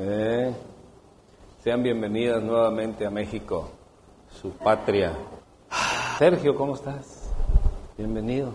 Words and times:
Eh, 0.00 0.54
sean 1.60 1.82
bienvenidas 1.82 2.40
nuevamente 2.40 3.04
a 3.04 3.10
México, 3.10 3.68
su 4.30 4.52
patria. 4.52 5.12
Sergio, 6.20 6.54
¿cómo 6.54 6.76
estás? 6.76 7.32
Bienvenido. 7.96 8.52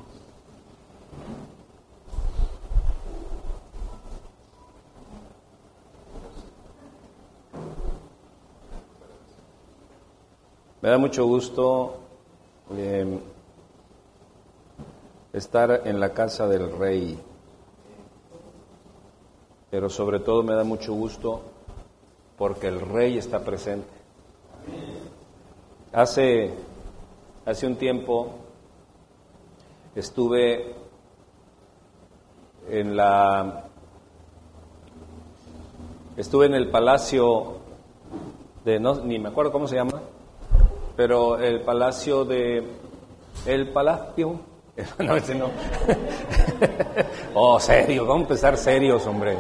Me 10.81 10.89
da 10.89 10.97
mucho 10.97 11.25
gusto 11.25 11.97
eh, 12.77 13.19
estar 15.33 15.81
en 15.83 15.99
la 15.99 16.13
casa 16.13 16.47
del 16.47 16.71
rey, 16.77 17.19
pero 19.73 19.89
sobre 19.89 20.19
todo 20.19 20.43
me 20.43 20.53
da 20.53 20.63
mucho 20.63 20.93
gusto 20.93 21.41
porque 22.37 22.67
el 22.67 22.79
rey 22.79 23.17
está 23.17 23.39
presente. 23.39 23.89
Hace, 25.91 26.53
hace 27.43 27.65
un 27.65 27.75
tiempo 27.77 28.35
estuve 29.95 30.75
en 32.69 32.95
la 32.95 33.63
estuve 36.17 36.45
en 36.45 36.53
el 36.53 36.69
palacio 36.69 37.55
de 38.63 38.79
no 38.79 38.93
ni 39.03 39.17
me 39.17 39.29
acuerdo 39.29 39.51
cómo 39.51 39.67
se 39.67 39.77
llama 39.77 40.03
pero 40.95 41.39
el 41.39 41.61
palacio 41.61 42.25
de 42.25 42.63
el 43.47 43.69
palacio. 43.69 44.39
No 44.99 45.15
ese 45.15 45.33
no. 45.33 45.49
Oh 47.33 47.59
serio 47.59 48.05
vamos 48.05 48.21
a 48.21 48.23
empezar 48.23 48.57
serios 48.57 49.05
hombre 49.07 49.35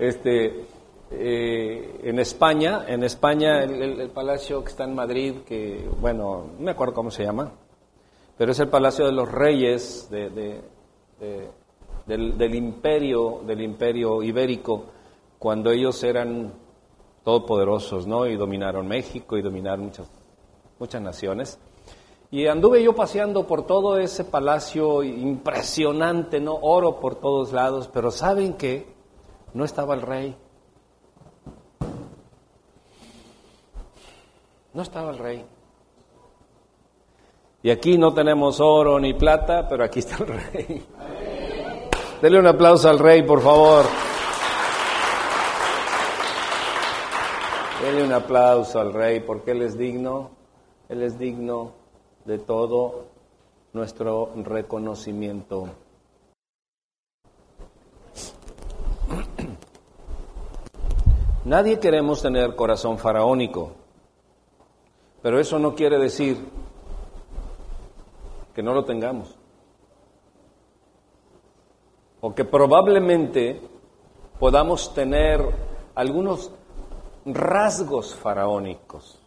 este 0.00 0.64
eh, 1.12 2.00
en 2.02 2.18
España 2.18 2.84
en 2.88 3.04
España 3.04 3.62
el, 3.62 4.10
palacio 4.10 4.64
que 4.64 4.70
está 4.70 4.84
en 4.84 4.94
Madrid 4.94 5.34
que 5.46 5.88
bueno 6.00 6.46
no 6.58 6.64
me 6.64 6.70
acuerdo 6.72 6.94
cómo 6.94 7.10
se 7.10 7.24
llama 7.24 7.52
pero 8.36 8.52
es 8.52 8.58
el 8.58 8.68
palacio 8.68 9.06
de 9.06 9.12
los 9.12 9.30
reyes 9.30 10.08
de, 10.10 10.62
del, 12.06 12.38
del 12.38 12.54
imperio 12.54 13.42
del 13.46 13.60
imperio 13.60 14.22
ibérico 14.22 14.86
cuando 15.38 15.70
ellos 15.70 16.02
eran 16.04 16.52
todopoderosos, 17.24 18.06
¿no? 18.06 18.26
Y 18.26 18.36
dominaron 18.36 18.86
México 18.86 19.36
y 19.36 19.42
dominaron 19.42 19.86
muchas, 19.86 20.10
muchas 20.78 21.02
naciones. 21.02 21.58
Y 22.30 22.46
anduve 22.46 22.82
yo 22.82 22.94
paseando 22.94 23.46
por 23.46 23.66
todo 23.66 23.98
ese 23.98 24.24
palacio 24.24 25.02
impresionante, 25.02 26.40
¿no? 26.40 26.54
Oro 26.54 27.00
por 27.00 27.16
todos 27.16 27.52
lados, 27.52 27.88
pero 27.92 28.10
¿saben 28.10 28.54
qué? 28.54 28.86
No 29.54 29.64
estaba 29.64 29.94
el 29.94 30.02
rey. 30.02 30.36
No 34.72 34.82
estaba 34.82 35.10
el 35.10 35.18
rey. 35.18 35.44
Y 37.62 37.70
aquí 37.70 37.98
no 37.98 38.14
tenemos 38.14 38.60
oro 38.60 38.98
ni 38.98 39.14
plata, 39.14 39.68
pero 39.68 39.84
aquí 39.84 39.98
está 39.98 40.22
el 40.22 40.26
rey. 40.28 40.86
Dele 42.22 42.38
un 42.38 42.46
aplauso 42.46 42.88
al 42.88 42.98
rey, 42.98 43.22
por 43.22 43.40
favor. 43.40 43.86
Denle 47.82 48.04
un 48.04 48.12
aplauso 48.12 48.78
al 48.78 48.92
Rey 48.92 49.20
porque 49.20 49.52
Él 49.52 49.62
es 49.62 49.78
digno, 49.78 50.32
Él 50.90 51.02
es 51.02 51.18
digno 51.18 51.72
de 52.26 52.38
todo 52.38 53.06
nuestro 53.72 54.32
reconocimiento. 54.36 55.66
Nadie 61.50 61.80
queremos 61.80 62.22
tener 62.22 62.54
corazón 62.54 62.96
faraónico, 62.96 63.72
pero 65.20 65.40
eso 65.40 65.58
no 65.58 65.74
quiere 65.74 65.98
decir 65.98 66.38
que 68.54 68.62
no 68.62 68.72
lo 68.72 68.84
tengamos. 68.84 69.34
O 72.20 72.32
que 72.36 72.44
probablemente 72.44 73.60
podamos 74.38 74.94
tener 74.94 75.40
algunos 75.96 76.52
rasgos 77.24 78.14
faraónicos. 78.14 79.18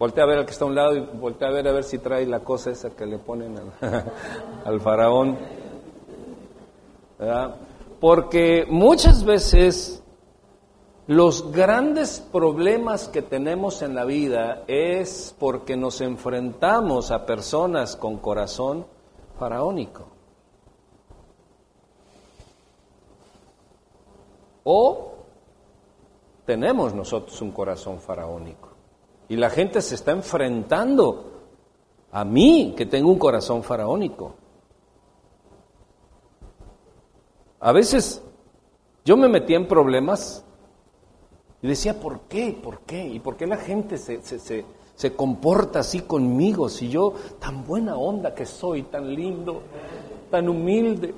Voltea 0.00 0.24
a 0.24 0.26
ver 0.26 0.38
al 0.38 0.46
que 0.46 0.50
está 0.50 0.64
a 0.64 0.68
un 0.68 0.74
lado 0.74 0.96
y 0.96 1.00
voltea 1.00 1.46
a 1.46 1.52
ver 1.52 1.68
a 1.68 1.72
ver 1.72 1.84
si 1.84 1.98
trae 1.98 2.26
la 2.26 2.40
cosa 2.40 2.72
esa 2.72 2.90
que 2.90 3.06
le 3.06 3.18
ponen 3.18 3.54
al, 4.64 4.80
faraón. 4.80 5.38
Porque 8.00 8.66
muchas 8.68 9.24
veces 9.24 9.97
los 11.08 11.52
grandes 11.52 12.20
problemas 12.20 13.08
que 13.08 13.22
tenemos 13.22 13.80
en 13.80 13.94
la 13.94 14.04
vida 14.04 14.64
es 14.66 15.34
porque 15.38 15.74
nos 15.74 16.02
enfrentamos 16.02 17.10
a 17.10 17.24
personas 17.24 17.96
con 17.96 18.18
corazón 18.18 18.86
faraónico. 19.38 20.06
O 24.64 25.14
tenemos 26.44 26.92
nosotros 26.92 27.40
un 27.40 27.52
corazón 27.52 28.00
faraónico. 28.00 28.68
Y 29.30 29.36
la 29.36 29.48
gente 29.48 29.80
se 29.80 29.94
está 29.94 30.10
enfrentando 30.12 31.32
a 32.12 32.22
mí, 32.22 32.74
que 32.76 32.84
tengo 32.84 33.08
un 33.08 33.18
corazón 33.18 33.62
faraónico. 33.62 34.34
A 37.60 37.72
veces 37.72 38.22
yo 39.06 39.16
me 39.16 39.28
metía 39.28 39.56
en 39.56 39.66
problemas 39.66 40.44
y 41.60 41.66
decía, 41.66 41.98
¿por 41.98 42.20
qué? 42.22 42.58
¿Por 42.60 42.80
qué? 42.80 43.06
¿Y 43.06 43.18
por 43.18 43.36
qué 43.36 43.46
la 43.46 43.56
gente 43.56 43.98
se, 43.98 44.22
se, 44.22 44.64
se 44.94 45.16
comporta 45.16 45.80
así 45.80 46.00
conmigo 46.00 46.68
si 46.68 46.88
yo 46.88 47.14
tan 47.38 47.64
buena 47.64 47.96
onda 47.96 48.34
que 48.34 48.46
soy, 48.46 48.84
tan 48.84 49.14
lindo, 49.14 49.62
tan 50.30 50.48
humilde, 50.48 51.14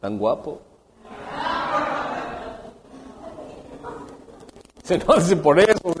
tan 0.00 0.18
guapo? 0.18 0.60
Se 4.84 4.98
no 4.98 5.42
por 5.42 5.58
eso. 5.58 5.94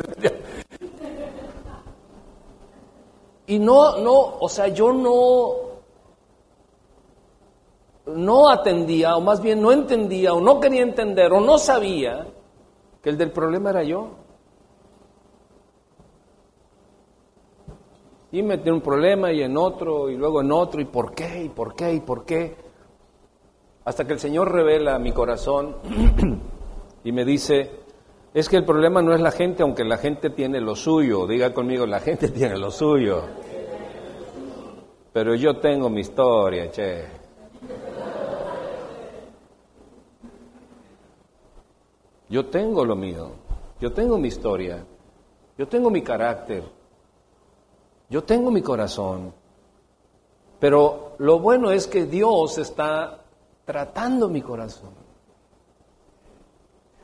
Y 3.46 3.58
no, 3.58 3.98
no, 3.98 4.36
o 4.40 4.48
sea, 4.48 4.68
yo 4.68 4.92
no, 4.92 5.73
no 8.06 8.48
atendía, 8.48 9.16
o 9.16 9.20
más 9.20 9.40
bien 9.40 9.60
no 9.60 9.72
entendía, 9.72 10.34
o 10.34 10.40
no 10.40 10.60
quería 10.60 10.82
entender, 10.82 11.32
o 11.32 11.40
no 11.40 11.58
sabía 11.58 12.26
que 13.02 13.10
el 13.10 13.18
del 13.18 13.30
problema 13.30 13.70
era 13.70 13.82
yo. 13.82 14.10
Y 18.32 18.42
metí 18.42 18.68
un 18.68 18.80
problema 18.80 19.32
y 19.32 19.42
en 19.42 19.56
otro, 19.56 20.10
y 20.10 20.16
luego 20.16 20.40
en 20.40 20.50
otro, 20.50 20.80
y 20.80 20.86
por 20.86 21.14
qué, 21.14 21.44
y 21.44 21.48
por 21.48 21.74
qué, 21.74 21.94
y 21.94 22.00
por 22.00 22.24
qué. 22.24 22.56
Hasta 23.84 24.04
que 24.06 24.14
el 24.14 24.18
Señor 24.18 24.50
revela 24.50 24.98
mi 24.98 25.12
corazón 25.12 25.76
y 27.04 27.12
me 27.12 27.24
dice, 27.24 27.70
es 28.32 28.48
que 28.48 28.56
el 28.56 28.64
problema 28.64 29.00
no 29.02 29.14
es 29.14 29.20
la 29.20 29.30
gente, 29.30 29.62
aunque 29.62 29.84
la 29.84 29.98
gente 29.98 30.30
tiene 30.30 30.60
lo 30.60 30.74
suyo. 30.74 31.26
Diga 31.26 31.54
conmigo, 31.54 31.86
la 31.86 32.00
gente 32.00 32.28
tiene 32.30 32.58
lo 32.58 32.70
suyo. 32.70 33.22
Pero 35.12 35.36
yo 35.36 35.58
tengo 35.58 35.88
mi 35.88 36.00
historia, 36.00 36.70
che. 36.70 37.23
Yo 42.34 42.46
tengo 42.46 42.84
lo 42.84 42.96
mío. 42.96 43.30
Yo 43.80 43.92
tengo 43.92 44.18
mi 44.18 44.26
historia. 44.26 44.84
Yo 45.56 45.68
tengo 45.68 45.88
mi 45.88 46.02
carácter. 46.02 46.64
Yo 48.10 48.24
tengo 48.24 48.50
mi 48.50 48.60
corazón. 48.60 49.32
Pero 50.58 51.14
lo 51.18 51.38
bueno 51.38 51.70
es 51.70 51.86
que 51.86 52.06
Dios 52.06 52.58
está 52.58 53.22
tratando 53.64 54.28
mi 54.28 54.42
corazón. 54.42 54.90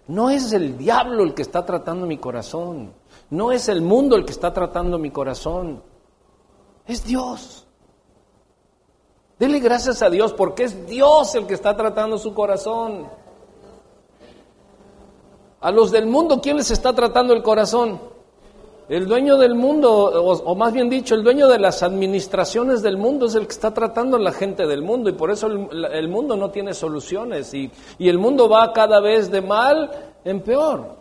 No 0.09 0.31
es 0.31 0.53
el 0.53 0.77
diablo 0.77 1.23
el 1.23 1.33
que 1.33 1.43
está 1.43 1.65
tratando 1.65 2.07
mi 2.07 2.19
corazón. 2.19 2.93
No 3.31 3.53
es 3.53 3.69
el 3.69 3.83
mundo 3.83 4.17
el 4.17 4.25
que 4.25 4.33
está 4.33 4.53
tratando 4.53 4.99
mi 4.99 5.13
corazón. 5.13 5.81
Es 6.89 7.05
Dios. 7.05 7.69
Dele 9.39 9.61
gracias 9.61 10.03
a 10.03 10.11
Dios 10.11 10.33
porque 10.33 10.65
es 10.65 10.89
Dios 10.89 11.37
el 11.37 11.47
que 11.47 11.55
está 11.55 11.77
tratando 11.77 12.19
su 12.19 12.35
corazón. 12.35 13.20
A 15.61 15.71
los 15.71 15.91
del 15.91 16.07
mundo, 16.07 16.41
¿quién 16.41 16.57
les 16.57 16.71
está 16.71 16.95
tratando 16.95 17.35
el 17.35 17.43
corazón? 17.43 18.01
El 18.89 19.07
dueño 19.07 19.37
del 19.37 19.55
mundo, 19.55 19.91
o, 19.93 20.55
más 20.57 20.73
bien 20.73 20.91
dicho, 20.91 21.15
el 21.15 21.23
dueño 21.23 21.47
de 21.47 21.61
las 21.61 21.83
administraciones 21.83 22.83
del 22.83 22.97
mundo 22.97 23.27
es 23.27 23.37
el 23.37 23.47
que 23.47 23.53
está 23.53 23.73
tratando 23.73 24.17
a 24.17 24.21
la 24.21 24.33
gente 24.33 24.67
del 24.67 24.83
mundo 24.83 25.11
y 25.11 25.13
por 25.13 25.31
eso 25.31 25.47
el, 25.47 26.09
mundo 26.09 26.37
no 26.37 26.51
tiene 26.51 26.75
soluciones 26.75 27.55
y, 27.55 27.71
y 27.99 28.09
el 28.09 28.19
mundo 28.19 28.49
va 28.49 28.73
cada 28.73 29.01
vez 29.01 29.31
de 29.31 29.43
mal 29.43 29.91
en 30.25 30.41
peor. 30.41 30.97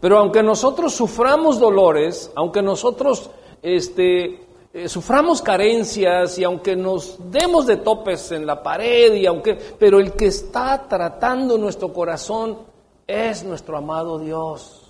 Pero 0.00 0.18
aunque 0.18 0.42
nosotros 0.42 0.94
suframos 0.94 1.58
dolores, 1.58 2.32
aunque 2.34 2.62
nosotros 2.62 3.30
este, 3.62 4.43
eh, 4.76 4.88
suframos 4.88 5.40
carencias 5.40 6.36
y 6.36 6.42
aunque 6.42 6.74
nos 6.74 7.30
demos 7.30 7.64
de 7.64 7.76
topes 7.76 8.32
en 8.32 8.44
la 8.44 8.60
pared 8.60 9.14
y 9.14 9.24
aunque, 9.24 9.54
pero 9.54 10.00
el 10.00 10.14
que 10.14 10.26
está 10.26 10.88
tratando 10.88 11.56
nuestro 11.56 11.92
corazón 11.92 12.58
es 13.06 13.44
nuestro 13.44 13.76
amado 13.76 14.18
Dios. 14.18 14.82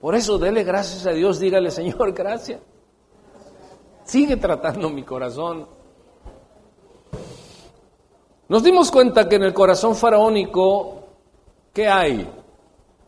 Por 0.00 0.16
eso 0.16 0.38
dele 0.38 0.64
gracias 0.64 1.06
a 1.06 1.12
Dios, 1.12 1.38
dígale 1.38 1.70
Señor, 1.70 2.12
gracias. 2.14 2.60
Sigue 4.02 4.38
tratando 4.38 4.90
mi 4.90 5.04
corazón. 5.04 5.68
Nos 8.48 8.64
dimos 8.64 8.90
cuenta 8.90 9.28
que 9.28 9.36
en 9.36 9.44
el 9.44 9.54
corazón 9.54 9.94
faraónico, 9.94 10.96
¿qué 11.72 11.86
hay? 11.86 12.28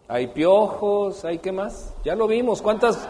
Hay 0.06 0.28
piojos, 0.28 1.24
hay 1.24 1.38
qué 1.38 1.50
más? 1.50 1.92
Ya 2.04 2.14
lo 2.14 2.28
vimos. 2.28 2.62
¿Cuántas, 2.62 3.08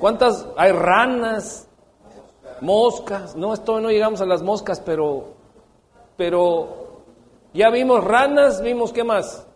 cuántas 0.00 0.44
hay 0.56 0.72
ranas, 0.72 1.67
moscas? 2.60 3.36
No, 3.36 3.54
esto 3.54 3.80
no 3.80 3.90
llegamos 3.90 4.20
a 4.20 4.26
las 4.26 4.42
moscas, 4.42 4.80
pero, 4.80 5.34
pero 6.16 7.02
ya 7.52 7.70
vimos 7.70 8.04
ranas, 8.04 8.62
vimos 8.62 8.92
qué 8.92 9.04
más? 9.04 9.46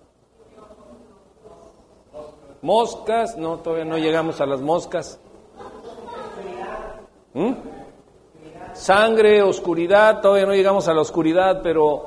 Moscas, 2.63 3.37
no, 3.37 3.59
todavía 3.59 3.85
no 3.85 3.99
llegamos 3.99 4.41
a 4.41 4.47
las 4.47 4.61
moscas. 4.61 5.19
¿Mm? 7.35 7.53
Sangre, 8.73 9.43
oscuridad, 9.43 10.21
todavía 10.21 10.47
no 10.47 10.55
llegamos 10.55 10.89
a 10.89 10.95
la 10.95 11.01
oscuridad, 11.01 11.61
pero, 11.63 12.07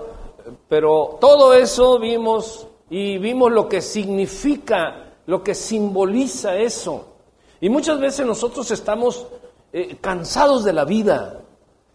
pero 0.68 1.18
todo 1.20 1.54
eso 1.54 2.00
vimos 2.00 2.68
y 2.90 3.18
vimos 3.18 3.52
lo 3.52 3.68
que 3.68 3.82
significa, 3.82 5.14
lo 5.26 5.44
que 5.44 5.54
simboliza 5.54 6.56
eso. 6.56 7.06
Y 7.60 7.70
muchas 7.70 8.00
veces 8.00 8.26
nosotros 8.26 8.70
estamos 8.72 9.28
eh, 9.77 9.98
cansados 10.00 10.63
de 10.63 10.72
la 10.72 10.86
vida 10.86 11.42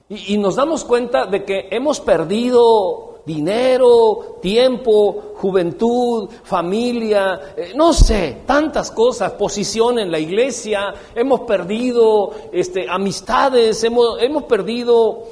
y, 0.07 0.37
nos 0.37 0.57
damos 0.57 0.85
cuenta 0.85 1.25
de 1.25 1.47
que 1.47 1.69
hemos 1.71 1.99
perdido 1.99 3.23
dinero, 3.25 4.37
tiempo, 4.43 5.33
juventud, 5.37 6.29
familia, 6.43 7.55
eh, 7.57 7.73
no 7.75 7.95
sé, 7.95 8.43
tantas 8.45 8.91
cosas, 8.91 9.33
posición 9.33 9.99
en 9.99 10.11
la 10.11 10.19
iglesia, 10.19 10.93
hemos 11.15 11.41
perdido 11.41 12.33
este, 12.53 12.87
amistades, 12.87 13.83
hemos, 13.83 14.21
hemos 14.21 14.43
perdido 14.43 15.25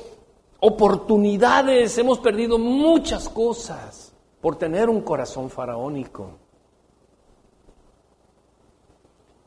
oportunidades, 0.61 1.99
hemos 1.99 2.19
perdido 2.19 2.59
muchas 2.59 3.29
cosas 3.29 4.15
por 4.41 4.57
tener 4.57 4.89
un 4.89 5.03
corazón 5.03 5.51
faraónico. 5.51 6.48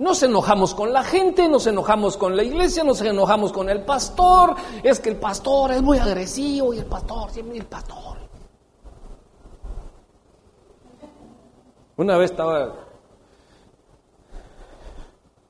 Nos 0.01 0.23
enojamos 0.23 0.73
con 0.73 0.91
la 0.91 1.03
gente, 1.03 1.47
nos 1.47 1.67
enojamos 1.67 2.17
con 2.17 2.35
la 2.35 2.41
iglesia, 2.41 2.83
nos 2.83 2.99
enojamos 3.01 3.53
con 3.53 3.69
el 3.69 3.83
pastor. 3.83 4.55
Es 4.81 4.99
que 4.99 5.09
el 5.11 5.17
pastor 5.17 5.73
es 5.73 5.83
muy 5.83 5.99
agresivo 5.99 6.73
y 6.73 6.79
el 6.79 6.85
pastor, 6.85 7.29
siempre 7.29 7.59
el 7.59 7.67
pastor. 7.67 8.17
Una 11.97 12.17
vez 12.17 12.31
estaba, 12.31 12.73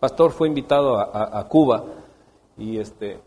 pastor 0.02 0.32
fue 0.32 0.50
invitado 0.50 1.00
a, 1.00 1.48
Cuba 1.48 1.86
y 2.58 2.78
este 2.78 3.22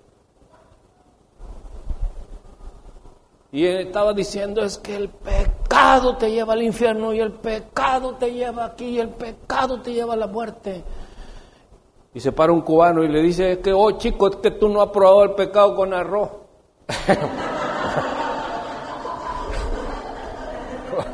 y 3.50 3.64
estaba 3.64 4.12
diciendo 4.12 4.62
es 4.62 4.76
que 4.76 4.94
el 4.94 5.08
pecado 5.08 6.18
te 6.18 6.30
lleva 6.30 6.52
al 6.52 6.62
infierno 6.62 7.14
y 7.14 7.20
el 7.20 7.32
pecado 7.32 8.16
te 8.16 8.30
lleva 8.30 8.66
aquí 8.66 8.88
y 8.88 9.00
el 9.00 9.08
pecado 9.08 9.80
te 9.80 9.94
lleva 9.94 10.12
a 10.12 10.16
la 10.16 10.26
muerte. 10.26 10.84
Y 12.14 12.20
se 12.20 12.32
para 12.32 12.52
un 12.52 12.60
cubano 12.60 13.02
y 13.02 13.08
le 13.08 13.20
dice 13.20 13.58
que, 13.58 13.72
oh 13.72 13.90
chico, 13.98 14.28
es 14.28 14.36
que 14.36 14.52
tú 14.52 14.68
no 14.68 14.80
has 14.80 14.90
probado 14.90 15.24
el 15.24 15.32
pecado 15.32 15.74
con 15.74 15.92
arroz. 15.92 16.30
oh, 20.96 21.04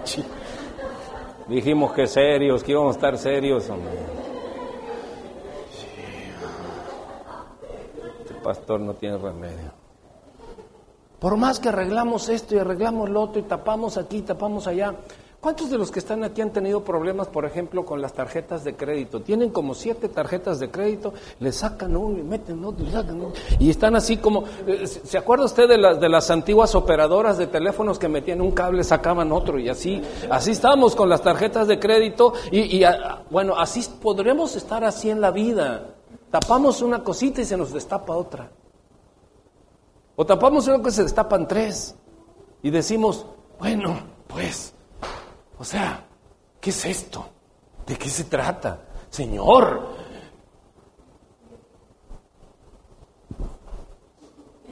Dijimos 1.49 1.93
que 1.93 2.07
serios, 2.07 2.63
que 2.63 2.73
íbamos 2.73 2.95
a 2.95 2.99
estar 2.99 3.17
serios, 3.19 3.69
hombre. 3.71 3.91
Este 8.21 8.35
pastor 8.35 8.79
no 8.81 8.95
tiene 8.95 9.17
remedio. 9.17 9.73
Por 11.19 11.37
más 11.37 11.59
que 11.61 11.71
arreglamos 11.71 12.29
esto 12.29 12.55
y 12.55 12.59
arreglamos 12.59 13.11
lo 13.11 13.23
otro 13.23 13.41
y 13.41 13.45
tapamos 13.45 13.97
aquí, 13.97 14.23
tapamos 14.23 14.67
allá, 14.67 14.95
¿Cuántos 15.41 15.71
de 15.71 15.79
los 15.79 15.91
que 15.91 16.01
están 16.01 16.23
aquí 16.23 16.43
han 16.43 16.53
tenido 16.53 16.85
problemas, 16.85 17.29
por 17.29 17.47
ejemplo, 17.47 17.87
con 17.87 18.03
las 18.03 18.13
tarjetas 18.13 18.63
de 18.63 18.77
crédito? 18.77 19.23
Tienen 19.23 19.49
como 19.49 19.73
siete 19.73 20.11
tarjetas 20.11 20.61
de 20.61 20.71
crédito, 20.71 21.15
le 21.39 21.51
sacan 21.51 21.97
uno 21.97 22.19
y 22.19 22.23
meten 22.23 22.63
otro, 22.63 22.85
y 23.59 23.71
están 23.71 23.97
así 23.97 24.19
como, 24.19 24.45
eh, 24.67 24.87
¿se 24.87 25.17
acuerda 25.17 25.47
usted 25.47 25.67
de, 25.67 25.79
las 25.79 25.99
de 25.99 26.11
las 26.11 26.31
antiguas 26.31 26.75
operadoras 26.75 27.39
de 27.39 27.47
teléfonos 27.47 27.99
que 27.99 28.07
metían 28.07 28.43
un 28.43 28.51
cable, 28.51 28.85
sacaban 28.85 29.33
otro 29.33 29.59
y 29.59 29.71
así, 29.71 30.03
así 30.29 30.51
estamos 30.51 30.95
con 30.95 31.09
las 31.09 31.23
tarjetas 31.23 31.67
de 31.67 31.79
crédito 31.79 32.35
y, 32.51 32.85
ah, 32.85 33.23
bueno, 33.31 33.55
así 33.59 33.83
podremos 34.03 34.57
estar 34.57 34.85
así 34.85 35.09
en 35.09 35.23
la 35.23 35.31
vida. 35.31 35.95
Tapamos 36.31 36.83
una 36.83 37.03
cosita 37.03 37.41
y 37.41 37.47
se 37.47 37.57
nos 37.57 37.73
destapa 37.73 38.15
otra. 38.15 38.51
O 40.17 40.27
tapamos 40.27 40.69
una 40.69 40.79
cosa 40.79 40.91
y 40.91 40.93
se 40.97 41.03
destapan 41.05 41.49
tres. 41.49 41.97
Y 42.63 42.69
decimos, 42.69 43.25
bueno, 43.59 43.99
pues 44.29 44.75
o 45.61 45.65
sea, 45.65 46.03
¿qué 46.59 46.71
es 46.71 46.85
esto? 46.87 47.23
¿De 47.87 47.95
qué 47.97 48.09
se 48.09 48.25
trata? 48.25 48.81
Señor, 49.11 49.89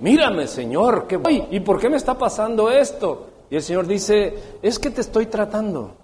mírame, 0.00 0.46
Señor, 0.46 1.06
¿qué 1.06 1.18
voy? 1.18 1.46
¿Y 1.50 1.60
por 1.60 1.78
qué 1.78 1.90
me 1.90 1.98
está 1.98 2.16
pasando 2.16 2.70
esto? 2.70 3.26
Y 3.50 3.56
el 3.56 3.62
Señor 3.62 3.86
dice, 3.86 4.58
es 4.62 4.78
que 4.78 4.88
te 4.88 5.02
estoy 5.02 5.26
tratando. 5.26 5.94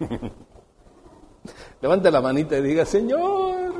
Levante 1.80 2.10
la 2.10 2.20
manita 2.20 2.58
y 2.58 2.62
diga, 2.62 2.84
Señor. 2.84 3.74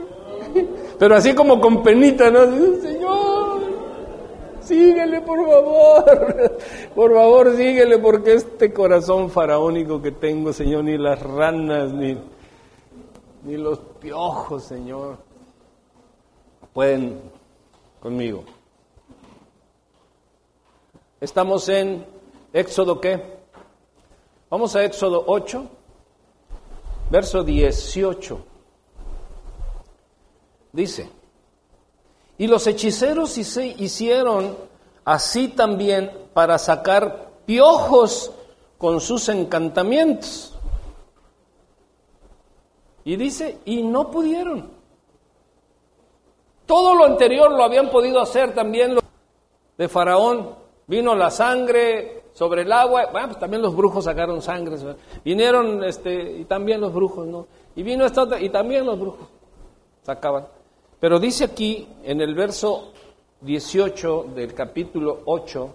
Pero 1.01 1.17
así 1.17 1.35
como 1.35 1.61
con 1.61 1.83
penita, 1.83 2.31
¿no? 2.31 2.43
Síguele, 4.73 5.21
por 5.21 5.47
favor. 5.47 6.59
Por 6.95 7.13
favor, 7.13 7.57
síguele, 7.57 7.99
porque 7.99 8.33
este 8.33 8.73
corazón 8.73 9.29
faraónico 9.29 10.01
que 10.01 10.13
tengo, 10.13 10.51
Señor, 10.51 10.85
ni 10.85 10.97
las 10.97 11.21
ranas, 11.21 11.93
ni, 11.93 12.17
ni 13.45 13.59
los 13.59 13.79
piojos, 14.01 14.65
Señor, 14.65 15.19
pueden 16.73 17.21
conmigo. 18.01 18.45
Estamos 21.21 21.69
en 21.69 22.07
Éxodo 22.55 22.99
qué? 22.99 23.23
Vamos 24.49 24.75
a 24.75 24.85
Éxodo 24.85 25.23
8, 25.27 25.67
verso 27.11 27.45
18. 27.45 28.45
Dice, 30.73 31.11
y 32.43 32.49
los 32.49 32.67
hechiceros 32.67 33.39
hicieron 33.39 34.57
así 35.05 35.47
también 35.47 36.11
para 36.35 36.59
sacar 36.59 37.29
piojos 37.47 38.33
con 38.79 39.01
sus 39.01 39.29
encantamientos. 39.29 40.53
Y 43.05 43.15
dice, 43.15 43.61
y 43.65 43.85
no 43.85 44.11
pudieron. 44.11 44.73
Todo 46.67 46.97
lo 46.97 47.05
anterior 47.05 47.49
lo 47.53 47.63
habían 47.63 47.91
podido 47.91 48.21
hacer 48.21 48.53
también 48.57 48.97
los 48.97 49.05
de 49.79 49.89
Faraón. 49.89 50.57
Vino 50.89 51.15
la 51.15 51.31
sangre 51.31 52.25
sobre 52.33 52.63
el 52.63 52.73
agua, 52.73 53.07
bueno, 53.13 53.29
pues 53.29 53.39
también 53.39 53.63
los 53.63 53.77
brujos 53.77 54.03
sacaron 54.03 54.43
sangre. 54.43 54.79
Vinieron 55.25 55.85
este, 55.85 56.41
y 56.41 56.45
también 56.47 56.81
los 56.81 56.93
brujos, 56.93 57.25
¿no? 57.25 57.47
Y 57.77 57.85
vino 57.85 58.05
esta 58.05 58.41
y 58.41 58.49
también 58.49 58.85
los 58.85 58.99
brujos 58.99 59.29
sacaban. 60.03 60.49
Pero 61.03 61.19
dice 61.19 61.43
aquí 61.43 61.89
en 62.05 62.21
el 62.21 62.33
verso 62.33 62.93
18 63.41 64.27
del 64.37 64.55
capítulo 64.55 65.23
8 65.25 65.75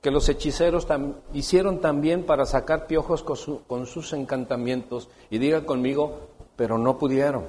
que 0.00 0.10
los 0.10 0.28
hechiceros 0.28 0.88
hicieron 1.32 1.80
también 1.80 2.26
para 2.26 2.44
sacar 2.44 2.88
piojos 2.88 3.22
con, 3.22 3.86
sus 3.86 4.12
encantamientos. 4.12 5.08
Y 5.30 5.38
diga 5.38 5.64
conmigo, 5.64 6.30
pero 6.56 6.78
no 6.78 6.98
pudieron. 6.98 7.46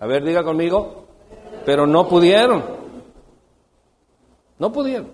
A 0.00 0.06
ver, 0.08 0.24
diga 0.24 0.42
conmigo, 0.42 1.04
pero 1.64 1.86
no 1.86 2.08
pudieron. 2.08 2.64
No 4.58 4.72
pudieron. 4.72 5.12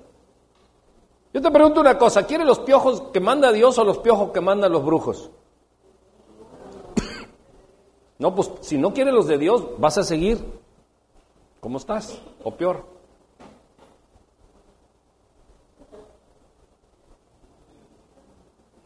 Yo 1.35 1.43
te 1.43 1.51
pregunto 1.51 1.83
una 1.83 1.99
cosa, 1.99 2.27
¿quiere 2.27 2.47
los 2.47 2.61
piojos 2.61 3.03
que 3.13 3.21
manda 3.21 3.53
Dios 3.53 3.77
o 3.77 3.85
los 3.85 3.99
piojos 3.99 4.31
que 4.31 4.41
mandan 4.41 4.73
los 4.73 4.83
brujos? 4.83 5.29
No, 8.19 8.35
pues 8.35 8.51
si 8.63 8.77
no 8.77 8.93
quieres 8.93 9.15
los 9.15 9.29
de 9.29 9.39
Dios, 9.39 9.65
vas 9.79 9.97
a 9.99 10.03
seguir 10.03 10.39
como 11.61 11.79
estás, 11.79 12.21
o 12.43 12.51
peor. 12.53 12.85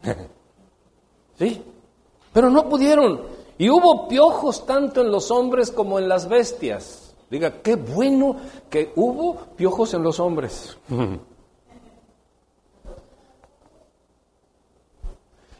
sí, 1.39 1.63
pero 2.31 2.49
no 2.49 2.69
pudieron. 2.69 3.21
Y 3.57 3.69
hubo 3.69 4.07
piojos 4.07 4.65
tanto 4.65 5.01
en 5.01 5.11
los 5.11 5.29
hombres 5.31 5.71
como 5.71 5.99
en 5.99 6.07
las 6.07 6.27
bestias. 6.27 7.15
Diga, 7.29 7.61
qué 7.61 7.75
bueno 7.75 8.35
que 8.69 8.91
hubo 8.95 9.35
piojos 9.55 9.93
en 9.93 10.03
los 10.03 10.19
hombres. 10.19 10.77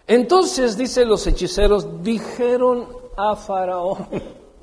Entonces, 0.05 0.77
dice 0.77 1.05
los 1.05 1.25
hechiceros, 1.25 2.03
dijeron 2.03 3.02
a 3.15 3.35
Faraón, 3.35 4.07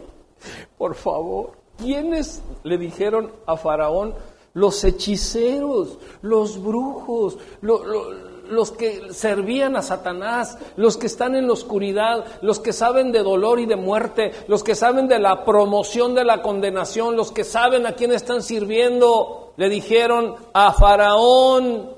por 0.78 0.94
favor, 0.94 1.52
¿quiénes 1.78 2.42
le 2.62 2.78
dijeron 2.78 3.32
a 3.46 3.56
Faraón? 3.56 4.14
Los 4.52 4.82
hechiceros, 4.82 5.98
los 6.22 6.60
brujos, 6.60 7.38
los 7.60 8.72
que 8.72 9.12
servían 9.12 9.76
a 9.76 9.82
Satanás, 9.82 10.58
los 10.76 10.96
que 10.96 11.06
están 11.06 11.36
en 11.36 11.46
la 11.46 11.52
oscuridad, 11.52 12.24
los 12.42 12.58
que 12.58 12.72
saben 12.72 13.12
de 13.12 13.22
dolor 13.22 13.60
y 13.60 13.66
de 13.66 13.76
muerte, 13.76 14.32
los 14.48 14.64
que 14.64 14.74
saben 14.74 15.06
de 15.06 15.20
la 15.20 15.44
promoción 15.44 16.16
de 16.16 16.24
la 16.24 16.42
condenación, 16.42 17.16
los 17.16 17.30
que 17.30 17.44
saben 17.44 17.86
a 17.86 17.92
quién 17.92 18.12
están 18.12 18.42
sirviendo, 18.42 19.52
le 19.56 19.68
dijeron 19.68 20.34
a 20.52 20.72
Faraón, 20.72 21.94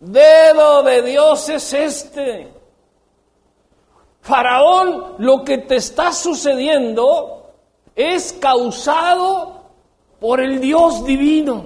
dedo 0.00 0.82
de 0.82 1.02
Dios 1.02 1.48
es 1.48 1.72
este. 1.72 2.61
Faraón, 4.22 5.16
lo 5.18 5.42
que 5.42 5.58
te 5.58 5.76
está 5.76 6.12
sucediendo 6.12 7.50
es 7.96 8.32
causado 8.32 9.62
por 10.20 10.40
el 10.40 10.60
Dios 10.60 11.04
divino. 11.04 11.64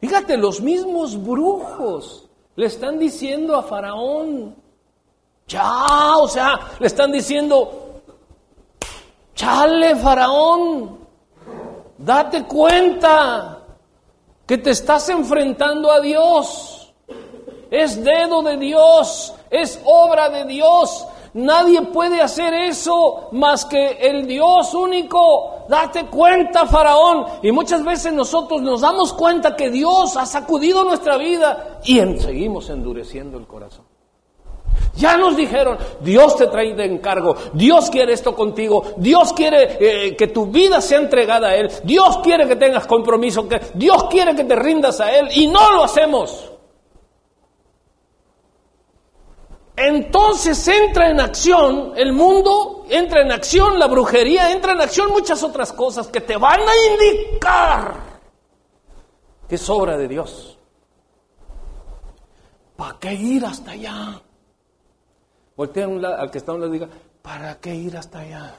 Fíjate, 0.00 0.36
los 0.36 0.60
mismos 0.60 1.22
brujos 1.22 2.28
le 2.56 2.66
están 2.66 2.98
diciendo 2.98 3.56
a 3.56 3.62
Faraón, 3.62 4.56
ya, 5.46 6.16
o 6.16 6.26
sea, 6.26 6.58
le 6.80 6.88
están 6.88 7.12
diciendo, 7.12 8.00
chale, 9.36 9.94
Faraón, 9.94 10.98
date 11.96 12.42
cuenta 12.42 13.62
que 14.44 14.58
te 14.58 14.70
estás 14.70 15.08
enfrentando 15.10 15.92
a 15.92 16.00
Dios, 16.00 16.81
es 17.72 18.04
dedo 18.04 18.42
de 18.42 18.56
Dios, 18.56 19.34
es 19.50 19.80
obra 19.84 20.28
de 20.28 20.44
Dios, 20.44 21.06
Nadie 21.34 21.80
puede 21.80 22.20
hacer 22.20 22.52
eso 22.52 23.28
más 23.32 23.64
que 23.64 23.92
el 24.00 24.26
Dios 24.26 24.74
único. 24.74 25.64
Date 25.66 26.04
cuenta, 26.06 26.66
Faraón. 26.66 27.24
Y 27.42 27.50
muchas 27.52 27.82
veces 27.82 28.12
nosotros 28.12 28.60
nos 28.60 28.82
damos 28.82 29.14
cuenta 29.14 29.56
que 29.56 29.70
Dios 29.70 30.16
ha 30.18 30.26
sacudido 30.26 30.84
nuestra 30.84 31.16
vida 31.16 31.80
y 31.84 32.00
seguimos 32.18 32.68
endureciendo 32.68 33.38
el 33.38 33.46
corazón. 33.46 33.86
Ya 34.96 35.16
nos 35.16 35.34
dijeron, 35.34 35.78
Dios 36.00 36.36
te 36.36 36.48
trae 36.48 36.74
de 36.74 36.84
encargo, 36.84 37.34
Dios 37.54 37.88
quiere 37.88 38.12
esto 38.12 38.34
contigo, 38.34 38.84
Dios 38.98 39.32
quiere 39.32 39.76
eh, 39.80 40.16
que 40.16 40.26
tu 40.28 40.46
vida 40.46 40.82
sea 40.82 40.98
entregada 40.98 41.48
a 41.48 41.56
Él, 41.56 41.70
Dios 41.82 42.18
quiere 42.22 42.46
que 42.46 42.56
tengas 42.56 42.86
compromiso, 42.86 43.48
que 43.48 43.60
Dios 43.74 44.04
quiere 44.04 44.34
que 44.34 44.44
te 44.44 44.54
rindas 44.54 45.00
a 45.00 45.14
Él 45.14 45.28
y 45.34 45.46
no 45.46 45.72
lo 45.72 45.84
hacemos. 45.84 46.51
Entonces 49.76 50.66
entra 50.68 51.10
en 51.10 51.20
acción 51.20 51.92
el 51.96 52.12
mundo, 52.12 52.84
entra 52.90 53.22
en 53.22 53.32
acción 53.32 53.78
la 53.78 53.86
brujería, 53.86 54.52
entra 54.52 54.72
en 54.72 54.80
acción 54.80 55.10
muchas 55.10 55.42
otras 55.42 55.72
cosas 55.72 56.08
que 56.08 56.20
te 56.20 56.36
van 56.36 56.60
a 56.60 56.92
indicar 56.92 58.12
que 59.52 59.56
es 59.56 59.68
obra 59.68 59.98
de 59.98 60.08
Dios. 60.08 60.56
¿Para 62.74 62.98
qué 62.98 63.12
ir 63.12 63.44
hasta 63.44 63.72
allá? 63.72 64.18
Voltea 65.54 65.84
al 65.84 66.30
que 66.30 66.38
está 66.38 66.52
a 66.52 66.54
un 66.54 66.62
lado 66.62 66.72
diga, 66.72 66.88
¿para 67.20 67.60
qué 67.60 67.74
ir 67.74 67.94
hasta 67.94 68.20
allá? 68.20 68.54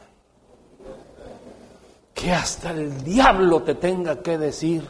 Que 2.13 2.31
hasta 2.31 2.69
el 2.69 3.03
diablo 3.03 3.63
te 3.63 3.73
tenga 3.73 4.21
que 4.21 4.37
decir 4.37 4.87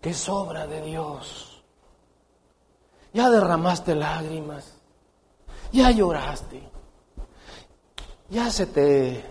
que 0.00 0.10
es 0.10 0.28
obra 0.28 0.64
de 0.68 0.80
Dios. 0.80 1.55
Ya 3.16 3.30
derramaste 3.30 3.94
lágrimas, 3.94 4.74
ya 5.72 5.90
lloraste, 5.90 6.60
ya 8.28 8.50
se 8.50 8.66
te 8.66 9.24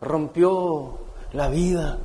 rompió 0.00 1.00
la 1.34 1.50
vida, 1.50 1.98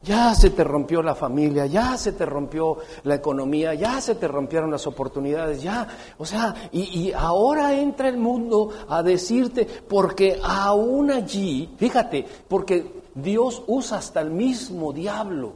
ya 0.00 0.32
se 0.36 0.50
te 0.50 0.62
rompió 0.62 1.02
la 1.02 1.16
familia, 1.16 1.66
ya 1.66 1.96
se 1.96 2.12
te 2.12 2.24
rompió 2.24 2.78
la 3.02 3.16
economía, 3.16 3.74
ya 3.74 4.00
se 4.00 4.14
te 4.14 4.28
rompieron 4.28 4.70
las 4.70 4.86
oportunidades, 4.86 5.60
ya, 5.60 5.88
o 6.18 6.24
sea, 6.24 6.54
y, 6.70 6.82
y, 7.00 7.12
ahora 7.12 7.74
entra 7.74 8.08
el 8.08 8.18
mundo 8.18 8.70
a 8.88 9.02
decirte, 9.02 9.66
porque 9.66 10.38
aún 10.40 11.10
allí, 11.10 11.74
fíjate, 11.76 12.24
porque 12.46 13.02
Dios 13.12 13.64
usa 13.66 13.98
hasta 13.98 14.20
el 14.20 14.30
mismo 14.30 14.92
diablo 14.92 15.54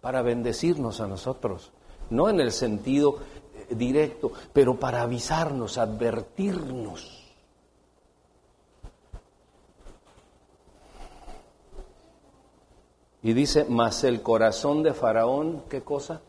para 0.00 0.22
bendecirnos 0.22 1.00
a 1.00 1.08
nosotros, 1.08 1.72
no 2.10 2.28
en 2.28 2.38
el 2.38 2.52
sentido 2.52 3.16
directo, 3.70 4.32
pero 4.52 4.78
para 4.78 5.02
avisarnos, 5.02 5.78
advertirnos. 5.78 7.18
Y 13.22 13.32
dice, 13.32 13.66
mas 13.68 14.04
el 14.04 14.22
corazón 14.22 14.82
de 14.82 14.94
Faraón, 14.94 15.64
¿qué 15.68 15.82
cosa? 15.82 16.20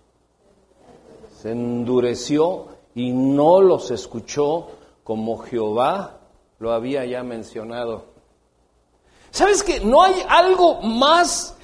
Se 1.42 1.52
endureció 1.52 2.68
y 2.96 3.12
no 3.12 3.62
los 3.62 3.92
escuchó 3.92 4.68
como 5.04 5.38
Jehová 5.38 6.20
lo 6.60 6.74
había 6.74 7.06
ya 7.06 7.24
mencionado. 7.24 8.06
¿Sabes 9.32 9.64
que 9.64 9.80
no 9.80 10.04
hay 10.04 10.16
algo 10.28 10.82
más 10.82 11.58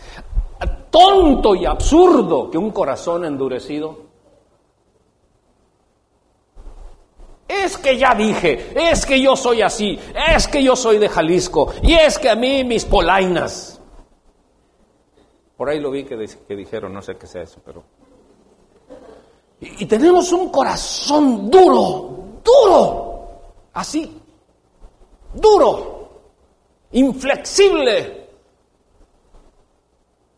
tonto 0.90 1.56
y 1.56 1.66
absurdo 1.66 2.50
que 2.50 2.58
un 2.58 2.72
corazón 2.72 3.26
endurecido? 3.26 4.05
Es 7.64 7.78
que 7.78 7.98
ya 7.98 8.14
dije, 8.16 8.74
es 8.76 9.06
que 9.06 9.20
yo 9.22 9.36
soy 9.36 9.62
así, 9.62 10.00
es 10.30 10.48
que 10.48 10.64
yo 10.64 10.76
soy 10.76 10.98
de 10.98 11.10
Jalisco, 11.10 11.74
y 11.82 11.94
es 11.94 12.18
que 12.20 12.30
a 12.30 12.36
mí 12.36 12.64
mis 12.64 12.86
polainas. 12.86 13.80
Por 15.58 15.70
ahí 15.70 15.80
lo 15.80 15.90
vi 15.92 16.04
que, 16.04 16.18
dijeron, 16.56 16.94
no 16.94 17.02
sé 17.02 17.16
qué 17.16 17.28
sea 17.28 17.44
eso, 17.44 17.62
pero... 17.64 17.84
Y, 19.62 19.86
tenemos 19.86 20.32
un 20.34 20.50
corazón 20.50 21.50
duro, 21.50 22.42
duro, 22.44 23.42
así, 23.74 24.22
duro, 25.34 26.10
inflexible. 26.92 28.28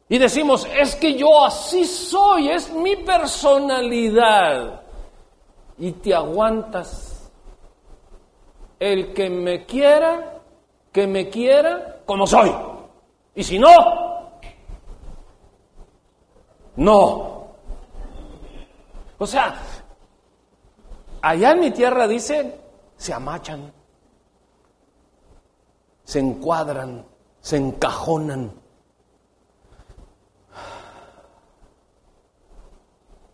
Y 0.07 0.17
decimos, 0.19 0.67
es 0.77 0.95
que 0.95 1.15
yo 1.15 1.43
así 1.43 1.83
soy, 1.83 2.49
es 2.49 2.71
mi 2.71 2.95
personalidad 2.97 4.81
y 5.77 5.91
te 5.93 6.13
aguantas. 6.13 7.06
El 8.79 9.13
que 9.13 9.29
me 9.29 9.65
quiera, 9.65 10.41
que 10.91 11.07
me 11.07 11.29
quiera 11.29 12.01
como 12.05 12.27
soy. 12.27 12.51
Y 13.35 13.43
si 13.43 13.59
no, 13.59 13.69
no. 16.77 17.47
O 19.17 19.25
sea, 19.25 19.59
allá 21.21 21.51
en 21.51 21.59
mi 21.59 21.71
tierra 21.71 22.07
dice, 22.07 22.59
se 22.95 23.13
amachan, 23.13 23.73
se 26.03 26.19
encuadran, 26.19 27.05
se 27.41 27.57
encajonan. 27.57 28.53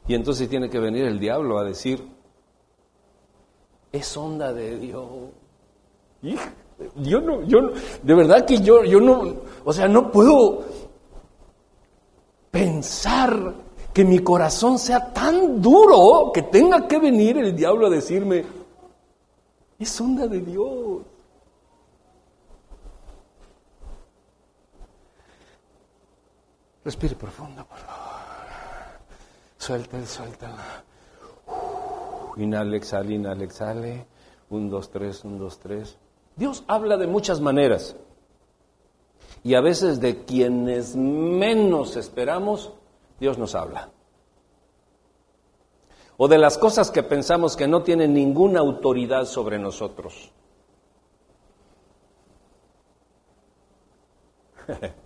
Y 0.08 0.16
entonces 0.16 0.50
tiene 0.50 0.70
que 0.70 0.80
venir 0.80 1.06
el 1.06 1.20
diablo 1.20 1.58
a 1.58 1.64
decir, 1.64 2.06
es 3.94 4.18
onda 4.18 4.52
de 4.52 4.78
Dios. 4.80 5.08
Yo 6.96 7.22
no, 7.22 7.44
yo 7.44 7.60
de 8.02 8.16
verdad 8.16 8.46
que 8.46 8.58
yo, 8.60 8.84
yo 8.84 9.00
no, 9.00 9.36
o 9.64 9.72
sea, 9.72 9.88
no 9.88 10.12
puedo 10.12 10.66
pensar 12.50 13.54
que 13.94 14.04
mi 14.04 14.20
corazón 14.20 14.80
sea 14.80 15.14
tan 15.14 15.62
duro 15.62 16.32
que 16.34 16.42
tenga 16.42 16.88
que 16.88 16.98
venir 16.98 17.38
el 17.38 17.56
diablo 17.56 17.86
a 17.86 17.90
decirme, 17.92 18.44
es 19.78 20.02
onda 20.02 20.28
de 20.28 20.40
Dios. 20.40 21.02
Respire 26.84 27.16
profundo, 27.16 27.64
por 27.64 27.78
favor. 27.78 28.14
Suelta, 29.58 30.06
suelta. 30.06 30.84
Inhale, 32.38 32.78
exhale, 32.78 33.14
inhale, 33.14 33.46
exhale. 33.46 34.08
Un, 34.50 34.70
dos, 34.70 34.90
tres, 34.90 35.24
un, 35.24 35.38
dos, 35.40 35.60
tres. 35.60 35.98
Dios 36.36 36.64
habla 36.68 36.98
de 36.98 37.08
muchas 37.08 37.40
maneras. 37.40 37.96
Y 39.44 39.56
a 39.56 39.62
veces 39.62 40.00
de 40.00 40.26
quienes 40.26 40.96
menos 40.96 41.96
esperamos, 41.96 42.72
Dios 43.20 43.38
nos 43.38 43.56
habla. 43.56 43.90
O 46.18 46.28
de 46.28 46.38
las 46.38 46.58
cosas 46.58 46.92
que 46.92 47.04
pensamos 47.04 47.56
que 47.58 47.68
no 47.68 47.84
tienen 47.84 48.14
ninguna 48.14 48.60
autoridad 48.62 49.26
sobre 49.26 49.60
nosotros. 49.60 50.32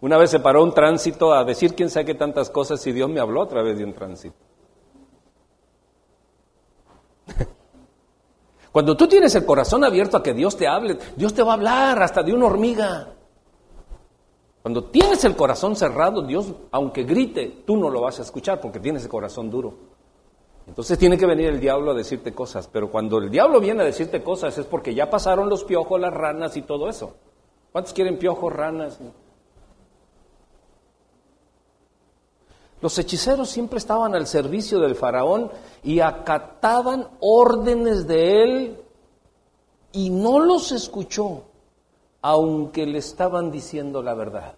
Una 0.00 0.18
vez 0.18 0.30
se 0.30 0.40
paró 0.40 0.62
un 0.62 0.74
tránsito 0.74 1.32
a 1.32 1.44
decir 1.44 1.74
quién 1.74 1.88
sabe 1.88 2.04
qué 2.06 2.14
tantas 2.14 2.50
cosas 2.50 2.86
y 2.86 2.92
Dios 2.92 3.08
me 3.08 3.20
habló 3.20 3.42
a 3.42 3.48
través 3.48 3.78
de 3.78 3.84
un 3.84 3.94
tránsito. 3.94 4.36
Cuando 8.74 8.96
tú 8.96 9.06
tienes 9.06 9.32
el 9.36 9.46
corazón 9.46 9.84
abierto 9.84 10.16
a 10.16 10.22
que 10.24 10.34
Dios 10.34 10.56
te 10.56 10.66
hable, 10.66 10.98
Dios 11.14 11.32
te 11.32 11.44
va 11.44 11.52
a 11.52 11.54
hablar 11.54 12.02
hasta 12.02 12.24
de 12.24 12.34
una 12.34 12.46
hormiga. 12.46 13.06
Cuando 14.62 14.82
tienes 14.86 15.24
el 15.24 15.36
corazón 15.36 15.76
cerrado, 15.76 16.22
Dios, 16.22 16.52
aunque 16.72 17.04
grite, 17.04 17.62
tú 17.64 17.76
no 17.76 17.88
lo 17.88 18.00
vas 18.00 18.18
a 18.18 18.22
escuchar 18.22 18.60
porque 18.60 18.80
tienes 18.80 19.04
el 19.04 19.08
corazón 19.08 19.48
duro. 19.48 19.74
Entonces 20.66 20.98
tiene 20.98 21.16
que 21.16 21.24
venir 21.24 21.46
el 21.50 21.60
diablo 21.60 21.92
a 21.92 21.94
decirte 21.94 22.34
cosas, 22.34 22.66
pero 22.66 22.90
cuando 22.90 23.18
el 23.18 23.30
diablo 23.30 23.60
viene 23.60 23.82
a 23.82 23.86
decirte 23.86 24.24
cosas 24.24 24.58
es 24.58 24.66
porque 24.66 24.92
ya 24.92 25.08
pasaron 25.08 25.48
los 25.48 25.62
piojos, 25.62 26.00
las 26.00 26.12
ranas 26.12 26.56
y 26.56 26.62
todo 26.62 26.88
eso. 26.88 27.14
¿Cuántos 27.70 27.92
quieren 27.92 28.18
piojos, 28.18 28.52
ranas? 28.52 28.98
Los 32.84 32.98
hechiceros 32.98 33.48
siempre 33.48 33.78
estaban 33.78 34.14
al 34.14 34.26
servicio 34.26 34.78
del 34.78 34.94
faraón 34.94 35.50
y 35.82 36.00
acataban 36.00 37.08
órdenes 37.18 38.06
de 38.06 38.42
él 38.42 38.78
y 39.92 40.10
no 40.10 40.38
los 40.38 40.70
escuchó, 40.70 41.44
aunque 42.20 42.84
le 42.84 42.98
estaban 42.98 43.50
diciendo 43.50 44.02
la 44.02 44.12
verdad. 44.12 44.56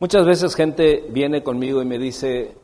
Muchas 0.00 0.26
veces 0.26 0.56
gente 0.56 1.06
viene 1.10 1.44
conmigo 1.44 1.80
y 1.80 1.84
me 1.84 1.98
dice, 1.98 2.56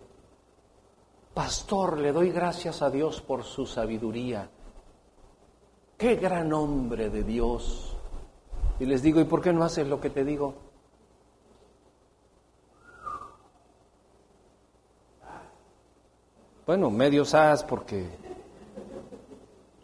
Pastor, 1.34 2.00
le 2.00 2.10
doy 2.10 2.32
gracias 2.32 2.82
a 2.82 2.90
Dios 2.90 3.20
por 3.20 3.44
su 3.44 3.64
sabiduría. 3.64 4.50
Qué 5.96 6.16
gran 6.16 6.52
hombre 6.52 7.10
de 7.10 7.22
Dios. 7.22 7.96
Y 8.80 8.86
les 8.86 9.04
digo, 9.04 9.20
¿y 9.20 9.24
por 9.24 9.40
qué 9.40 9.52
no 9.52 9.62
haces 9.62 9.86
lo 9.86 10.00
que 10.00 10.10
te 10.10 10.24
digo? 10.24 10.66
Bueno, 16.68 16.90
medio 16.90 17.22
as 17.22 17.64
porque... 17.64 18.04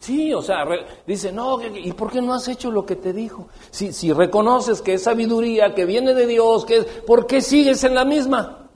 Sí, 0.01 0.35
o 0.35 0.43
sea, 0.43 0.67
dice, 1.07 1.33
no, 1.33 1.59
¿y 1.63 1.91
por 1.95 2.13
qué 2.13 2.21
no 2.21 2.35
has 2.35 2.47
hecho 2.47 2.71
lo 2.71 2.85
que 2.85 2.95
te 2.95 3.15
dijo? 3.15 3.49
Si, 3.71 3.91
si 3.95 4.13
reconoces 4.13 4.83
que 4.83 4.93
es 4.93 5.03
sabiduría, 5.05 5.75
que 5.75 5.87
viene 5.87 6.13
de 6.13 6.27
Dios, 6.27 6.67
que 6.67 6.83
¿por 6.83 7.27
qué 7.27 7.41
sigues 7.41 7.83
en 7.85 7.95
la 7.95 8.05
misma? 8.05 8.69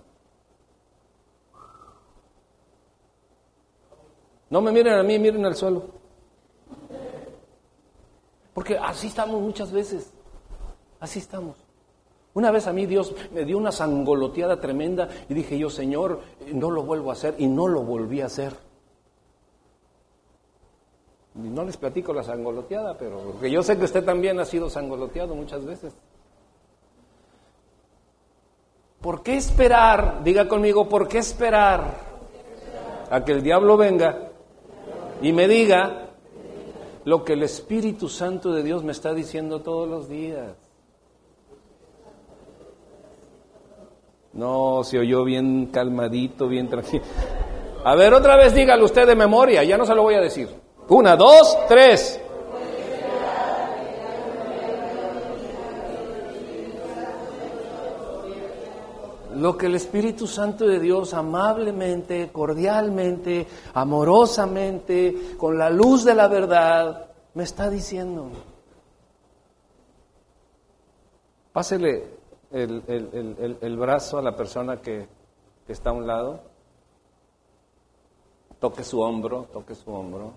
No 4.48 4.62
me 4.62 4.72
miren 4.72 4.94
a 4.94 5.02
mí, 5.02 5.18
miren 5.18 5.44
al 5.44 5.54
suelo. 5.54 5.84
Porque 8.54 8.78
así 8.78 9.08
estamos 9.08 9.38
muchas 9.42 9.70
veces. 9.70 10.10
Así 10.98 11.18
estamos. 11.18 11.67
Una 12.38 12.52
vez 12.52 12.68
a 12.68 12.72
mí 12.72 12.86
Dios 12.86 13.16
me 13.32 13.44
dio 13.44 13.58
una 13.58 13.72
sangoloteada 13.72 14.60
tremenda 14.60 15.08
y 15.28 15.34
dije 15.34 15.58
yo, 15.58 15.68
Señor, 15.68 16.20
no 16.52 16.70
lo 16.70 16.84
vuelvo 16.84 17.10
a 17.10 17.14
hacer 17.14 17.34
y 17.38 17.48
no 17.48 17.66
lo 17.66 17.82
volví 17.82 18.20
a 18.20 18.26
hacer. 18.26 18.52
No 21.34 21.64
les 21.64 21.76
platico 21.76 22.12
la 22.12 22.22
sangoloteada, 22.22 22.96
pero 22.96 23.18
porque 23.18 23.50
yo 23.50 23.60
sé 23.64 23.76
que 23.76 23.86
usted 23.86 24.04
también 24.04 24.38
ha 24.38 24.44
sido 24.44 24.70
sangoloteado 24.70 25.34
muchas 25.34 25.64
veces. 25.64 25.92
¿Por 29.00 29.24
qué 29.24 29.36
esperar? 29.36 30.22
Diga 30.22 30.46
conmigo, 30.46 30.88
¿por 30.88 31.08
qué 31.08 31.18
esperar 31.18 31.92
a 33.10 33.24
que 33.24 33.32
el 33.32 33.42
diablo 33.42 33.76
venga 33.76 34.30
y 35.22 35.32
me 35.32 35.48
diga 35.48 36.10
lo 37.04 37.24
que 37.24 37.32
el 37.32 37.42
Espíritu 37.42 38.08
Santo 38.08 38.52
de 38.52 38.62
Dios 38.62 38.84
me 38.84 38.92
está 38.92 39.12
diciendo 39.12 39.60
todos 39.60 39.88
los 39.88 40.08
días? 40.08 40.67
No, 44.38 44.84
se 44.84 45.00
oyó 45.00 45.24
bien 45.24 45.66
calmadito, 45.66 46.46
bien 46.46 46.68
tranquilo. 46.68 47.02
A 47.82 47.96
ver, 47.96 48.14
otra 48.14 48.36
vez 48.36 48.54
dígalo 48.54 48.84
usted 48.84 49.04
de 49.04 49.16
memoria, 49.16 49.64
ya 49.64 49.76
no 49.76 49.84
se 49.84 49.96
lo 49.96 50.04
voy 50.04 50.14
a 50.14 50.20
decir. 50.20 50.48
Una, 50.90 51.16
dos, 51.16 51.58
tres. 51.66 52.20
Lo 59.34 59.58
que 59.58 59.66
el 59.66 59.74
Espíritu 59.74 60.28
Santo 60.28 60.68
de 60.68 60.78
Dios 60.78 61.14
amablemente, 61.14 62.30
cordialmente, 62.30 63.44
amorosamente, 63.74 65.34
con 65.36 65.58
la 65.58 65.68
luz 65.68 66.04
de 66.04 66.14
la 66.14 66.28
verdad, 66.28 67.08
me 67.34 67.42
está 67.42 67.68
diciendo. 67.68 68.28
Pásele 71.52 72.17
el, 72.50 73.76
brazo 73.78 74.18
a 74.18 74.22
la 74.22 74.34
persona 74.34 74.80
que, 74.80 75.06
que 75.66 75.72
está 75.72 75.90
a 75.90 75.92
un 75.92 76.06
lado, 76.06 76.40
toque 78.58 78.84
su 78.84 79.00
hombro, 79.00 79.48
toque 79.52 79.74
su 79.74 79.92
hombro, 79.92 80.34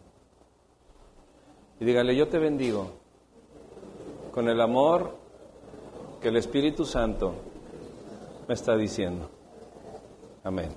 y 1.79 1.85
dígale, 1.85 2.15
yo 2.15 2.27
te 2.27 2.37
bendigo 2.37 2.91
con 4.31 4.47
el 4.47 4.61
amor 4.61 5.15
que 6.21 6.27
el 6.27 6.37
Espíritu 6.37 6.85
Santo 6.85 7.33
me 8.47 8.53
está 8.53 8.75
diciendo. 8.75 9.29
Amén. 10.43 10.69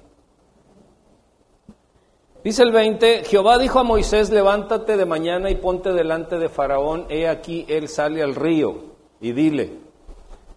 Dice 2.43 2.63
el 2.63 2.73
20, 2.73 3.25
Jehová 3.25 3.59
dijo 3.59 3.79
a 3.79 3.85
Moisés, 3.85 4.31
levántate 4.31 4.97
de 4.97 5.07
mañana 5.07 5.51
y 5.51 5.55
ponte 5.55 5.93
delante 5.93 6.39
de 6.39 6.51
Faraón, 6.51 7.07
he 7.09 7.27
aquí 7.27 7.65
él 7.69 7.89
sale 7.89 8.23
al 8.23 8.35
río, 8.35 8.95
y 9.21 9.33
dile, 9.33 9.84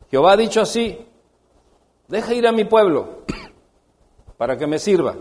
Jehová 0.09 0.33
ha 0.33 0.37
dicho 0.37 0.61
así, 0.61 1.05
deja 2.07 2.33
ir 2.33 2.47
a 2.47 2.51
mi 2.51 2.63
pueblo 2.63 3.23
para 4.37 4.57
que 4.57 4.67
me 4.67 4.79
sirva. 4.79 5.15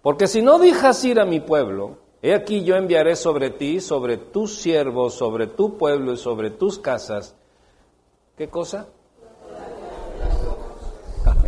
Porque 0.00 0.26
si 0.28 0.42
no 0.42 0.58
dejas 0.58 1.04
ir 1.04 1.20
a 1.20 1.24
mi 1.24 1.40
pueblo, 1.40 1.98
he 2.22 2.34
aquí 2.34 2.62
yo 2.64 2.76
enviaré 2.76 3.16
sobre 3.16 3.50
ti, 3.50 3.80
sobre 3.80 4.16
tus 4.16 4.56
siervos, 4.56 5.14
sobre 5.14 5.48
tu 5.48 5.76
pueblo 5.76 6.12
y 6.12 6.16
sobre 6.16 6.50
tus 6.50 6.78
casas. 6.78 7.34
¿Qué 8.36 8.48
cosa? 8.48 8.86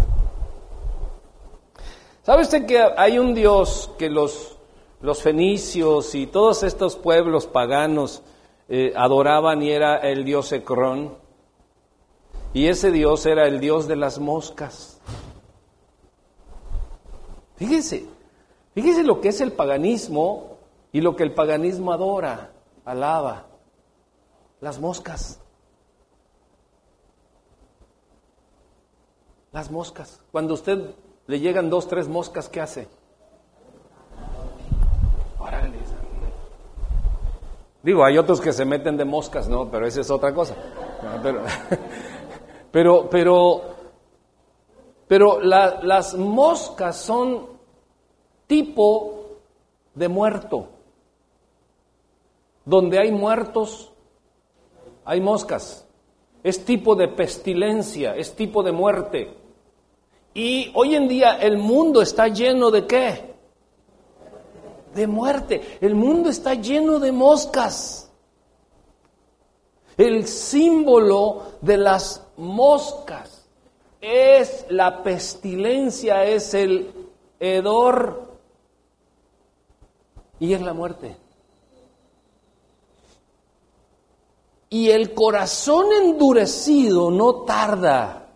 ¿Sabe 2.22 2.42
usted 2.42 2.66
que 2.66 2.80
hay 2.96 3.18
un 3.18 3.34
Dios 3.34 3.90
que 3.98 4.10
los, 4.10 4.56
los 5.00 5.22
fenicios 5.22 6.14
y 6.14 6.26
todos 6.26 6.62
estos 6.64 6.96
pueblos 6.96 7.46
paganos 7.46 8.22
eh, 8.68 8.92
adoraban 8.96 9.62
y 9.62 9.70
era 9.70 9.96
el 9.98 10.24
Dios 10.24 10.52
Ecrón? 10.52 11.23
Y 12.54 12.68
ese 12.68 12.92
Dios 12.92 13.26
era 13.26 13.48
el 13.48 13.58
Dios 13.58 13.88
de 13.88 13.96
las 13.96 14.20
moscas. 14.20 15.00
Fíjese, 17.56 18.06
fíjese 18.74 19.02
lo 19.02 19.20
que 19.20 19.28
es 19.28 19.40
el 19.40 19.52
paganismo 19.52 20.58
y 20.92 21.00
lo 21.00 21.16
que 21.16 21.24
el 21.24 21.34
paganismo 21.34 21.92
adora, 21.92 22.52
alaba. 22.84 23.46
Las 24.60 24.78
moscas. 24.78 25.40
Las 29.50 29.70
moscas. 29.72 30.20
Cuando 30.30 30.52
a 30.52 30.54
usted 30.54 30.94
le 31.26 31.40
llegan 31.40 31.68
dos, 31.68 31.88
tres 31.88 32.06
moscas, 32.06 32.48
¿qué 32.48 32.60
hace? 32.60 32.88
Órale. 35.40 35.78
Digo, 37.82 38.04
hay 38.04 38.16
otros 38.16 38.40
que 38.40 38.52
se 38.52 38.64
meten 38.64 38.96
de 38.96 39.04
moscas, 39.04 39.48
¿no? 39.48 39.70
Pero 39.70 39.86
esa 39.86 40.00
es 40.00 40.10
otra 40.10 40.32
cosa. 40.32 40.54
Pero, 41.22 41.42
Pero, 42.74 43.08
pero, 43.08 43.62
pero 45.06 45.40
las 45.40 46.14
moscas 46.16 46.96
son 46.96 47.46
tipo 48.48 49.38
de 49.94 50.08
muerto. 50.08 50.70
Donde 52.64 52.98
hay 52.98 53.12
muertos, 53.12 53.92
hay 55.04 55.20
moscas. 55.20 55.86
Es 56.42 56.64
tipo 56.64 56.96
de 56.96 57.06
pestilencia, 57.06 58.16
es 58.16 58.34
tipo 58.34 58.64
de 58.64 58.72
muerte. 58.72 59.36
Y 60.34 60.72
hoy 60.74 60.96
en 60.96 61.06
día 61.06 61.36
el 61.36 61.58
mundo 61.58 62.02
está 62.02 62.26
lleno 62.26 62.72
de 62.72 62.88
qué? 62.88 63.36
De 64.96 65.06
muerte. 65.06 65.78
El 65.80 65.94
mundo 65.94 66.28
está 66.28 66.54
lleno 66.54 66.98
de 66.98 67.12
moscas. 67.12 68.10
El 69.96 70.26
símbolo 70.26 71.42
de 71.60 71.76
las 71.76 72.23
moscas, 72.36 73.46
es 74.00 74.66
la 74.68 75.02
pestilencia, 75.02 76.24
es 76.24 76.54
el 76.54 76.92
hedor 77.40 78.38
y 80.38 80.52
es 80.52 80.60
la 80.60 80.74
muerte. 80.74 81.16
Y 84.68 84.90
el 84.90 85.14
corazón 85.14 85.86
endurecido 85.92 87.10
no 87.10 87.42
tarda 87.44 88.28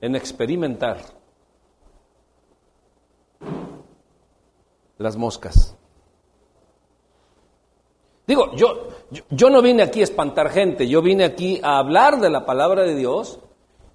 en 0.00 0.16
experimentar 0.16 0.98
las 4.96 5.16
moscas. 5.16 5.76
Digo, 8.26 8.52
yo, 8.54 8.88
yo, 9.30 9.50
no 9.50 9.60
vine 9.60 9.82
aquí 9.82 10.00
a 10.00 10.04
espantar 10.04 10.50
gente, 10.50 10.86
yo 10.86 11.02
vine 11.02 11.24
aquí 11.24 11.60
a 11.62 11.78
hablar 11.78 12.20
de 12.20 12.30
la 12.30 12.46
palabra 12.46 12.82
de 12.82 12.94
Dios 12.94 13.40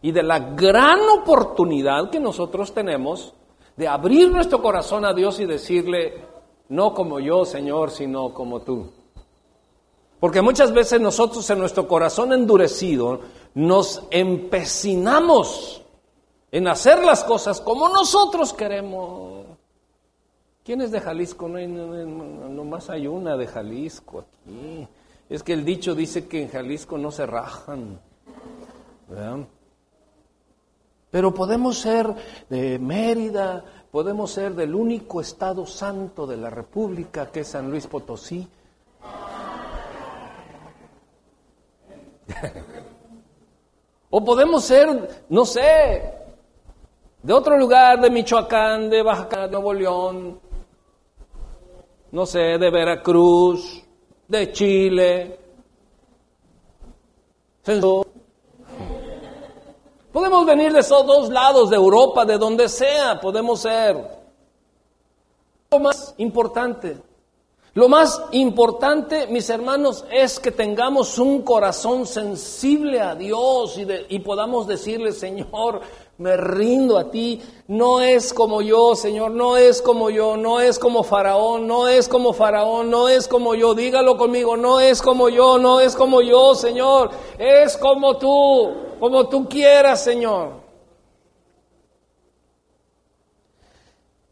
y 0.02 0.12
de 0.12 0.24
la 0.24 0.40
gran 0.40 1.00
oportunidad 1.10 2.10
que 2.10 2.20
nosotros 2.20 2.74
tenemos 2.74 3.34
de 3.78 3.88
abrir 3.88 4.30
nuestro 4.30 4.62
corazón 4.62 5.06
a 5.06 5.14
Dios 5.14 5.40
y 5.40 5.46
decirle, 5.46 6.26
no 6.70 6.94
como 6.94 7.20
yo, 7.20 7.46
Señor, 7.46 7.92
sino 7.92 8.34
como 8.34 8.62
tú. 8.62 8.92
Porque 10.20 10.42
muchas 10.42 10.74
veces 10.74 11.00
nosotros 11.00 11.50
en 11.50 11.60
nuestro 11.60 11.88
corazón 11.88 12.34
endurecido 12.34 13.20
nos 13.54 14.04
empecinamos 14.12 15.82
en 16.52 16.68
hacer 16.68 17.04
las 17.04 17.24
cosas 17.24 17.62
como 17.62 17.90
nosotros 17.90 18.54
queremos. 18.54 19.35
¿Quién 20.66 20.82
es 20.82 20.90
de 20.90 21.00
Jalisco? 21.00 21.48
No, 21.48 21.58
hay, 21.58 21.68
nomás 21.68 22.90
hay 22.90 23.06
una 23.06 23.38
de 23.38 23.46
Jalisco 23.46 24.22
aquí. 24.22 24.88
Es 25.30 25.44
que 25.44 25.54
el 25.54 25.64
dicho 25.64 25.94
dice 25.94 26.28
que 26.28 26.42
en 26.42 26.50
Jalisco 26.50 26.98
no 26.98 27.12
se 27.12 27.28
rajan. 27.28 28.00
Pero 31.12 31.36
podemos 31.36 31.78
ser 31.78 32.12
de 32.50 32.80
Mérida, 32.80 33.64
podemos 33.92 34.32
ser 34.32 34.56
del 34.56 34.74
único 34.74 35.22
estado 35.22 35.68
santo 35.68 36.26
de 36.26 36.38
la 36.38 36.50
República, 36.50 37.32
que 37.32 37.42
es 37.42 37.48
San 37.50 37.70
Luis 37.70 37.86
Potosí. 37.86 38.48
o 44.10 44.26
podemos 44.26 44.64
ser, 44.64 45.26
no 45.30 45.46
sé, 45.46 46.12
de 47.22 47.34
otro 47.34 47.56
lugar, 47.58 48.02
de 48.02 48.10
Michoacán, 48.10 48.90
de 48.90 49.04
Baja 49.04 49.48
de 49.48 49.50
Nuevo 49.50 49.74
León, 49.74 50.40
no 52.16 52.26
sé, 52.26 52.58
de 52.58 52.70
Veracruz, 52.70 53.84
de 54.26 54.50
Chile. 54.54 55.38
Podemos 60.14 60.46
venir 60.46 60.72
de 60.72 60.80
esos 60.80 61.06
dos 61.06 61.28
lados, 61.28 61.70
de 61.70 61.76
Europa, 61.76 62.24
de 62.24 62.38
donde 62.38 62.70
sea, 62.70 63.20
podemos 63.20 63.60
ser. 63.60 63.98
Lo 65.70 65.80
más 65.80 66.16
importante, 66.18 66.96
lo 67.76 67.90
más 67.90 68.22
importante, 68.32 69.28
mis 69.28 69.50
hermanos, 69.50 70.06
es 70.10 70.40
que 70.40 70.52
tengamos 70.52 71.20
un 71.20 71.42
corazón 71.42 72.08
sensible 72.08 73.02
a 73.02 73.16
Dios 73.16 73.78
y, 73.78 73.86
y 74.16 74.20
podamos 74.20 74.66
decirle, 74.66 75.12
Señor, 75.12 75.82
me 76.18 76.38
rindo 76.38 76.98
a 76.98 77.12
ti. 77.12 77.42
No 77.68 78.00
es 78.00 78.34
como 78.34 78.62
yo, 78.62 78.96
Señor, 78.96 79.32
no 79.32 79.58
es 79.58 79.82
como 79.82 80.10
yo, 80.10 80.38
no 80.38 80.62
es 80.62 80.80
como 80.80 81.04
Faraón, 81.04 81.68
no 81.68 81.90
es 81.90 82.08
como 82.08 82.32
Faraón, 82.32 82.90
no 82.90 83.10
es 83.10 83.28
como 83.28 83.56
yo. 83.56 83.76
Dígalo 83.76 84.16
conmigo, 84.16 84.56
no 84.56 84.80
es 84.80 85.02
como 85.02 85.28
yo, 85.28 85.58
no 85.58 85.82
es 85.82 85.98
como 85.98 86.22
yo, 86.22 86.56
Señor. 86.56 87.10
Es 87.38 87.76
como 87.76 88.16
tú, 88.16 88.74
como 89.02 89.28
tú 89.28 89.50
quieras, 89.50 90.02
Señor. 90.02 90.65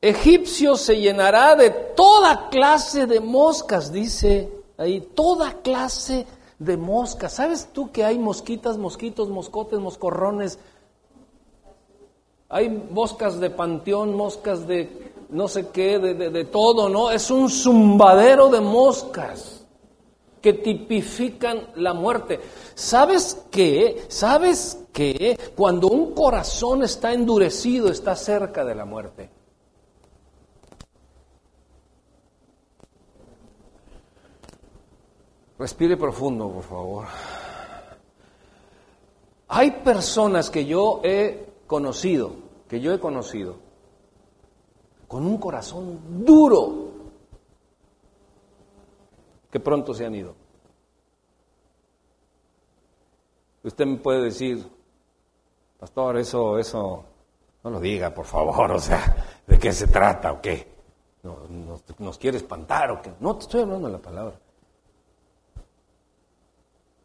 Egipcio 0.03 0.75
se 0.75 0.99
llenará 0.99 1.55
de 1.55 1.69
toda 1.69 2.49
clase 2.49 3.07
de 3.07 3.21
moscas, 3.21 3.89
dice 3.89 4.51
ahí, 4.77 4.99
toda 4.99 5.61
clase 5.61 6.27
de 6.59 6.75
moscas. 6.75 7.31
¿Sabes 7.31 7.69
tú 7.71 7.89
que 7.89 8.03
hay 8.03 8.19
mosquitas, 8.19 8.77
mosquitos, 8.77 9.29
moscotes, 9.29 9.79
moscorrones? 9.79 10.59
Hay 12.49 12.67
moscas 12.67 13.39
de 13.39 13.49
panteón, 13.49 14.13
moscas 14.17 14.67
de 14.67 15.13
no 15.29 15.47
sé 15.47 15.69
qué, 15.69 15.99
de, 15.99 16.13
de 16.29 16.43
todo, 16.43 16.89
¿no? 16.89 17.09
Es 17.09 17.31
un 17.31 17.49
zumbadero 17.49 18.49
de 18.49 18.59
moscas 18.59 19.65
que 20.41 20.51
tipifican 20.51 21.69
la 21.75 21.93
muerte. 21.93 22.41
¿Sabes 22.75 23.45
qué? 23.49 24.03
¿Sabes 24.09 24.79
qué? 24.91 25.39
Cuando 25.55 25.87
un 25.87 26.13
corazón 26.13 26.83
está 26.83 27.13
endurecido, 27.13 27.87
está 27.87 28.17
cerca 28.17 28.65
de 28.65 28.75
la 28.75 28.83
muerte. 28.83 29.29
Respire 35.63 35.95
profundo, 35.95 36.51
por 36.51 36.63
favor. 36.63 37.05
Hay 39.47 39.71
personas 39.71 40.49
que 40.49 40.65
yo 40.65 40.99
he 41.05 41.61
conocido, 41.65 42.35
que 42.67 42.81
yo 42.81 42.93
he 42.93 42.99
conocido, 42.99 43.55
con 45.07 45.25
un 45.25 45.37
corazón 45.37 46.25
duro, 46.25 46.91
que 49.49 49.61
pronto 49.61 49.93
se 49.93 50.05
han 50.05 50.15
ido. 50.15 50.35
Usted 53.63 53.85
me 53.85 53.99
puede 53.99 54.23
decir, 54.23 54.69
pastor, 55.79 56.17
eso, 56.17 56.59
eso, 56.59 57.05
no 57.63 57.69
lo 57.69 57.79
diga, 57.79 58.13
por 58.13 58.25
favor, 58.25 58.69
o 58.69 58.79
sea, 58.79 59.41
¿de 59.47 59.57
qué 59.57 59.71
se 59.71 59.87
trata 59.87 60.33
o 60.33 60.41
qué? 60.41 60.67
¿Nos, 61.23 61.99
nos 61.99 62.17
quiere 62.17 62.35
espantar 62.35 62.91
o 62.91 63.01
qué? 63.01 63.13
No, 63.21 63.37
te 63.37 63.43
estoy 63.43 63.61
hablando 63.61 63.87
de 63.87 63.93
la 63.93 64.01
palabra. 64.01 64.42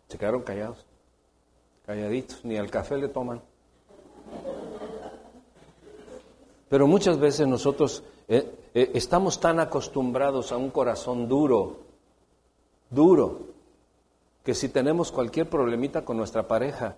Se 0.09 0.19
quedaron 0.19 0.43
callados, 0.43 0.85
calladitos, 1.87 2.45
ni 2.45 2.57
al 2.57 2.71
café 2.71 2.97
le 2.97 3.09
toman. 3.09 3.43
Pero 6.69 6.87
muchas 6.87 7.19
veces 7.19 7.47
nosotros 7.47 8.03
eh, 8.27 8.55
eh, 8.75 8.91
estamos 8.95 9.41
tan 9.41 9.61
acostumbrados 9.61 10.53
a 10.53 10.57
un 10.57 10.71
corazón 10.71 11.29
duro, 11.29 11.79
duro, 12.91 13.49
que 14.45 14.55
si 14.55 14.69
tenemos 14.69 15.13
cualquier 15.13 15.49
problemita 15.49 16.05
con 16.05 16.17
nuestra 16.17 16.49
pareja, 16.49 16.97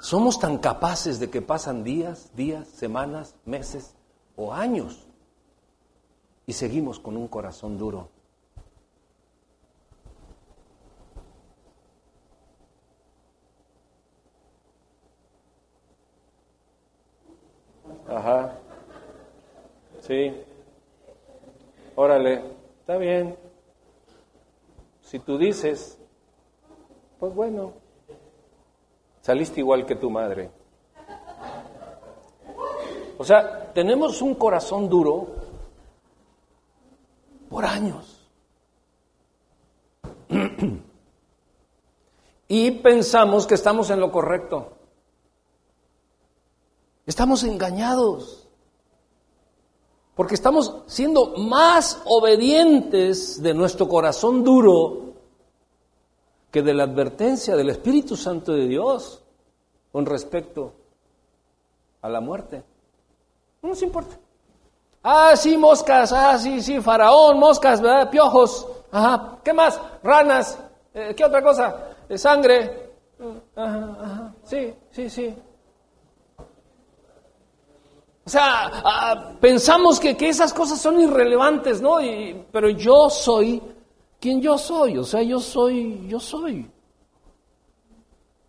somos 0.00 0.38
tan 0.38 0.58
capaces 0.58 1.18
de 1.18 1.30
que 1.30 1.40
pasan 1.40 1.84
días, 1.84 2.30
días, 2.36 2.68
semanas, 2.68 3.34
meses 3.46 3.94
o 4.36 4.52
años 4.52 5.06
y 6.46 6.52
seguimos 6.52 6.98
con 6.98 7.16
un 7.16 7.28
corazón 7.28 7.78
duro. 7.78 8.10
Ajá. 18.08 18.58
Sí. 20.00 20.34
Órale, 21.96 22.42
está 22.80 22.96
bien. 22.96 23.36
Si 25.00 25.18
tú 25.18 25.38
dices, 25.38 25.98
pues 27.18 27.34
bueno, 27.34 27.72
saliste 29.20 29.60
igual 29.60 29.86
que 29.86 29.94
tu 29.94 30.10
madre. 30.10 30.50
O 33.16 33.24
sea, 33.24 33.72
tenemos 33.72 34.20
un 34.20 34.34
corazón 34.34 34.88
duro 34.88 35.28
por 37.48 37.64
años. 37.64 38.28
y 42.48 42.70
pensamos 42.72 43.46
que 43.46 43.54
estamos 43.54 43.88
en 43.90 44.00
lo 44.00 44.10
correcto. 44.10 44.72
Estamos 47.14 47.44
engañados. 47.44 48.44
Porque 50.16 50.34
estamos 50.34 50.82
siendo 50.86 51.36
más 51.36 52.02
obedientes 52.06 53.40
de 53.40 53.54
nuestro 53.54 53.86
corazón 53.86 54.42
duro 54.42 55.12
que 56.50 56.60
de 56.60 56.74
la 56.74 56.82
advertencia 56.82 57.54
del 57.54 57.70
Espíritu 57.70 58.16
Santo 58.16 58.50
de 58.50 58.66
Dios 58.66 59.22
con 59.92 60.04
respecto 60.06 60.72
a 62.02 62.08
la 62.08 62.20
muerte. 62.20 62.64
No 63.62 63.68
nos 63.68 63.82
importa. 63.82 64.18
Ah, 65.04 65.36
sí, 65.36 65.56
moscas, 65.56 66.12
ah, 66.12 66.36
sí, 66.36 66.60
sí, 66.60 66.80
faraón, 66.80 67.38
moscas, 67.38 67.80
¿verdad? 67.80 68.10
Piojos, 68.10 68.66
ajá, 68.90 69.38
¿qué 69.44 69.52
más? 69.52 69.80
Ranas, 70.02 70.58
eh, 70.92 71.14
¿qué 71.16 71.24
otra 71.24 71.40
cosa? 71.44 71.90
Eh, 72.08 72.18
sangre, 72.18 72.90
ajá, 73.54 73.98
ajá, 74.00 74.34
sí, 74.42 74.74
sí, 74.90 75.08
sí, 75.08 75.32
o 78.26 78.30
sea, 78.30 78.70
ah, 78.72 79.32
pensamos 79.40 80.00
que, 80.00 80.16
esas 80.20 80.52
cosas 80.52 80.80
son 80.80 81.00
irrelevantes, 81.00 81.80
¿no? 81.82 81.98
pero 82.50 82.70
yo 82.70 83.10
soy 83.10 83.60
quien 84.18 84.40
yo 84.40 84.56
soy, 84.56 84.96
o 84.96 85.04
sea, 85.04 85.22
yo 85.22 85.38
soy, 85.38 86.08
yo 86.08 86.18
soy. 86.18 86.70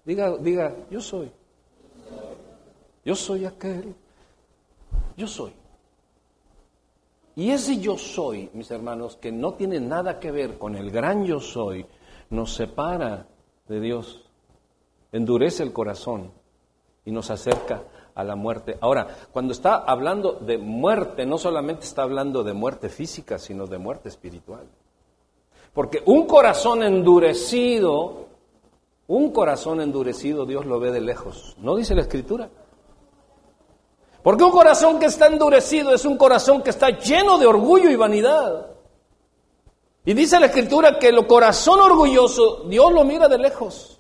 Diga, 0.06 0.38
diga, 0.38 0.74
yo 0.90 1.02
soy. 1.02 1.30
Yo 3.04 3.16
soy 3.16 3.46
aquel. 3.46 3.94
Yo 5.18 5.28
soy. 5.28 5.52
Y 7.36 7.52
ese 7.52 7.78
yo 7.78 7.98
soy, 7.98 8.50
mis 8.54 8.72
hermanos, 8.72 9.18
que 9.18 9.32
no 9.32 9.56
tiene 9.56 9.82
nada 9.82 10.20
que 10.20 10.32
ver 10.32 10.58
con 10.58 10.76
el 10.76 10.90
gran 10.90 11.26
yo 11.26 11.42
soy, 11.42 11.86
nos 12.30 12.54
separa 12.54 13.28
de 13.68 13.82
Dios, 13.82 14.24
endurece 15.12 15.64
el 15.64 15.74
corazón 15.74 16.32
y 17.04 17.12
nos 17.12 17.30
acerca 17.32 17.84
a 18.16 18.24
la 18.24 18.36
muerte. 18.36 18.78
Ahora, 18.82 19.08
cuando 19.32 19.52
está 19.52 19.76
hablando 19.76 20.34
de 20.34 20.58
muerte, 20.58 21.26
no 21.26 21.38
solamente 21.38 21.86
está 21.86 22.04
hablando 22.04 22.44
de 22.44 22.54
muerte 22.54 22.90
física, 22.90 23.38
sino 23.38 23.68
de 23.68 23.78
muerte 23.78 24.10
espiritual. 24.10 24.68
Porque 25.74 26.02
un 26.06 26.26
corazón 26.26 26.82
endurecido, 26.84 28.28
un 29.08 29.32
corazón 29.32 29.82
endurecido 29.82 30.46
Dios 30.46 30.66
lo 30.66 30.80
ve 30.80 30.92
de 30.92 31.02
lejos. 31.02 31.56
¿No 31.60 31.76
dice 31.76 31.94
la 31.94 32.02
escritura? 32.02 32.50
Porque 34.24 34.44
un 34.44 34.52
corazón 34.52 34.98
que 34.98 35.08
está 35.08 35.28
endurecido 35.28 35.94
es 35.94 36.06
un 36.06 36.18
corazón 36.18 36.64
que 36.64 36.70
está 36.70 36.98
lleno 36.98 37.38
de 37.38 37.46
orgullo 37.46 37.92
y 37.92 37.96
vanidad. 37.98 38.68
Y 40.06 40.14
dice 40.14 40.40
la 40.40 40.46
escritura 40.46 40.98
que 40.98 41.10
el 41.10 41.28
corazón 41.28 41.82
orgulloso 41.82 42.64
Dios 42.68 42.94
lo 42.94 43.04
mira 43.04 43.28
de 43.28 43.38
lejos. 43.38 43.95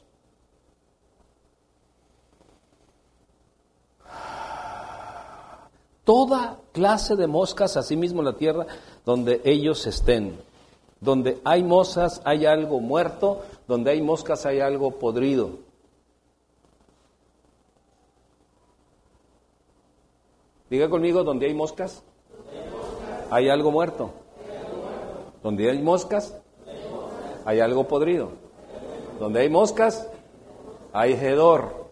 Toda 6.05 6.59
clase 6.71 7.15
de 7.15 7.27
moscas, 7.27 7.75
asimismo 7.77 8.21
la 8.21 8.33
tierra, 8.33 8.67
donde 9.05 9.41
ellos 9.43 9.85
estén. 9.87 10.39
Donde 11.01 11.41
hay 11.43 11.63
moscas 11.63 12.21
hay 12.23 12.45
algo 12.45 12.79
muerto, 12.79 13.41
donde 13.67 13.91
hay 13.91 14.01
moscas 14.01 14.45
hay 14.45 14.59
algo 14.59 14.91
podrido. 14.91 15.65
Diga 20.69 20.89
conmigo, 20.89 21.23
donde 21.23 21.47
hay 21.47 21.53
moscas, 21.53 22.03
hay 23.31 23.49
algo 23.49 23.71
muerto. 23.71 24.11
Donde 25.43 25.69
hay 25.69 25.81
moscas, 25.81 26.35
hay 27.45 27.59
algo 27.59 27.87
podrido. 27.87 28.29
Donde 29.19 29.41
hay 29.41 29.49
moscas, 29.49 30.07
hay 30.93 31.13
hedor. 31.13 31.84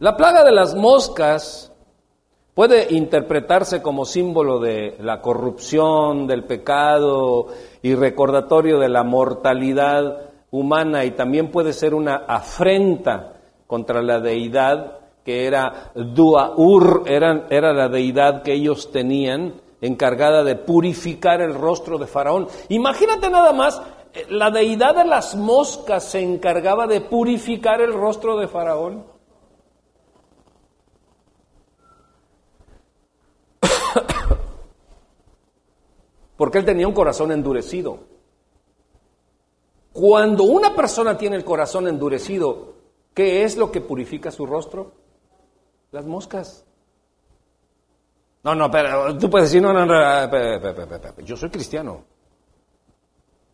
La 0.00 0.16
plaga 0.16 0.44
de 0.44 0.50
las 0.50 0.74
moscas 0.74 1.70
puede 2.54 2.86
interpretarse 2.88 3.82
como 3.82 4.06
símbolo 4.06 4.58
de 4.58 4.96
la 4.98 5.20
corrupción, 5.20 6.26
del 6.26 6.44
pecado 6.44 7.48
y 7.82 7.94
recordatorio 7.94 8.78
de 8.78 8.88
la 8.88 9.02
mortalidad 9.02 10.30
humana 10.52 11.04
y 11.04 11.10
también 11.10 11.50
puede 11.50 11.74
ser 11.74 11.92
una 11.94 12.16
afrenta 12.16 13.34
contra 13.66 14.00
la 14.00 14.20
deidad 14.20 15.00
que 15.22 15.46
era 15.46 15.92
Duaur, 15.94 17.02
era, 17.04 17.46
era 17.50 17.74
la 17.74 17.90
deidad 17.90 18.42
que 18.42 18.54
ellos 18.54 18.90
tenían 18.90 19.60
encargada 19.82 20.42
de 20.44 20.56
purificar 20.56 21.42
el 21.42 21.52
rostro 21.52 21.98
de 21.98 22.06
Faraón. 22.06 22.48
Imagínate 22.70 23.28
nada 23.28 23.52
más, 23.52 23.82
eh, 24.14 24.24
la 24.30 24.50
deidad 24.50 24.94
de 24.94 25.04
las 25.04 25.36
moscas 25.36 26.04
se 26.04 26.22
encargaba 26.22 26.86
de 26.86 27.02
purificar 27.02 27.82
el 27.82 27.92
rostro 27.92 28.38
de 28.38 28.48
Faraón. 28.48 29.19
Porque 36.40 36.56
él 36.56 36.64
tenía 36.64 36.88
un 36.88 36.94
corazón 36.94 37.32
endurecido. 37.32 37.98
Cuando 39.92 40.44
una 40.44 40.74
persona 40.74 41.18
tiene 41.18 41.36
el 41.36 41.44
corazón 41.44 41.86
endurecido, 41.86 42.76
¿qué 43.12 43.44
es 43.44 43.58
lo 43.58 43.70
que 43.70 43.82
purifica 43.82 44.30
su 44.30 44.46
rostro? 44.46 44.90
Las 45.92 46.06
moscas. 46.06 46.64
No, 48.42 48.54
no, 48.54 48.70
pero 48.70 49.18
tú 49.18 49.28
puedes 49.28 49.50
decir, 49.50 49.60
no, 49.60 49.74
no, 49.74 49.84
no, 49.84 51.20
yo 51.26 51.36
soy 51.36 51.50
cristiano. 51.50 52.06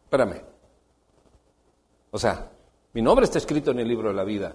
Espérame. 0.05 0.43
O 2.13 2.19
sea, 2.21 2.53
mi 2.93 3.03
nombre 3.03 3.25
está 3.25 3.39
escrito 3.39 3.73
en 3.73 3.81
el 3.81 3.89
libro 3.89 4.11
de 4.11 4.15
la 4.15 4.23
vida. 4.23 4.55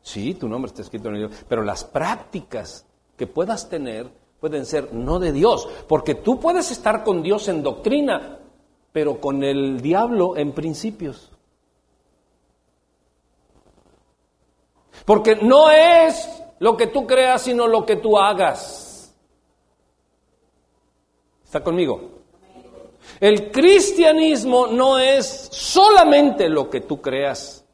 Sí, 0.00 0.34
tu 0.34 0.48
nombre 0.48 0.68
está 0.68 0.82
escrito 0.82 1.08
en 1.08 1.16
el 1.16 1.22
libro, 1.22 1.36
pero 1.48 1.64
las 1.64 1.82
prácticas 1.82 2.86
que 3.16 3.26
puedas 3.26 3.68
tener 3.68 4.19
pueden 4.40 4.64
ser 4.64 4.92
no 4.94 5.18
de 5.18 5.32
Dios, 5.32 5.68
porque 5.86 6.14
tú 6.14 6.40
puedes 6.40 6.70
estar 6.70 7.04
con 7.04 7.22
Dios 7.22 7.46
en 7.48 7.62
doctrina, 7.62 8.38
pero 8.90 9.20
con 9.20 9.44
el 9.44 9.80
diablo 9.80 10.36
en 10.36 10.52
principios. 10.52 11.30
Porque 15.04 15.36
no 15.36 15.70
es 15.70 16.28
lo 16.58 16.76
que 16.76 16.86
tú 16.86 17.06
creas, 17.06 17.42
sino 17.42 17.66
lo 17.66 17.84
que 17.84 17.96
tú 17.96 18.18
hagas. 18.18 19.14
¿Está 21.44 21.62
conmigo? 21.62 22.20
El 23.18 23.50
cristianismo 23.50 24.66
no 24.68 24.98
es 24.98 25.48
solamente 25.50 26.48
lo 26.48 26.70
que 26.70 26.82
tú 26.82 27.00
creas, 27.00 27.64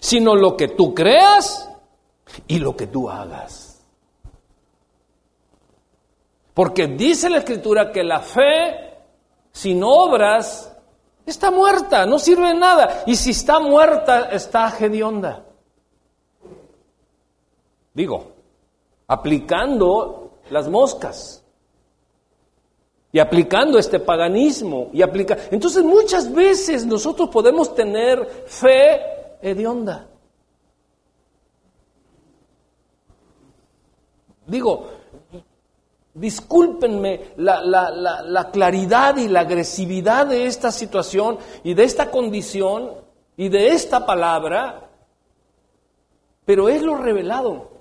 sino 0.00 0.34
lo 0.34 0.56
que 0.56 0.68
tú 0.68 0.94
creas 0.94 1.70
y 2.46 2.58
lo 2.58 2.76
que 2.76 2.88
tú 2.88 3.08
hagas. 3.08 3.65
Porque 6.56 6.86
dice 6.86 7.28
la 7.28 7.36
escritura 7.36 7.92
que 7.92 8.02
la 8.02 8.20
fe 8.20 8.94
sin 9.52 9.82
obras 9.84 10.74
está 11.26 11.50
muerta, 11.50 12.06
no 12.06 12.18
sirve 12.18 12.48
de 12.48 12.54
nada. 12.54 13.02
Y 13.06 13.14
si 13.14 13.32
está 13.32 13.60
muerta, 13.60 14.30
está 14.30 14.74
hedionda. 14.80 15.44
Digo, 17.92 18.32
aplicando 19.06 20.38
las 20.48 20.66
moscas 20.66 21.44
y 23.12 23.18
aplicando 23.18 23.78
este 23.78 24.00
paganismo 24.00 24.88
y 24.94 25.02
aplica 25.02 25.36
entonces 25.50 25.84
muchas 25.84 26.32
veces 26.32 26.86
nosotros 26.86 27.28
podemos 27.28 27.74
tener 27.74 28.26
fe 28.46 29.00
hedionda 29.42 30.06
digo 34.46 34.95
discúlpenme 36.16 37.32
la, 37.36 37.60
la, 37.62 38.50
claridad 38.50 39.16
y 39.18 39.28
la 39.28 39.40
agresividad 39.40 40.26
de 40.26 40.46
esta 40.46 40.72
situación 40.72 41.38
y 41.62 41.74
de 41.74 41.84
esta 41.84 42.10
condición 42.10 42.92
y 43.36 43.48
de 43.48 43.68
esta 43.68 44.06
palabra 44.06 44.88
pero 46.46 46.68
es 46.68 46.82
lo 46.82 46.96
revelado 46.96 47.75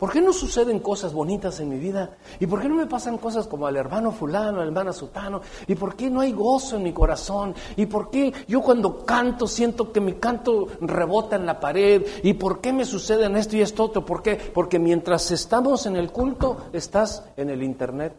¿Por 0.00 0.10
qué 0.10 0.22
no 0.22 0.32
suceden 0.32 0.80
cosas 0.80 1.12
bonitas 1.12 1.60
en 1.60 1.68
mi 1.68 1.78
vida? 1.78 2.16
¿Y 2.38 2.46
por 2.46 2.62
qué 2.62 2.70
no 2.70 2.74
me 2.74 2.86
pasan 2.86 3.18
cosas 3.18 3.46
como 3.46 3.66
al 3.66 3.76
hermano 3.76 4.12
fulano, 4.12 4.62
al 4.62 4.68
hermano 4.68 4.94
sutano? 4.94 5.42
¿Y 5.66 5.74
por 5.74 5.94
qué 5.94 6.08
no 6.08 6.22
hay 6.22 6.32
gozo 6.32 6.76
en 6.76 6.84
mi 6.84 6.92
corazón? 6.94 7.54
¿Y 7.76 7.84
por 7.84 8.08
qué 8.08 8.32
yo 8.48 8.62
cuando 8.62 9.04
canto 9.04 9.46
siento 9.46 9.92
que 9.92 10.00
mi 10.00 10.14
canto 10.14 10.68
rebota 10.80 11.36
en 11.36 11.44
la 11.44 11.60
pared? 11.60 12.06
¿Y 12.22 12.32
por 12.32 12.62
qué 12.62 12.72
me 12.72 12.86
suceden 12.86 13.36
esto 13.36 13.56
y 13.56 13.60
esto 13.60 13.84
otro? 13.84 14.02
¿Por 14.02 14.22
qué? 14.22 14.36
Porque 14.36 14.78
mientras 14.78 15.30
estamos 15.32 15.84
en 15.84 15.96
el 15.96 16.10
culto, 16.10 16.56
estás 16.72 17.22
en 17.36 17.50
el 17.50 17.62
internet. 17.62 18.14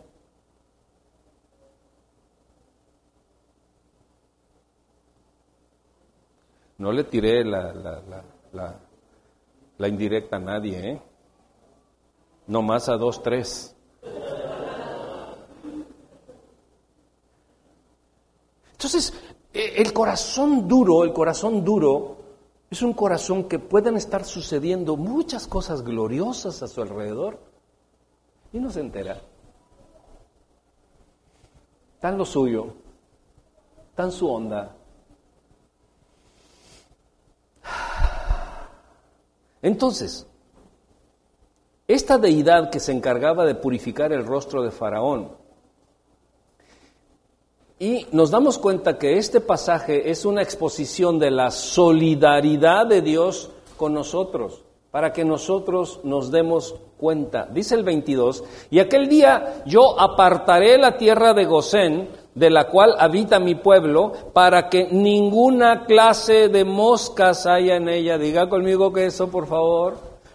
No 6.77 6.91
le 6.91 7.05
tiré 7.05 7.43
la, 7.43 7.73
la 9.79 9.87
indirecta 9.87 10.35
a 10.35 10.39
nadie, 10.39 10.91
¿eh? 10.91 11.01
No 12.47 12.61
más 12.61 12.89
a 12.89 12.97
dos, 12.97 13.21
tres. 13.21 13.75
Entonces, 18.71 19.13
eh, 19.53 19.73
el 19.77 19.93
corazón 19.93 20.67
duro, 20.67 21.03
el 21.03 21.13
corazón 21.13 21.63
duro, 21.63 22.17
es 22.69 22.81
un 22.81 22.93
corazón 22.93 23.49
que 23.49 23.59
pueden 23.59 23.97
estar 23.97 24.23
sucediendo 24.23 24.95
muchas 24.95 25.45
cosas 25.45 25.83
gloriosas 25.83 26.63
a 26.63 26.67
su 26.67 26.81
alrededor 26.81 27.39
y 28.53 28.59
no 28.59 28.71
se 28.71 28.79
entera. 28.79 29.21
Tan 31.99 32.17
lo 32.17 32.25
suyo, 32.25 32.73
tan 33.93 34.11
su 34.11 34.27
onda. 34.27 34.75
Entonces, 39.61 40.25
esta 41.93 42.17
deidad 42.17 42.69
que 42.69 42.79
se 42.79 42.91
encargaba 42.91 43.45
de 43.45 43.55
purificar 43.55 44.13
el 44.13 44.25
rostro 44.25 44.63
de 44.63 44.71
Faraón. 44.71 45.29
Y 47.79 48.05
nos 48.11 48.29
damos 48.29 48.57
cuenta 48.57 48.97
que 48.97 49.17
este 49.17 49.41
pasaje 49.41 50.09
es 50.11 50.23
una 50.23 50.41
exposición 50.41 51.17
de 51.17 51.31
la 51.31 51.49
solidaridad 51.51 52.85
de 52.85 53.01
Dios 53.01 53.49
con 53.75 53.93
nosotros, 53.93 54.63
para 54.91 55.11
que 55.11 55.25
nosotros 55.25 55.99
nos 56.03 56.31
demos 56.31 56.75
cuenta. 56.97 57.47
Dice 57.51 57.73
el 57.75 57.83
22, 57.83 58.43
y 58.69 58.79
aquel 58.79 59.09
día 59.09 59.63
yo 59.65 59.99
apartaré 59.99 60.77
la 60.77 60.97
tierra 60.97 61.33
de 61.33 61.45
Gosén, 61.45 62.09
de 62.35 62.51
la 62.51 62.67
cual 62.67 62.95
habita 62.99 63.39
mi 63.39 63.55
pueblo, 63.55 64.13
para 64.31 64.69
que 64.69 64.87
ninguna 64.91 65.85
clase 65.85 66.47
de 66.49 66.63
moscas 66.63 67.47
haya 67.47 67.75
en 67.77 67.89
ella. 67.89 68.19
Diga 68.19 68.47
conmigo 68.47 68.93
que 68.93 69.07
eso, 69.07 69.29
por 69.29 69.47
favor 69.47 70.10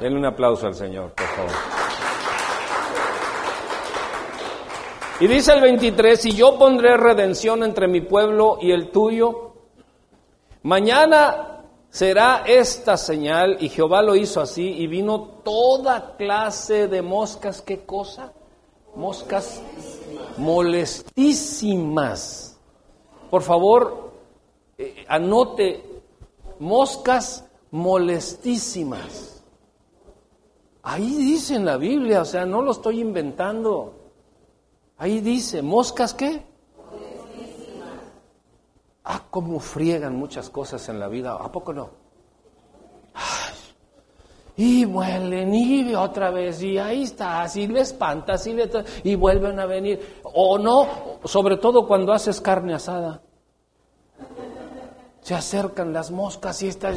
Denle 0.00 0.18
un 0.18 0.24
aplauso 0.24 0.66
al 0.66 0.74
Señor, 0.74 1.12
por 1.12 1.26
favor. 1.26 1.52
Y 5.20 5.26
dice 5.26 5.52
el 5.52 5.60
23, 5.60 6.24
y 6.26 6.32
yo 6.32 6.58
pondré 6.58 6.96
redención 6.96 7.64
entre 7.64 7.88
mi 7.88 8.00
pueblo 8.00 8.58
y 8.60 8.70
el 8.70 8.90
tuyo. 8.90 9.54
Mañana 10.62 11.64
será 11.90 12.44
esta 12.46 12.96
señal, 12.96 13.56
y 13.58 13.68
Jehová 13.68 14.00
lo 14.02 14.14
hizo 14.14 14.40
así, 14.40 14.62
y 14.62 14.86
vino 14.86 15.40
toda 15.44 16.14
clase 16.16 16.86
de 16.86 17.02
moscas, 17.02 17.62
¿qué 17.62 17.84
cosa? 17.84 18.32
Moscas 18.94 19.60
molestísimas. 20.36 22.56
Por 23.28 23.42
favor, 23.42 24.12
eh, 24.78 25.04
anote, 25.08 25.82
moscas 26.60 27.44
molestísimas. 27.72 29.27
Ahí 30.82 31.14
dice 31.16 31.56
en 31.56 31.64
la 31.64 31.76
Biblia, 31.76 32.22
o 32.22 32.24
sea, 32.24 32.46
no 32.46 32.62
lo 32.62 32.72
estoy 32.72 33.00
inventando. 33.00 33.94
Ahí 34.96 35.20
dice, 35.20 35.62
¿moscas 35.62 36.14
qué? 36.14 36.46
Ah, 39.04 39.24
cómo 39.30 39.58
friegan 39.58 40.16
muchas 40.16 40.50
cosas 40.50 40.88
en 40.88 41.00
la 41.00 41.08
vida, 41.08 41.32
¿a 41.32 41.50
poco 41.50 41.72
no? 41.72 41.90
y 44.58 44.84
vuelen 44.84 45.54
y 45.54 45.94
otra 45.94 46.32
vez 46.32 46.60
y 46.64 46.78
ahí 46.78 47.04
está, 47.04 47.42
así 47.42 47.68
le 47.68 47.80
espantas 47.80 48.44
y, 48.48 48.54
le, 48.54 48.68
y 49.04 49.14
vuelven 49.14 49.60
a 49.60 49.66
venir. 49.66 50.20
O 50.24 50.58
no, 50.58 51.20
sobre 51.24 51.58
todo 51.58 51.86
cuando 51.86 52.12
haces 52.12 52.40
carne 52.40 52.74
asada. 52.74 53.22
Se 55.28 55.34
acercan 55.34 55.92
las 55.92 56.10
moscas 56.10 56.62
y 56.62 56.68
estás 56.68 56.96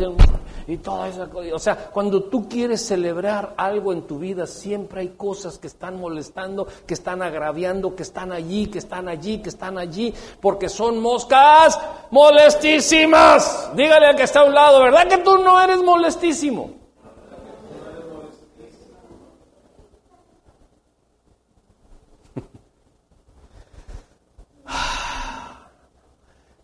y 0.65 0.77
toda 0.77 1.09
esa 1.09 1.29
cosa. 1.29 1.53
O 1.53 1.59
sea, 1.59 1.75
cuando 1.75 2.23
tú 2.23 2.47
quieres 2.47 2.87
celebrar 2.87 3.55
algo 3.57 3.91
en 3.91 4.03
tu 4.03 4.19
vida, 4.19 4.47
siempre 4.47 5.01
hay 5.01 5.09
cosas 5.17 5.57
que 5.57 5.67
están 5.67 5.99
molestando, 5.99 6.65
que 6.87 6.93
están 6.93 7.21
agraviando, 7.21 7.93
que 7.93 8.03
están 8.03 8.31
allí, 8.31 8.67
que 8.67 8.77
están 8.77 9.09
allí, 9.09 9.39
que 9.39 9.49
están 9.49 9.77
allí, 9.77 10.13
porque 10.39 10.69
son 10.69 11.01
moscas 11.01 11.77
molestísimas. 12.09 13.71
Dígale 13.75 14.05
al 14.05 14.15
que 14.15 14.23
está 14.23 14.39
a 14.39 14.45
un 14.45 14.53
lado, 14.53 14.79
¿verdad 14.79 15.09
que 15.09 15.17
tú 15.17 15.37
no 15.39 15.59
eres 15.59 15.83
molestísimo? 15.83 16.79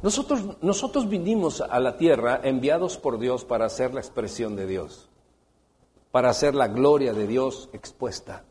Nosotros, 0.01 0.41
nosotros 0.61 1.09
vinimos 1.09 1.61
a 1.61 1.79
la 1.79 1.97
tierra 1.97 2.39
enviados 2.43 2.97
por 2.97 3.17
Dios 3.17 3.45
para 3.45 3.65
hacer 3.65 3.93
la 3.93 3.99
expresión 3.99 4.55
de 4.55 4.67
Dios, 4.67 5.09
para 6.11 6.29
hacer 6.29 6.53
la 6.53 6.67
gloria 6.67 7.13
de 7.13 7.25
Dios 7.25 7.69
expuesta, 7.73 8.43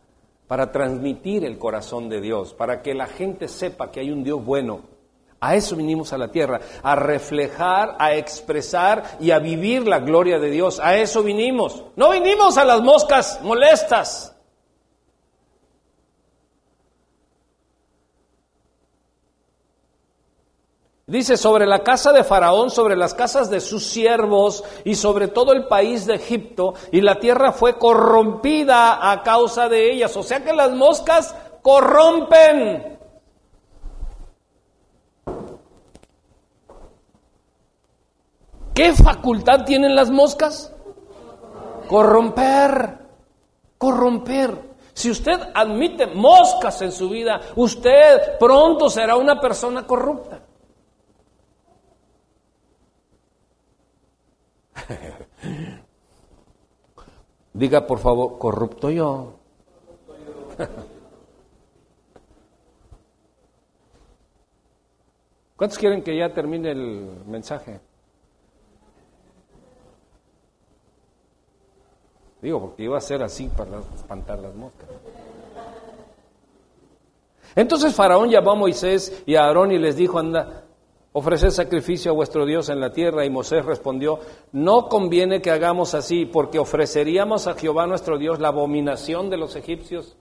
para 0.48 0.72
transmitir 0.72 1.44
el 1.44 1.58
corazón 1.58 2.08
de 2.08 2.20
Dios, 2.20 2.52
para 2.52 2.82
que 2.82 2.94
la 2.94 3.06
gente 3.06 3.46
sepa 3.46 3.92
que 3.92 4.00
hay 4.00 4.10
un 4.10 4.24
Dios 4.24 4.44
bueno. 4.44 4.96
A 5.38 5.54
eso 5.54 5.76
vinimos 5.76 6.12
a 6.12 6.18
la 6.18 6.32
tierra, 6.32 6.60
a 6.82 6.96
reflejar, 6.96 7.94
a 7.98 8.14
expresar 8.14 9.18
y 9.20 9.30
a 9.30 9.38
vivir 9.38 9.86
la 9.86 10.00
gloria 10.00 10.38
de 10.38 10.50
Dios. 10.50 10.80
A 10.80 10.96
eso 10.96 11.22
vinimos. 11.22 11.84
No 11.94 12.10
vinimos 12.10 12.56
a 12.56 12.64
las 12.64 12.80
moscas 12.80 13.40
molestas. 13.42 14.35
Dice, 21.08 21.36
sobre 21.36 21.66
la 21.66 21.84
casa 21.84 22.12
de 22.12 22.24
Faraón, 22.24 22.68
sobre 22.68 22.96
las 22.96 23.14
casas 23.14 23.48
de 23.48 23.60
sus 23.60 23.86
siervos 23.86 24.64
y 24.84 24.96
sobre 24.96 25.28
todo 25.28 25.52
el 25.52 25.68
país 25.68 26.04
de 26.04 26.16
Egipto, 26.16 26.74
y 26.90 27.00
la 27.00 27.20
tierra 27.20 27.52
fue 27.52 27.78
corrompida 27.78 29.12
a 29.12 29.22
causa 29.22 29.68
de 29.68 29.92
ellas. 29.92 30.16
O 30.16 30.24
sea 30.24 30.42
que 30.42 30.52
las 30.52 30.72
moscas 30.72 31.32
corrompen. 31.62 32.98
¿Qué 38.74 38.92
facultad 38.94 39.64
tienen 39.64 39.94
las 39.94 40.10
moscas? 40.10 40.74
Corromper, 41.86 42.98
corromper. 43.78 44.58
Si 44.92 45.08
usted 45.12 45.38
admite 45.54 46.08
moscas 46.08 46.82
en 46.82 46.90
su 46.90 47.08
vida, 47.08 47.40
usted 47.54 48.38
pronto 48.40 48.90
será 48.90 49.14
una 49.14 49.40
persona 49.40 49.86
corrupta. 49.86 50.45
Diga 57.52 57.86
por 57.86 57.98
favor, 57.98 58.38
corrupto 58.38 58.90
yo. 58.90 59.34
¿Cuántos 65.56 65.78
quieren 65.78 66.02
que 66.02 66.16
ya 66.16 66.32
termine 66.34 66.70
el 66.72 67.22
mensaje? 67.26 67.80
Digo, 72.42 72.60
porque 72.60 72.82
iba 72.82 72.98
a 72.98 73.00
ser 73.00 73.22
así 73.22 73.48
para 73.48 73.78
espantar 73.94 74.38
las 74.38 74.54
moscas. 74.54 74.88
Entonces 77.54 77.94
Faraón 77.94 78.28
llamó 78.28 78.50
a 78.50 78.54
Moisés 78.54 79.22
y 79.24 79.34
a 79.34 79.44
Aarón 79.44 79.72
y 79.72 79.78
les 79.78 79.96
dijo, 79.96 80.18
anda, 80.18 80.65
ofrecer 81.18 81.50
sacrificio 81.50 82.10
a 82.10 82.14
vuestro 82.14 82.44
Dios 82.44 82.68
en 82.68 82.78
la 82.78 82.92
tierra. 82.92 83.24
Y 83.24 83.30
Moisés 83.30 83.64
respondió, 83.64 84.20
no 84.52 84.86
conviene 84.86 85.40
que 85.40 85.50
hagamos 85.50 85.94
así, 85.94 86.26
porque 86.26 86.58
ofreceríamos 86.58 87.46
a 87.46 87.54
Jehová 87.54 87.86
nuestro 87.86 88.18
Dios 88.18 88.38
la 88.38 88.48
abominación 88.48 89.30
de 89.30 89.38
los 89.38 89.56
egipcios. 89.56 90.14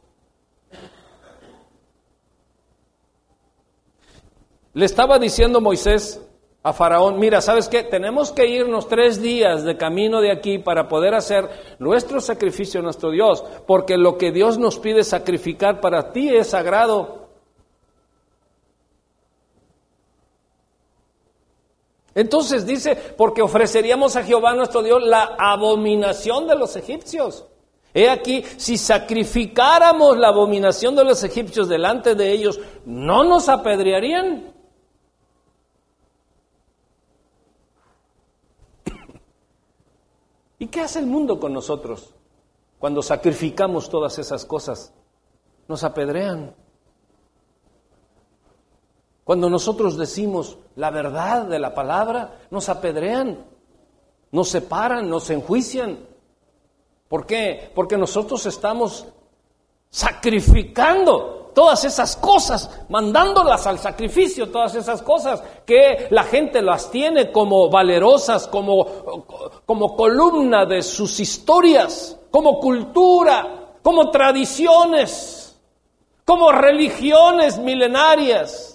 Le 4.73 4.85
estaba 4.85 5.19
diciendo 5.19 5.59
Moisés 5.59 6.21
a 6.63 6.71
Faraón, 6.71 7.19
mira, 7.19 7.41
¿sabes 7.41 7.67
qué? 7.67 7.83
Tenemos 7.83 8.31
que 8.31 8.47
irnos 8.47 8.87
tres 8.87 9.21
días 9.21 9.65
de 9.65 9.75
camino 9.75 10.21
de 10.21 10.31
aquí 10.31 10.59
para 10.59 10.87
poder 10.87 11.13
hacer 11.13 11.49
nuestro 11.77 12.21
sacrificio 12.21 12.79
a 12.79 12.83
nuestro 12.83 13.11
Dios, 13.11 13.43
porque 13.67 13.97
lo 13.97 14.17
que 14.17 14.31
Dios 14.31 14.57
nos 14.57 14.79
pide 14.79 15.03
sacrificar 15.03 15.81
para 15.81 16.13
ti 16.13 16.29
es 16.29 16.47
sagrado. 16.47 17.24
Entonces 22.15 22.65
dice, 22.65 22.95
porque 22.95 23.41
ofreceríamos 23.41 24.15
a 24.15 24.23
Jehová 24.23 24.55
nuestro 24.55 24.81
Dios 24.81 25.03
la 25.03 25.35
abominación 25.37 26.47
de 26.47 26.55
los 26.55 26.77
egipcios. 26.77 27.45
He 27.93 28.09
aquí, 28.09 28.43
si 28.57 28.77
sacrificáramos 28.77 30.17
la 30.17 30.29
abominación 30.29 30.95
de 30.95 31.03
los 31.03 31.21
egipcios 31.23 31.67
delante 31.67 32.15
de 32.15 32.31
ellos, 32.31 32.59
¿no 32.85 33.25
nos 33.25 33.49
apedrearían? 33.49 34.53
¿Y 40.59 40.67
qué 40.67 40.79
hace 40.81 40.99
el 40.99 41.05
mundo 41.05 41.37
con 41.37 41.51
nosotros 41.53 42.13
cuando 42.79 43.01
sacrificamos 43.01 43.89
todas 43.89 44.19
esas 44.19 44.45
cosas? 44.45 44.93
Nos 45.67 45.83
apedrean. 45.83 46.55
Cuando 49.25 49.49
nosotros 49.49 49.97
decimos 49.97 50.59
la 50.75 50.91
verdad 50.91 51.47
de 51.47 51.57
la 51.57 51.73
palabra, 51.73 52.41
nos 52.51 52.69
apedrean, 52.69 53.43
nos 54.31 54.49
separan, 54.49 55.09
nos 55.09 55.31
enjuician. 55.31 55.97
¿Por 57.09 57.25
qué? 57.25 57.71
Porque 57.73 57.97
nosotros 57.97 58.45
estamos 58.45 59.07
sacrificando 59.89 61.51
todas 61.55 61.85
esas 61.85 62.15
cosas, 62.17 62.69
mandándolas 62.89 63.65
al 63.65 63.79
sacrificio, 63.79 64.51
todas 64.51 64.75
esas 64.75 65.01
cosas 65.01 65.41
que 65.65 66.07
la 66.11 66.23
gente 66.23 66.61
las 66.61 66.91
tiene 66.91 67.31
como 67.31 67.67
valerosas, 67.67 68.45
como, 68.45 69.25
como 69.65 69.95
columna 69.95 70.67
de 70.67 70.83
sus 70.83 71.19
historias, 71.19 72.15
como 72.29 72.59
cultura, 72.59 73.77
como 73.81 74.11
tradiciones, 74.11 75.57
como 76.25 76.51
religiones 76.51 77.57
milenarias. 77.57 78.74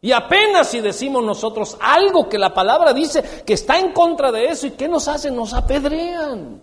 Y 0.00 0.12
apenas 0.12 0.68
si 0.68 0.80
decimos 0.80 1.24
nosotros 1.24 1.76
algo 1.80 2.28
que 2.28 2.38
la 2.38 2.52
palabra 2.52 2.92
dice 2.92 3.42
que 3.44 3.54
está 3.54 3.78
en 3.78 3.92
contra 3.92 4.30
de 4.30 4.46
eso, 4.46 4.66
¿y 4.66 4.72
qué 4.72 4.88
nos 4.88 5.08
hacen? 5.08 5.34
Nos 5.34 5.52
apedrean. 5.54 6.62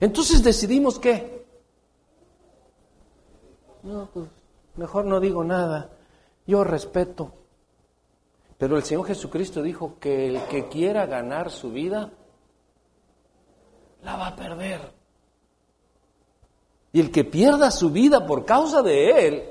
Entonces 0.00 0.42
decidimos 0.42 0.98
qué. 0.98 1.46
No, 3.82 4.08
pues 4.12 4.28
mejor 4.76 5.04
no 5.04 5.20
digo 5.20 5.44
nada. 5.44 5.90
Yo 6.46 6.64
respeto. 6.64 7.32
Pero 8.58 8.76
el 8.76 8.82
Señor 8.82 9.06
Jesucristo 9.06 9.62
dijo 9.62 9.98
que 9.98 10.26
el 10.26 10.42
que 10.44 10.68
quiera 10.68 11.06
ganar 11.06 11.50
su 11.50 11.70
vida, 11.70 12.10
la 14.02 14.16
va 14.16 14.26
a 14.28 14.36
perder. 14.36 14.92
Y 16.92 17.00
el 17.00 17.10
que 17.10 17.24
pierda 17.24 17.70
su 17.70 17.90
vida 17.90 18.26
por 18.26 18.44
causa 18.44 18.82
de 18.82 19.28
él, 19.28 19.49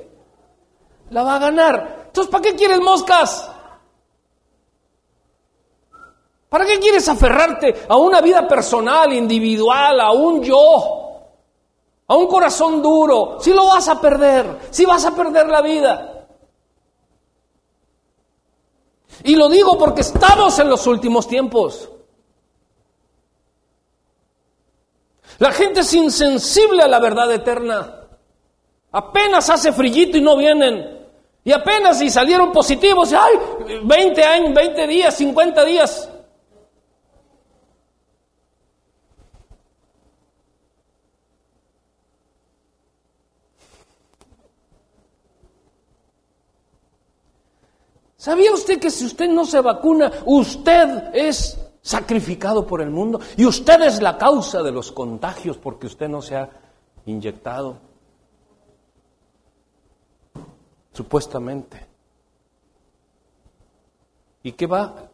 la 1.10 1.24
va 1.24 1.36
a 1.36 1.40
ganar. 1.40 2.04
Entonces, 2.08 2.32
¿para 2.32 2.44
qué 2.44 2.56
quieres 2.56 2.80
moscas? 2.80 3.50
¿Para 6.50 6.66
qué 6.66 6.80
quieres 6.80 7.08
aferrarte 7.08 7.86
a 7.88 7.98
una 7.98 8.22
vida 8.22 8.48
personal, 8.48 9.14
individual, 9.14 10.02
a 10.02 10.12
un 10.12 10.42
yo, 10.42 11.22
a 12.08 12.16
un 12.16 12.28
corazón 12.28 12.82
duro? 12.82 13.38
Si 13.40 13.54
lo 13.54 13.68
vas 13.68 13.88
a 13.88 14.02
perder, 14.02 14.60
si 14.72 14.86
vas 14.86 15.06
a 15.06 15.16
perder 15.16 15.48
la 15.48 15.62
vida. 15.62 16.28
Y 19.24 19.36
lo 19.36 19.48
digo 19.50 19.78
porque 19.78 20.02
estamos 20.02 20.58
en 20.60 20.70
los 20.70 20.88
últimos 20.88 21.28
tiempos. 21.28 21.90
La 25.38 25.52
gente 25.52 25.82
es 25.82 25.94
insensible 25.94 26.84
a 26.84 26.88
la 26.88 27.00
verdad 27.00 27.32
eterna. 27.32 28.08
Apenas 28.92 29.50
hace 29.50 29.72
frillito 29.72 30.18
y 30.18 30.22
no 30.22 30.36
vienen. 30.36 30.99
Y 31.44 31.52
apenas 31.52 32.00
si 32.00 32.10
salieron 32.10 32.52
positivos, 32.52 33.14
¡ay! 33.14 33.82
20 33.84 34.24
años, 34.24 34.54
20 34.54 34.88
días, 34.88 35.16
50 35.16 35.66
días. 35.66 36.10
¿Sabía 48.20 48.52
usted 48.52 48.80
que 48.80 48.92
si 48.92 49.06
usted 49.06 49.30
no 49.30 49.46
se 49.46 49.62
vacuna, 49.62 50.12
usted 50.26 51.16
es 51.16 51.58
sacrificado 51.82 52.68
por 52.68 52.82
el 52.82 52.90
mundo 52.90 53.22
y 53.38 53.46
usted 53.46 53.82
es 53.82 54.02
la 54.02 54.18
causa 54.18 54.62
de 54.62 54.74
los 54.74 54.92
contagios 54.92 55.58
porque 55.58 55.88
usted 55.88 56.10
no 56.10 56.22
se 56.22 56.36
ha 56.36 56.50
inyectado? 57.06 57.89
Supuestamente. 60.94 61.88
¿Y 64.44 64.54
qué 64.54 64.68
va? 64.68 65.10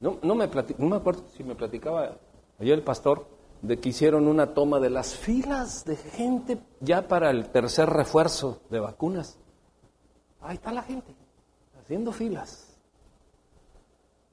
No, 0.00 0.18
no, 0.22 0.34
me 0.34 0.48
no 0.78 0.86
me 0.86 0.96
acuerdo 0.96 1.24
si 1.36 1.42
me 1.42 1.54
platicaba 1.54 2.16
ayer 2.58 2.74
el 2.74 2.84
pastor 2.84 3.26
de 3.62 3.78
que 3.80 3.88
hicieron 3.88 4.28
una 4.28 4.54
toma 4.54 4.78
de 4.78 4.90
las 4.90 5.16
filas 5.16 5.84
de 5.84 5.96
gente 5.96 6.58
ya 6.80 7.08
para 7.08 7.30
el 7.30 7.48
tercer 7.50 7.88
refuerzo 7.88 8.60
de 8.70 8.80
vacunas. 8.80 9.38
Ahí 10.40 10.54
está 10.54 10.72
la 10.72 10.82
gente 10.82 11.14
haciendo 11.80 12.12
filas 12.12 12.78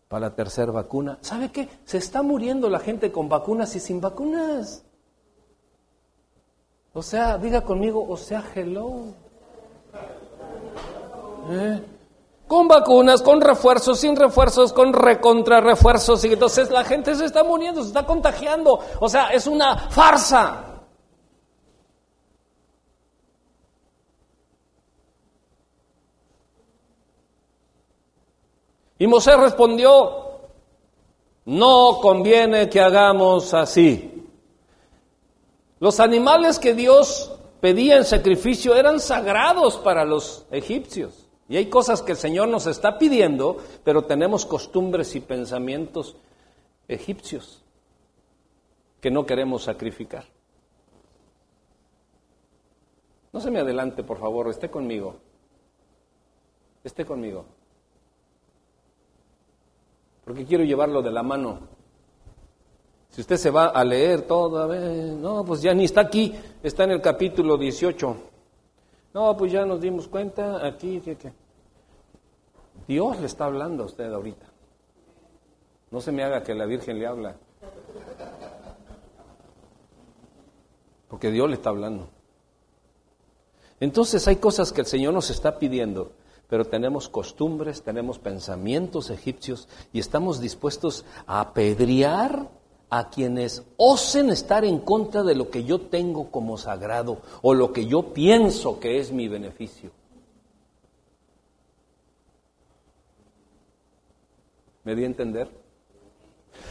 para 0.07 0.29
la 0.29 0.35
tercera 0.35 0.71
vacuna. 0.71 1.17
¿Sabe 1.21 1.51
qué? 1.51 1.67
Se 1.83 1.97
está 1.97 2.21
muriendo 2.21 2.69
la 2.69 2.79
gente 2.79 3.11
con 3.11 3.27
vacunas 3.27 3.75
y 3.75 3.79
sin 3.79 3.99
vacunas. 3.99 4.85
O 6.93 7.01
sea, 7.01 7.37
diga 7.37 7.61
conmigo, 7.61 8.05
o 8.07 8.15
sea, 8.15 8.43
hello. 8.53 9.13
¿Eh? 11.49 11.81
Con 12.47 12.67
vacunas, 12.67 13.21
con 13.21 13.41
refuerzos, 13.41 13.99
sin 13.99 14.15
refuerzos, 14.15 14.71
con 14.71 14.93
recontra 14.93 15.61
refuerzos. 15.61 16.23
Y 16.25 16.33
entonces 16.33 16.69
la 16.69 16.83
gente 16.83 17.15
se 17.15 17.25
está 17.25 17.43
muriendo, 17.43 17.81
se 17.81 17.87
está 17.87 18.05
contagiando. 18.05 18.79
O 18.99 19.09
sea, 19.09 19.29
es 19.29 19.47
una 19.47 19.89
farsa. 19.89 20.75
Y 28.97 29.07
Mosé 29.07 29.35
respondió, 29.35 30.39
no 31.45 31.99
conviene 32.01 32.69
que 32.69 32.79
hagamos 32.79 33.53
así. 33.53 34.29
Los 35.79 35.99
animales 35.99 36.59
que 36.59 36.73
Dios 36.73 37.31
pedía 37.59 37.97
en 37.97 38.05
sacrificio 38.05 38.75
eran 38.75 38.99
sagrados 38.99 39.77
para 39.77 40.05
los 40.05 40.45
egipcios. 40.51 41.24
Y 41.47 41.57
hay 41.57 41.69
cosas 41.69 42.01
que 42.01 42.13
el 42.13 42.17
Señor 42.17 42.47
nos 42.47 42.67
está 42.67 42.97
pidiendo, 42.97 43.57
pero 43.83 44.03
tenemos 44.03 44.45
costumbres 44.45 45.15
y 45.15 45.19
pensamientos 45.19 46.15
egipcios 46.87 47.63
que 48.99 49.11
no 49.11 49.25
queremos 49.25 49.63
sacrificar. 49.63 50.25
No 53.31 53.39
se 53.39 53.51
me 53.51 53.59
adelante, 53.59 54.03
por 54.03 54.17
favor, 54.17 54.49
esté 54.49 54.69
conmigo. 54.69 55.17
Esté 56.83 57.05
conmigo 57.05 57.45
porque 60.25 60.43
quiero 60.43 60.63
llevarlo 60.63 61.01
de 61.03 61.11
la 61.11 61.23
mano. 61.23 61.59
Si 63.09 63.21
usted 63.21 63.37
se 63.37 63.51
va 63.51 63.67
a 63.67 63.85
leer 63.85 64.23
todo, 64.23 64.67
no, 65.15 65.45
pues 65.45 65.61
ya 65.61 65.73
ni 65.73 65.85
está 65.85 66.01
aquí, 66.01 66.33
está 66.61 66.83
en 66.83 66.91
el 66.91 67.01
capítulo 67.01 67.57
18. 67.57 68.17
No, 69.15 69.37
pues 69.37 69.49
ya 69.49 69.65
nos 69.65 69.79
dimos 69.79 70.09
cuenta 70.09 70.67
aquí 70.67 70.99
que 70.99 71.31
Dios 72.85 73.17
le 73.21 73.27
está 73.27 73.45
hablando 73.45 73.83
a 73.83 73.85
usted 73.85 74.11
ahorita. 74.11 74.45
No 75.89 76.01
se 76.01 76.11
me 76.11 76.21
haga 76.21 76.43
que 76.43 76.53
la 76.53 76.65
Virgen 76.65 76.99
le 76.99 77.07
habla. 77.07 77.37
Porque 81.07 81.31
Dios 81.31 81.47
le 81.49 81.55
está 81.55 81.69
hablando. 81.69 82.09
Entonces 83.79 84.27
hay 84.27 84.35
cosas 84.35 84.73
que 84.73 84.81
el 84.81 84.87
Señor 84.87 85.13
nos 85.13 85.29
está 85.29 85.57
pidiendo 85.57 86.11
pero 86.47 86.65
tenemos 86.65 87.09
costumbres, 87.09 87.81
tenemos 87.81 88.19
pensamientos 88.19 89.09
egipcios 89.09 89.67
y 89.91 89.99
estamos 89.99 90.39
dispuestos 90.39 91.03
a 91.25 91.41
apedrear 91.41 92.49
a 92.89 93.09
quienes 93.09 93.63
osen 93.77 94.29
estar 94.29 94.63
en 94.63 94.79
contra 94.79 95.23
de 95.23 95.35
lo 95.35 95.49
que 95.49 95.63
yo 95.63 95.81
tengo 95.81 96.31
como 96.31 96.57
sagrado 96.57 97.19
o 97.41 97.53
lo 97.53 97.73
que 97.73 97.85
yo 97.85 98.13
pienso 98.13 98.79
que 98.79 98.99
es 98.99 99.11
mi 99.11 99.27
beneficio. 99.27 99.91
¿Me 104.83 104.95
di 104.95 105.03
a 105.03 105.07
entender? 105.07 105.49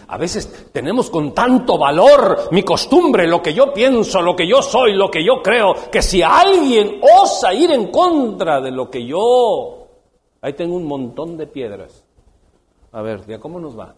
A 0.07 0.17
veces 0.17 0.71
tenemos 0.73 1.11
con 1.11 1.35
tanto 1.35 1.77
valor 1.77 2.49
mi 2.53 2.63
costumbre, 2.63 3.27
lo 3.27 3.43
que 3.43 3.53
yo 3.53 3.73
pienso, 3.73 4.23
lo 4.23 4.37
que 4.37 4.47
yo 4.47 4.63
soy, 4.63 4.95
lo 4.95 5.11
que 5.11 5.25
yo 5.25 5.43
creo, 5.43 5.75
que 5.91 6.01
si 6.01 6.23
alguien 6.23 7.01
osa 7.21 7.53
ir 7.53 7.71
en 7.73 7.91
contra 7.91 8.61
de 8.61 8.71
lo 8.71 8.91
que 8.91 9.05
yo, 9.05 9.89
ahí 10.41 10.53
tengo 10.53 10.77
un 10.77 10.87
montón 10.87 11.37
de 11.37 11.47
piedras. 11.47 12.05
A 12.93 13.03
ver, 13.03 13.27
¿ya 13.27 13.41
cómo 13.41 13.59
nos 13.59 13.79
va? 13.79 13.95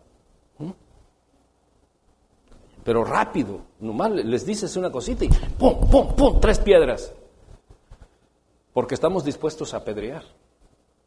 Pero 2.87 3.03
rápido, 3.03 3.63
nomás 3.81 4.13
les 4.13 4.47
dices 4.47 4.77
una 4.77 4.93
cosita 4.93 5.25
y 5.25 5.29
¡pum, 5.29 5.91
pum, 5.91 6.15
pum! 6.15 6.41
Tres 6.41 6.61
piedras. 6.61 7.13
Porque 8.73 8.95
estamos 8.95 9.25
dispuestos 9.25 9.75
a 9.75 9.79
apedrear, 9.79 10.23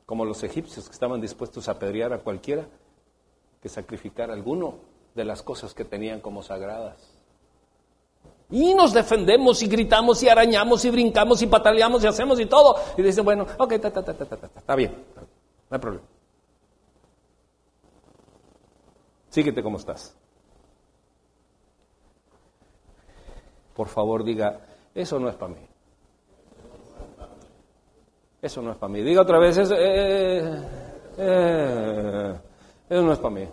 como 0.06 0.26
los 0.26 0.44
egipcios 0.44 0.90
que 0.90 0.92
estaban 0.92 1.22
dispuestos 1.22 1.70
a 1.70 1.72
apedrear 1.72 2.12
a 2.12 2.20
cualquiera 2.20 2.68
que 3.62 3.70
sacrificar 3.70 4.30
alguno 4.30 4.76
de 5.16 5.24
las 5.24 5.42
cosas 5.42 5.74
que 5.74 5.86
tenían 5.86 6.20
como 6.20 6.44
sagradas. 6.44 6.98
Y 8.50 8.74
nos 8.74 8.94
defendemos 8.94 9.64
y 9.64 9.68
gritamos 9.68 10.22
y 10.22 10.28
arañamos 10.28 10.84
y 10.84 10.90
brincamos 10.90 11.42
y 11.42 11.48
pataleamos 11.48 12.04
y 12.04 12.08
hacemos 12.08 12.42
y 12.42 12.46
todo. 12.46 12.76
Y 12.98 13.04
dicen, 13.04 13.24
bueno, 13.24 13.46
ok, 13.58 13.72
está 13.72 14.76
bien, 14.76 15.02
no 15.16 15.76
hay 15.76 15.80
problema. 15.80 16.06
Síguete 19.30 19.64
como 19.64 19.78
estás. 19.78 20.19
Por 23.80 23.88
favor, 23.88 24.26
diga, 24.26 24.60
eso 24.94 25.18
no 25.22 25.30
es 25.30 25.36
para 25.36 25.54
mí. 25.54 25.62
Eso 28.42 28.62
no 28.62 28.74
es 28.74 28.78
para 28.78 28.92
mí. 28.92 29.02
Diga 29.02 29.22
otra 29.22 29.40
vez, 29.40 29.58
eso, 29.58 29.74
eh, 29.74 30.62
eh, 31.18 32.34
eso 32.90 33.02
no 33.02 33.14
es 33.14 33.20
para 33.20 33.36
mí. 33.36 33.48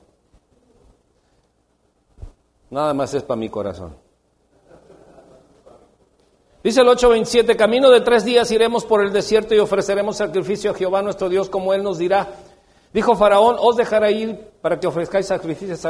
Nada 2.70 2.92
más 2.92 3.14
es 3.14 3.22
para 3.22 3.38
mi 3.38 3.48
corazón. 3.48 3.94
Dice 6.64 6.80
el 6.80 6.88
8:27, 6.88 7.54
camino 7.54 7.88
de 7.88 8.00
tres 8.00 8.24
días 8.24 8.50
iremos 8.50 8.84
por 8.84 9.04
el 9.04 9.12
desierto 9.12 9.54
y 9.54 9.60
ofreceremos 9.60 10.16
sacrificio 10.16 10.72
a 10.72 10.74
Jehová 10.74 11.02
nuestro 11.02 11.28
Dios 11.28 11.48
como 11.48 11.72
Él 11.72 11.84
nos 11.84 11.98
dirá. 11.98 12.30
Dijo 12.96 13.14
Faraón, 13.14 13.56
os 13.60 13.76
dejaré 13.76 14.10
ir 14.12 14.52
para 14.62 14.80
que 14.80 14.86
ofrezcáis 14.86 15.26
sacrificios. 15.26 15.86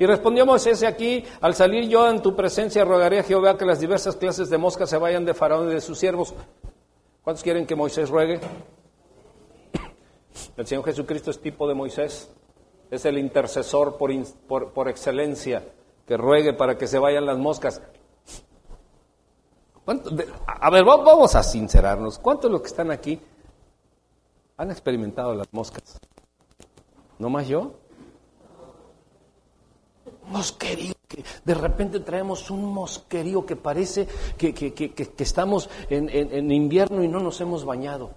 Y 0.00 0.06
respondió 0.06 0.44
Moisés, 0.44 0.82
aquí, 0.82 1.24
al 1.40 1.54
salir 1.54 1.88
yo 1.88 2.10
en 2.10 2.20
tu 2.20 2.34
presencia, 2.34 2.84
rogaré 2.84 3.20
a 3.20 3.22
Jehová 3.22 3.56
que 3.56 3.64
las 3.64 3.78
diversas 3.78 4.16
clases 4.16 4.50
de 4.50 4.58
moscas 4.58 4.90
se 4.90 4.96
vayan 4.96 5.24
de 5.24 5.34
Faraón 5.34 5.70
y 5.70 5.74
de 5.74 5.80
sus 5.80 5.96
siervos. 5.96 6.34
¿Cuántos 7.22 7.44
quieren 7.44 7.64
que 7.64 7.76
Moisés 7.76 8.10
ruegue? 8.10 8.40
El 10.56 10.66
Señor 10.66 10.84
Jesucristo 10.84 11.30
es 11.30 11.40
tipo 11.40 11.68
de 11.68 11.74
Moisés, 11.74 12.28
es 12.90 13.04
el 13.04 13.16
intercesor 13.16 13.96
por, 13.96 14.10
por, 14.72 14.88
excelencia, 14.88 15.62
que 16.08 16.16
ruegue 16.16 16.54
para 16.54 16.76
que 16.76 16.88
se 16.88 16.98
vayan 16.98 17.24
las 17.24 17.38
moscas. 17.38 17.80
a 19.86 20.70
ver, 20.70 20.84
vamos 20.84 21.36
a 21.36 21.42
sincerarnos. 21.44 22.18
¿Cuántos 22.18 22.50
los 22.50 22.62
que 22.62 22.66
están 22.66 22.90
aquí 22.90 23.20
han 24.56 24.70
experimentado 24.70 25.34
las 25.34 25.52
moscas? 25.52 25.98
¿No 27.18 27.28
más 27.30 27.46
yo? 27.48 27.72
Hemos 30.26 30.52
querido 30.52 30.94
que 31.06 31.24
de 31.44 31.54
repente 31.54 32.00
traemos 32.00 32.50
un 32.50 32.72
mosquerío 32.72 33.44
que 33.44 33.56
parece 33.56 34.08
que, 34.38 35.14
estamos 35.18 35.68
en 35.88 36.50
invierno 36.50 37.04
y 37.04 37.08
no 37.08 37.20
nos 37.20 37.40
hemos 37.40 37.64
bañado 37.64 38.10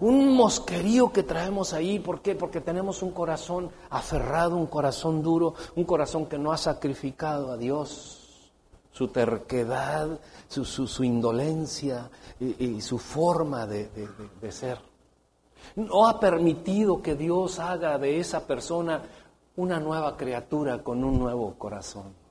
un 0.00 0.34
mosquerío 0.34 1.12
que 1.12 1.22
traemos 1.22 1.72
ahí. 1.72 1.98
¿Por 1.98 2.20
qué? 2.20 2.34
Porque 2.34 2.60
tenemos 2.60 3.02
un 3.02 3.10
corazón 3.10 3.70
aferrado, 3.90 4.56
un 4.56 4.66
corazón 4.66 5.22
duro, 5.22 5.54
un 5.76 5.84
corazón 5.84 6.26
que 6.26 6.38
no 6.38 6.52
ha 6.52 6.56
sacrificado 6.56 7.50
a 7.50 7.56
Dios. 7.56 8.23
Su 8.94 9.08
terquedad, 9.08 10.20
su, 10.48 11.02
indolencia 11.02 12.08
y, 12.38 12.80
su 12.80 12.98
forma 12.98 13.66
de 13.66 13.88
ser. 14.50 14.78
No 15.74 16.06
ha 16.06 16.20
permitido 16.20 17.02
que 17.02 17.16
Dios 17.16 17.58
haga 17.58 17.98
de 17.98 18.20
esa 18.20 18.46
persona 18.46 19.02
una 19.56 19.80
nueva 19.80 20.16
criatura 20.16 20.82
con 20.82 21.02
un 21.02 21.18
nuevo 21.18 21.54
corazón. 21.58 22.24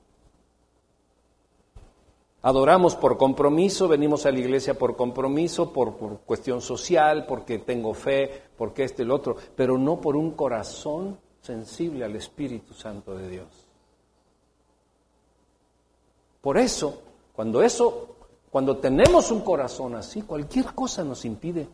Adoramos 2.44 2.94
por 2.94 3.16
compromiso, 3.16 3.88
venimos 3.88 4.26
a 4.26 4.30
la 4.30 4.38
iglesia 4.38 4.74
por 4.74 4.96
compromiso, 4.96 5.72
por, 5.72 5.94
cuestión 6.26 6.60
social, 6.60 7.24
porque 7.26 7.58
tengo 7.58 7.94
fe, 7.94 8.42
porque 8.58 8.84
este 8.84 9.02
el 9.02 9.12
otro, 9.12 9.34
pero 9.56 9.78
no 9.78 9.98
por 9.98 10.14
un 10.14 10.32
corazón 10.32 11.18
sensible 11.40 12.04
al 12.04 12.16
Espíritu 12.16 12.74
Santo 12.74 13.14
de 13.14 13.30
Dios. 13.30 13.63
Por 16.44 16.58
eso, 16.58 17.00
cuando 17.32 17.62
eso, 17.62 18.16
cuando 18.50 18.76
tenemos 18.76 19.30
un 19.30 19.40
corazón 19.40 19.94
así, 19.94 20.20
cualquier 20.20 20.74
cosa 20.74 21.02
nos 21.02 21.24
impide 21.24 21.66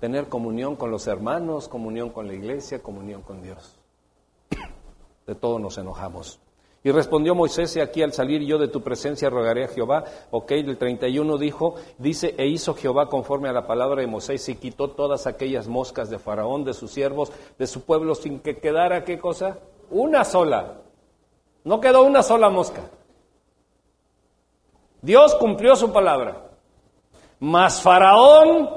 tener 0.00 0.30
comunión 0.30 0.76
con 0.76 0.90
los 0.90 1.06
hermanos, 1.06 1.68
comunión 1.68 2.08
con 2.08 2.26
la 2.26 2.32
iglesia, 2.32 2.82
comunión 2.82 3.20
con 3.20 3.42
Dios. 3.42 3.78
De 5.26 5.34
todo 5.34 5.58
nos 5.58 5.76
enojamos. 5.76 6.40
Y 6.84 6.90
respondió 6.90 7.34
Moisés, 7.34 7.76
y 7.76 7.80
aquí 7.80 8.02
al 8.02 8.14
salir 8.14 8.40
yo 8.46 8.56
de 8.56 8.68
tu 8.68 8.80
presencia 8.80 9.28
rogaré 9.28 9.64
a 9.64 9.68
Jehová. 9.68 10.04
Ok, 10.30 10.52
el 10.52 10.78
31 10.78 11.36
dijo, 11.36 11.74
dice, 11.98 12.34
e 12.38 12.46
hizo 12.46 12.72
Jehová 12.72 13.10
conforme 13.10 13.50
a 13.50 13.52
la 13.52 13.66
palabra 13.66 14.00
de 14.00 14.06
Moisés 14.06 14.48
y 14.48 14.54
quitó 14.54 14.92
todas 14.92 15.26
aquellas 15.26 15.68
moscas 15.68 16.08
de 16.08 16.18
Faraón, 16.18 16.64
de 16.64 16.72
sus 16.72 16.92
siervos, 16.92 17.30
de 17.58 17.66
su 17.66 17.82
pueblo, 17.82 18.14
sin 18.14 18.40
que 18.40 18.56
quedara, 18.56 19.04
¿qué 19.04 19.18
cosa? 19.18 19.58
Una 19.90 20.24
sola. 20.24 20.80
No 21.62 21.78
quedó 21.78 22.04
una 22.04 22.22
sola 22.22 22.48
mosca. 22.48 22.90
Dios 25.02 25.34
cumplió 25.36 25.76
su 25.76 25.92
palabra. 25.92 26.50
Mas 27.38 27.82
Faraón, 27.82 28.70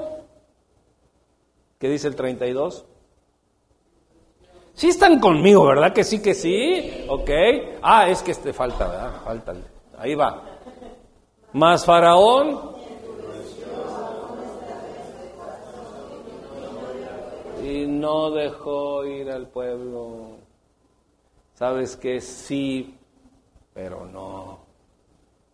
¿qué 1.78 1.88
dice 1.88 2.08
el 2.08 2.16
32? 2.16 2.84
Sí 4.74 4.88
están 4.88 5.20
conmigo, 5.20 5.66
¿verdad? 5.66 5.92
Que 5.92 6.04
sí, 6.04 6.22
que 6.22 6.34
sí. 6.34 7.04
Ok. 7.08 7.30
Ah, 7.82 8.08
es 8.08 8.22
que 8.22 8.30
este 8.30 8.52
falta, 8.52 8.88
¿verdad? 8.88 9.22
Falta. 9.24 9.54
Ahí 9.98 10.14
va. 10.14 10.42
Más 11.52 11.84
Faraón. 11.84 12.76
Y 17.62 17.86
no 17.86 18.30
dejó 18.30 19.04
ir 19.04 19.30
al 19.30 19.48
pueblo. 19.48 20.38
¿Sabes 21.54 21.96
que 21.96 22.20
Sí, 22.22 22.96
pero 23.74 24.06
no. 24.06 24.69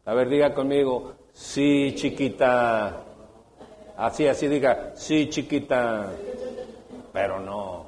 A 0.07 0.15
ver, 0.15 0.29
diga 0.29 0.55
conmigo, 0.55 1.15
sí, 1.33 1.93
chiquita. 1.97 3.03
Así, 3.97 4.29
así 4.29 4.47
diga, 4.47 4.93
sí, 4.95 5.29
chiquita, 5.29 6.13
pero 7.13 7.41
no. 7.41 7.87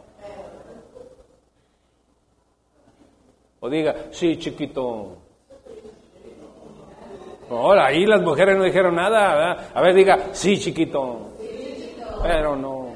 O 3.61 3.71
diga, 3.71 4.07
sí, 4.11 4.37
chiquito. 4.37 5.17
Ahora, 7.51 7.87
ahí 7.87 8.05
las 8.05 8.21
mujeres 8.21 8.57
no 8.57 8.65
dijeron 8.65 8.97
nada, 8.97 9.35
¿verdad? 9.35 9.71
A 9.75 9.81
ver, 9.81 9.95
diga, 9.95 10.19
sí, 10.33 10.59
chiquito. 10.59 11.29
Pero 12.23 12.57
no. 12.57 12.89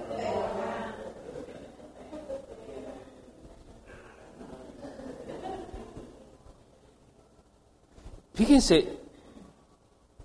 Fíjense, 8.34 9.01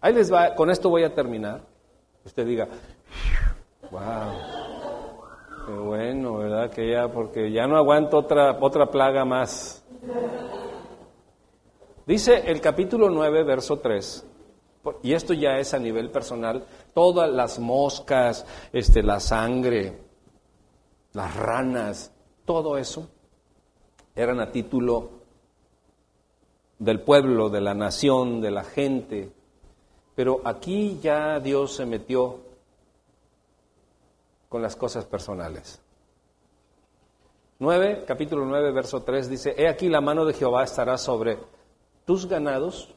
ahí 0.08 0.14
les 0.14 0.32
va, 0.32 0.56
con 0.56 0.70
esto 0.70 0.90
voy 0.90 1.04
a 1.04 1.14
terminar. 1.14 1.62
Usted 2.24 2.46
diga, 2.46 2.68
wow, 3.92 5.20
qué 5.66 5.74
bueno, 5.74 6.38
¿verdad? 6.38 6.70
Que 6.72 6.92
ya, 6.92 7.10
porque 7.10 7.52
ya 7.52 7.68
no 7.68 7.76
aguanto 7.76 8.18
otra, 8.18 8.58
otra 8.60 8.90
plaga 8.90 9.26
más. 9.26 9.84
Dice 12.06 12.44
el 12.50 12.62
capítulo 12.62 13.10
9, 13.10 13.44
verso 13.44 13.80
3, 13.80 14.26
y 15.04 15.12
esto 15.12 15.34
ya 15.34 15.58
es 15.58 15.74
a 15.74 15.80
nivel 15.80 16.10
personal, 16.10 16.66
todas 16.94 17.30
las 17.30 17.60
moscas, 17.60 18.46
este, 18.72 19.04
la 19.04 19.20
sangre, 19.20 20.00
las 21.12 21.36
ranas, 21.36 22.14
todo 22.46 22.78
eso 22.78 23.10
eran 24.16 24.40
a 24.40 24.52
título 24.52 25.10
del 26.80 27.02
pueblo, 27.02 27.50
de 27.50 27.60
la 27.60 27.74
nación, 27.74 28.40
de 28.40 28.52
la 28.52 28.64
gente. 28.64 29.37
Pero 30.18 30.42
aquí 30.44 31.00
ya 31.00 31.40
Dios 31.40 31.76
se 31.76 31.86
metió 31.86 32.40
con 34.50 34.64
las 34.64 34.76
cosas 34.76 35.06
personales. 35.06 35.80
9, 37.60 38.04
capítulo 38.08 38.44
9, 38.44 38.72
verso 38.72 39.04
3 39.04 39.30
dice, 39.30 39.54
He 39.56 39.68
aquí 39.68 39.90
la 39.90 40.02
mano 40.02 40.26
de 40.26 40.34
Jehová 40.34 40.64
estará 40.64 40.98
sobre 40.98 41.38
tus 42.04 42.28
ganados 42.28 42.96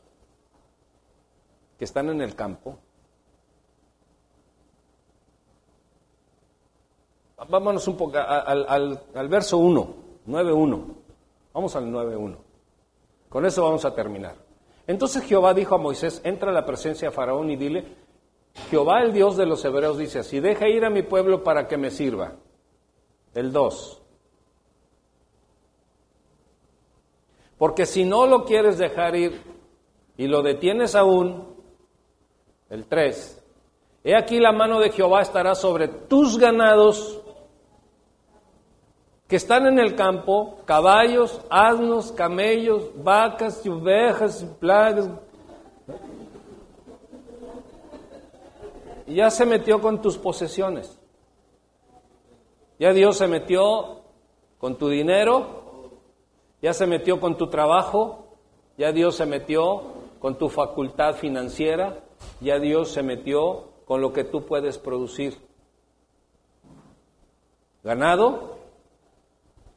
que 1.77 1.85
están 1.85 2.09
en 2.09 2.23
el 2.23 2.35
campo. 2.35 2.79
Vámonos 7.51 7.87
un 7.87 7.99
poco 7.99 8.17
al, 8.17 8.99
al, 9.15 9.29
verso 9.29 9.59
1, 9.59 9.95
9.1. 10.27 10.85
Vamos 11.53 11.77
al 11.77 11.85
9.1. 11.85 12.37
Con 13.29 13.45
eso 13.45 13.63
vamos 13.63 13.85
a 13.85 13.95
terminar. 13.95 14.50
Entonces 14.91 15.23
Jehová 15.23 15.55
dijo 15.55 15.77
a 15.77 15.79
Moisés, 15.79 16.21
entra 16.25 16.51
a 16.51 16.53
la 16.53 16.67
presencia 16.67 17.09
de 17.09 17.15
Faraón 17.15 17.49
y 17.49 17.55
dile, 17.55 17.85
Jehová 18.71 19.03
el 19.03 19.13
Dios 19.13 19.37
de 19.37 19.47
los 19.47 19.65
hebreos 19.65 19.97
dice 19.97 20.19
así, 20.19 20.41
deja 20.41 20.67
ir 20.69 20.85
a 20.85 20.91
mi 20.91 21.05
pueblo 21.05 21.45
para 21.45 21.69
que 21.69 21.77
me 21.77 21.93
sirva. 21.93 22.33
El 23.33 23.53
2. 23.53 24.03
Porque 27.57 27.87
si 27.87 28.03
no 28.05 28.27
lo 28.27 28.45
quieres 28.45 28.79
dejar 28.79 29.15
ir 29.15 29.41
y 30.17 30.27
lo 30.27 30.43
detienes 30.43 30.97
aún, 30.97 31.55
el 32.69 32.87
3, 32.87 33.45
he 34.03 34.17
aquí 34.17 34.41
la 34.41 34.51
mano 34.51 34.81
de 34.81 34.91
Jehová 34.91 35.23
estará 35.23 35.55
sobre 35.55 35.87
tus 35.87 36.37
ganados 36.37 37.20
que 39.31 39.37
están 39.37 39.65
en 39.69 39.79
el 39.79 39.95
campo, 39.95 40.59
caballos, 40.65 41.41
asnos, 41.51 42.11
camellos, 42.11 42.91
vacas, 42.97 43.65
y 43.65 43.69
ovejas, 43.69 44.43
y 44.43 44.47
plagas. 44.47 45.09
Y 49.07 49.15
ya 49.15 49.31
se 49.31 49.47
metió 49.47 49.81
con 49.81 50.03
tus 50.03 50.19
posesiones. 50.19 50.99
Ya 52.81 52.93
Dios 52.93 53.19
se 53.19 53.29
metió 53.29 54.01
con 54.59 54.77
tu 54.77 54.89
dinero, 54.89 55.93
ya 56.61 56.75
se 56.75 56.89
metió 56.89 57.21
con 57.21 57.39
tu 57.39 57.47
trabajo, 57.47 58.37
ya 58.77 58.91
Dios 58.91 59.15
se 59.15 59.27
metió 59.27 59.83
con 60.19 60.39
tu 60.39 60.49
facultad 60.49 61.15
financiera, 61.15 62.01
ya 62.41 62.59
Dios 62.59 62.91
se 62.91 63.05
metió 63.05 63.69
con 63.85 64.01
lo 64.01 64.13
que 64.13 64.25
tú 64.25 64.45
puedes 64.45 64.77
producir. 64.77 65.39
Ganado, 67.85 68.60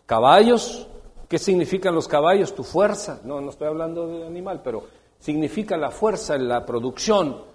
caballos, 0.06 0.88
¿qué 1.28 1.40
significan 1.40 1.96
los 1.96 2.08
caballos? 2.08 2.54
Tu 2.56 2.64
fuerza, 2.64 3.22
no, 3.24 3.42
no 3.42 3.50
estoy 3.50 3.68
hablando 3.68 4.08
de 4.08 4.26
animal, 4.26 4.62
pero 4.64 4.84
significa 5.20 5.78
la 5.78 5.92
fuerza 5.92 6.36
en 6.36 6.48
la 6.48 6.66
producción. 6.66 7.54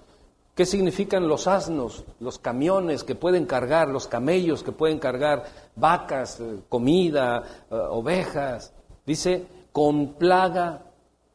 ¿Qué 0.54 0.66
significan 0.66 1.28
los 1.28 1.46
asnos, 1.46 2.04
los 2.18 2.38
camiones 2.40 3.04
que 3.04 3.14
pueden 3.14 3.46
cargar, 3.46 3.88
los 3.88 4.08
camellos 4.08 4.64
que 4.64 4.72
pueden 4.72 4.98
cargar 4.98 5.44
vacas, 5.76 6.40
eh, 6.40 6.62
comida, 6.68 7.44
eh, 7.70 7.74
ovejas? 7.90 8.72
Dice, 9.06 9.46
con 9.70 10.14
plaga 10.14 10.82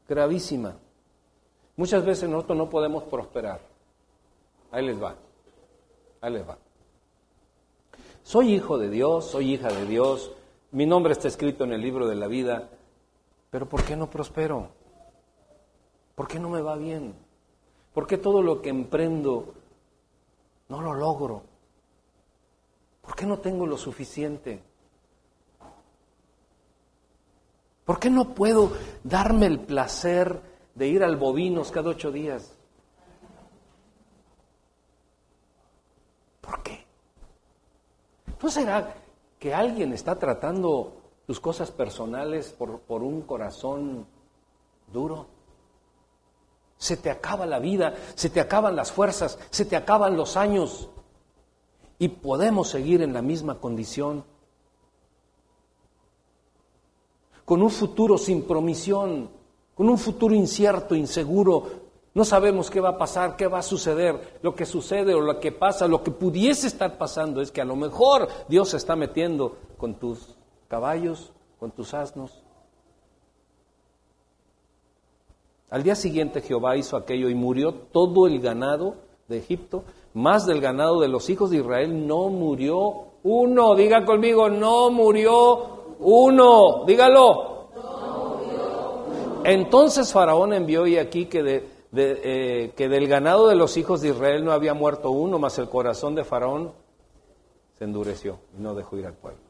gravísima. 0.10 0.76
Muchas 1.78 2.04
veces 2.06 2.30
nosotros 2.30 2.58
no 2.58 2.70
podemos 2.70 3.04
prosperar. 3.04 3.62
Ahí 4.72 4.86
les 4.86 5.02
va. 5.02 5.16
Ahí 6.20 6.34
les 6.34 6.48
va. 6.48 6.58
Soy 8.24 8.54
hijo 8.54 8.78
de 8.78 8.90
Dios, 8.90 9.26
soy 9.26 9.54
hija 9.54 9.70
de 9.70 9.86
Dios, 9.86 10.32
mi 10.74 10.88
nombre 10.88 11.14
está 11.14 11.28
escrito 11.28 11.64
en 11.64 11.72
el 11.72 11.82
libro 11.82 12.08
de 12.08 12.16
la 12.16 12.28
vida, 12.28 12.68
pero 13.52 13.70
¿por 13.70 13.84
qué 13.84 13.96
no 13.96 14.10
prospero? 14.10 14.70
¿Por 16.16 16.28
qué 16.28 16.40
no 16.40 16.50
me 16.50 16.62
va 16.62 16.76
bien? 16.76 17.14
¿Por 17.94 18.08
qué 18.08 18.18
todo 18.18 18.42
lo 18.42 18.60
que 18.60 18.70
emprendo 18.70 19.54
no 20.70 20.82
lo 20.82 20.94
logro? 20.96 21.44
¿Por 23.02 23.16
qué 23.16 23.28
no 23.28 23.38
tengo 23.38 23.68
lo 23.68 23.78
suficiente? 23.78 24.64
¿Por 27.86 28.00
qué 28.00 28.10
no 28.10 28.34
puedo 28.34 28.72
darme 29.04 29.46
el 29.46 29.60
placer 29.60 30.42
de 30.74 30.88
ir 30.88 31.04
al 31.04 31.18
bovinos 31.18 31.70
cada 31.72 31.92
ocho 31.92 32.12
días? 32.12 32.58
¿Por 36.42 36.64
qué? 36.64 36.84
¿No 38.42 38.50
será 38.50 39.03
que 39.44 39.54
alguien 39.54 39.92
está 39.92 40.18
tratando 40.18 40.94
tus 41.28 41.42
cosas 41.42 41.70
personales 41.70 42.56
por, 42.58 42.80
por 42.80 43.04
un 43.04 43.24
corazón 43.24 44.08
duro? 44.90 45.28
Se 46.78 46.96
te 46.96 47.12
acaba 47.12 47.46
la 47.46 47.60
vida, 47.60 47.94
se 48.16 48.30
te 48.30 48.40
acaban 48.40 48.78
las 48.78 48.94
fuerzas, 48.94 49.38
se 49.50 49.66
te 49.66 49.76
acaban 49.76 50.16
los 50.16 50.38
años 50.38 50.90
y 52.00 52.08
podemos 52.08 52.70
seguir 52.70 53.02
en 53.02 53.12
la 53.12 53.22
misma 53.22 53.60
condición 53.60 54.24
con 57.44 57.62
un 57.62 57.70
futuro 57.70 58.18
sin 58.18 58.44
promisión, 58.44 59.30
con 59.76 59.90
un 59.90 59.98
futuro 59.98 60.34
incierto, 60.34 60.96
inseguro. 60.96 61.83
No 62.14 62.26
sabemos 62.26 62.70
qué 62.70 62.80
va 62.80 62.90
a 62.90 62.98
pasar, 62.98 63.36
qué 63.36 63.48
va 63.48 63.60
a 63.60 63.64
suceder. 63.64 64.38
Lo 64.44 64.54
que 64.54 64.66
sucede 64.66 65.16
o 65.16 65.22
lo 65.22 65.40
que 65.40 65.52
pasa, 65.52 65.88
lo 65.88 66.04
que 66.04 66.12
pudiese 66.12 66.68
estar 66.68 66.98
pasando 66.98 67.42
es 67.42 67.52
que 67.52 67.62
a 67.62 67.66
lo 67.66 67.76
mejor 67.76 68.28
Dios 68.48 68.70
se 68.70 68.78
está 68.78 68.96
metiendo 68.96 69.58
con 69.78 69.96
tus 69.96 70.36
caballos, 70.68 71.34
con 71.60 71.72
tus 71.72 71.94
asnos. 71.94 72.44
Al 75.72 75.82
día 75.82 75.96
siguiente 75.96 76.42
Jehová 76.42 76.78
hizo 76.78 76.96
aquello 76.96 77.30
y 77.30 77.36
murió 77.36 77.74
todo 77.74 78.28
el 78.28 78.40
ganado 78.40 78.96
de 79.28 79.40
Egipto, 79.40 79.84
más 80.14 80.46
del 80.46 80.62
ganado 80.62 81.00
de 81.00 81.08
los 81.08 81.32
hijos 81.32 81.50
de 81.50 81.58
Israel 81.58 82.06
no 82.06 82.30
murió 82.30 83.06
uno. 83.24 83.74
Diga 83.74 84.06
conmigo, 84.06 84.50
no 84.50 84.92
murió 84.92 85.96
uno, 86.00 86.86
dígalo. 86.86 87.54
Entonces 89.44 90.14
Faraón 90.14 90.54
envió 90.54 90.86
y 90.86 90.98
aquí 90.98 91.26
que, 91.26 91.42
de, 91.42 91.73
eh, 91.96 92.74
que 92.76 92.90
del 92.90 93.08
ganado 93.08 93.48
de 93.48 93.56
los 93.56 93.78
hijos 93.78 94.02
de 94.02 94.10
Israel 94.10 94.44
no 94.44 94.52
había 94.52 94.74
muerto 94.74 95.12
uno, 95.12 95.38
mas 95.38 95.60
el 95.60 95.70
corazón 95.70 96.16
de 96.16 96.24
Faraón 96.24 96.74
se 97.78 97.84
endureció 97.84 98.40
y 98.58 98.62
no 98.62 98.74
dejó 98.74 98.98
ir 98.98 99.06
al 99.06 99.14
pueblo. 99.14 99.42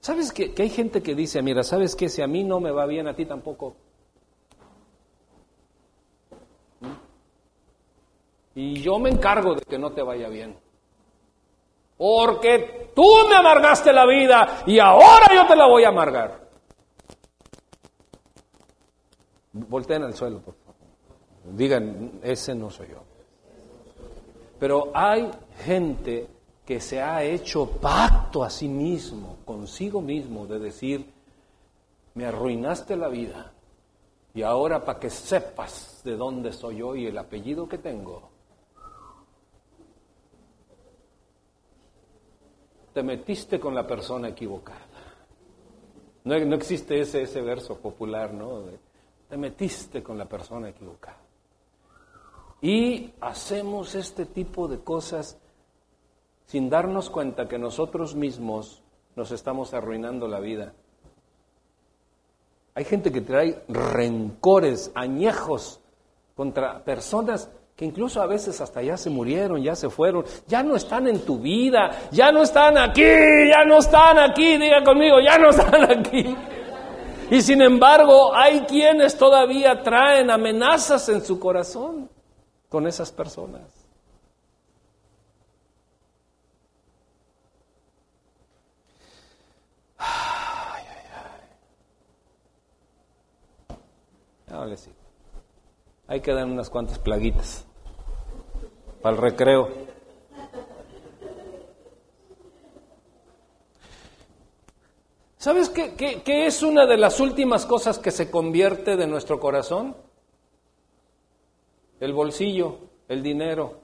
¿Sabes 0.00 0.32
que, 0.32 0.54
hay 0.58 0.68
gente 0.68 1.02
que 1.02 1.14
dice, 1.14 1.40
mira, 1.40 1.62
¿sabes 1.62 1.96
qué? 1.96 2.10
Si 2.10 2.20
a 2.20 2.26
mí 2.26 2.44
no 2.44 2.60
me 2.60 2.70
va 2.70 2.84
bien, 2.84 3.08
a 3.08 3.16
ti 3.16 3.24
tampoco. 3.24 3.74
¿Mm? 6.80 6.92
Y 8.54 8.82
yo 8.82 8.98
me 8.98 9.08
encargo 9.08 9.54
de 9.54 9.62
que 9.62 9.78
no 9.78 9.92
te 9.92 10.02
vaya 10.02 10.28
bien. 10.28 10.58
Porque 11.96 12.92
tú 12.94 13.06
me 13.30 13.34
amargaste 13.34 13.92
la 13.94 14.04
vida 14.04 14.62
y 14.66 14.78
ahora 14.78 15.34
yo 15.34 15.46
te 15.46 15.56
la 15.56 15.66
voy 15.66 15.84
a 15.84 15.88
amargar. 15.88 16.43
Volteen 19.54 20.02
al 20.02 20.14
suelo, 20.14 20.40
por 20.40 20.54
favor. 20.54 20.74
Digan, 21.56 22.18
ese 22.22 22.54
no 22.54 22.70
soy 22.70 22.88
yo. 22.88 23.02
Pero 24.58 24.90
hay 24.92 25.30
gente 25.64 26.28
que 26.64 26.80
se 26.80 27.00
ha 27.00 27.22
hecho 27.22 27.66
pacto 27.66 28.42
a 28.42 28.50
sí 28.50 28.68
mismo, 28.68 29.38
consigo 29.44 30.00
mismo, 30.00 30.46
de 30.46 30.58
decir, 30.58 31.12
me 32.14 32.26
arruinaste 32.26 32.96
la 32.96 33.08
vida 33.08 33.52
y 34.34 34.42
ahora 34.42 34.84
para 34.84 34.98
que 34.98 35.10
sepas 35.10 36.00
de 36.04 36.16
dónde 36.16 36.52
soy 36.52 36.78
yo 36.78 36.96
y 36.96 37.06
el 37.06 37.16
apellido 37.18 37.68
que 37.68 37.78
tengo, 37.78 38.30
te 42.92 43.02
metiste 43.02 43.60
con 43.60 43.74
la 43.74 43.86
persona 43.86 44.28
equivocada. 44.28 44.80
No, 46.24 46.34
existe 46.34 47.00
ese, 47.00 47.22
ese 47.22 47.42
verso 47.42 47.76
popular, 47.78 48.32
¿no? 48.32 48.64
Te 49.34 49.38
metiste 49.38 50.00
con 50.00 50.16
la 50.16 50.26
persona 50.26 50.68
equivocada. 50.68 51.18
Y 52.62 53.14
hacemos 53.20 53.96
este 53.96 54.26
tipo 54.26 54.68
de 54.68 54.78
cosas 54.78 55.36
sin 56.46 56.70
darnos 56.70 57.10
cuenta 57.10 57.48
que 57.48 57.58
nosotros 57.58 58.14
mismos 58.14 58.80
nos 59.16 59.32
estamos 59.32 59.74
arruinando 59.74 60.28
la 60.28 60.38
vida. 60.38 60.72
Hay 62.76 62.84
gente 62.84 63.10
que 63.10 63.22
trae 63.22 63.64
rencores, 63.66 64.92
añejos 64.94 65.80
contra 66.36 66.84
personas 66.84 67.50
que 67.74 67.86
incluso 67.86 68.22
a 68.22 68.26
veces 68.26 68.60
hasta 68.60 68.82
ya 68.82 68.96
se 68.96 69.10
murieron, 69.10 69.60
ya 69.60 69.74
se 69.74 69.90
fueron, 69.90 70.24
ya 70.46 70.62
no 70.62 70.76
están 70.76 71.08
en 71.08 71.24
tu 71.24 71.40
vida, 71.40 72.08
ya 72.12 72.30
no 72.30 72.44
están 72.44 72.78
aquí, 72.78 73.02
ya 73.02 73.64
no 73.66 73.78
están 73.78 74.16
aquí, 74.16 74.58
diga 74.58 74.84
conmigo, 74.84 75.16
ya 75.18 75.38
no 75.38 75.50
están 75.50 75.90
aquí. 75.90 76.36
Y 77.30 77.40
sin 77.40 77.62
embargo, 77.62 78.34
hay 78.34 78.60
quienes 78.62 79.16
todavía 79.16 79.82
traen 79.82 80.30
amenazas 80.30 81.08
en 81.08 81.24
su 81.24 81.38
corazón 81.38 82.10
con 82.68 82.86
esas 82.86 83.10
personas. 83.12 83.62
Ay, 89.98 90.84
ay, 90.90 91.06
ay. 94.50 94.76
sí. 94.76 94.90
Hay 96.06 96.20
que 96.20 96.32
dar 96.32 96.44
unas 96.44 96.68
cuantas 96.68 96.98
plaguitas 96.98 97.64
para 99.00 99.16
el 99.16 99.22
recreo. 99.22 99.93
¿Sabes 105.44 105.68
qué, 105.68 105.92
qué, 106.24 106.46
es 106.46 106.62
una 106.62 106.86
de 106.86 106.96
las 106.96 107.20
últimas 107.20 107.66
cosas 107.66 107.98
que 107.98 108.10
se 108.10 108.30
convierte 108.30 108.96
de 108.96 109.06
nuestro 109.06 109.38
corazón? 109.38 109.94
El 112.00 112.14
bolsillo, 112.14 112.78
el 113.08 113.22
dinero. 113.22 113.74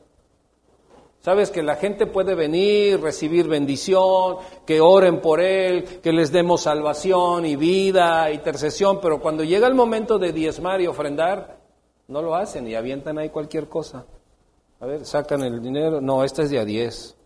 Sabes 1.20 1.50
que 1.50 1.62
la 1.62 1.76
gente 1.76 2.06
puede 2.06 2.34
venir, 2.34 2.98
recibir 3.02 3.46
bendición, 3.46 4.36
que 4.64 4.80
oren 4.80 5.20
por 5.20 5.38
él, 5.38 6.00
que 6.00 6.14
les 6.14 6.32
demos 6.32 6.62
salvación 6.62 7.44
y 7.44 7.56
vida, 7.56 8.30
intercesión, 8.30 8.98
pero 8.98 9.20
cuando 9.20 9.44
llega 9.44 9.66
el 9.66 9.74
momento 9.74 10.18
de 10.18 10.32
diezmar 10.32 10.80
y 10.80 10.86
ofrendar, 10.86 11.58
no 12.08 12.22
lo 12.22 12.36
hacen 12.36 12.66
y 12.68 12.74
avientan 12.74 13.18
ahí 13.18 13.28
cualquier 13.28 13.68
cosa. 13.68 14.06
A 14.80 14.86
ver, 14.86 15.04
sacan 15.04 15.42
el 15.42 15.60
dinero. 15.60 16.00
No, 16.00 16.24
este 16.24 16.40
es 16.40 16.48
día 16.48 16.64
10. 16.64 17.16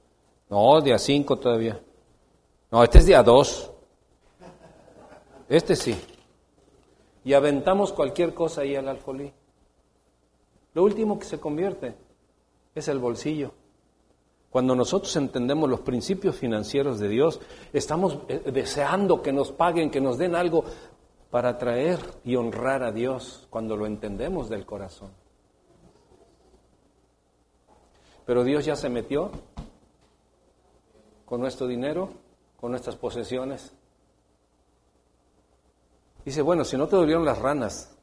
No, 0.51 0.80
día 0.80 0.99
5 0.99 1.37
todavía. 1.39 1.80
No, 2.72 2.82
este 2.82 2.99
es 2.99 3.07
día 3.07 3.22
2. 3.22 3.70
Este 5.49 5.76
sí. 5.76 5.95
Y 7.24 7.32
aventamos 7.32 7.92
cualquier 7.92 8.34
cosa 8.34 8.62
ahí 8.62 8.76
al 8.76 8.88
alfolí. 8.88 9.32
Lo 10.74 10.82
último 10.82 11.18
que 11.18 11.24
se 11.24 11.40
convierte 11.40 11.95
es 12.74 12.88
el 12.88 12.99
bolsillo. 12.99 13.53
Cuando 14.51 14.76
nosotros 14.76 15.14
entendemos 15.16 15.68
los 15.68 15.80
principios 15.80 16.36
financieros 16.36 17.01
de 17.01 17.09
Dios, 17.09 17.40
estamos 17.72 18.18
eh, 18.28 18.51
deseando 18.53 19.20
que 19.20 19.32
nos 19.32 19.51
paguen, 19.51 19.90
que 19.90 20.01
nos 20.01 20.16
den 20.16 20.36
algo 20.36 20.64
para 21.30 21.59
traer 21.59 21.99
y 22.22 22.36
honrar 22.36 22.84
a 22.84 22.92
Dios 22.92 23.49
cuando 23.51 23.76
lo 23.76 23.86
entendemos 23.86 24.49
del 24.49 24.64
corazón. 24.64 25.11
Pero 28.24 28.45
Dios 28.45 28.64
ya 28.64 28.76
se 28.76 28.88
metió 28.88 29.32
con 31.24 31.40
nuestro 31.40 31.66
dinero, 31.66 32.11
con 32.57 32.70
nuestras 32.70 32.95
posesiones. 32.95 33.74
Dice, 36.25 36.43
bueno, 36.43 36.64
si 36.64 36.77
no 36.77 36.89
te 36.89 36.97
dolieron 36.97 37.25
las 37.25 37.39
ranas, 37.39 37.95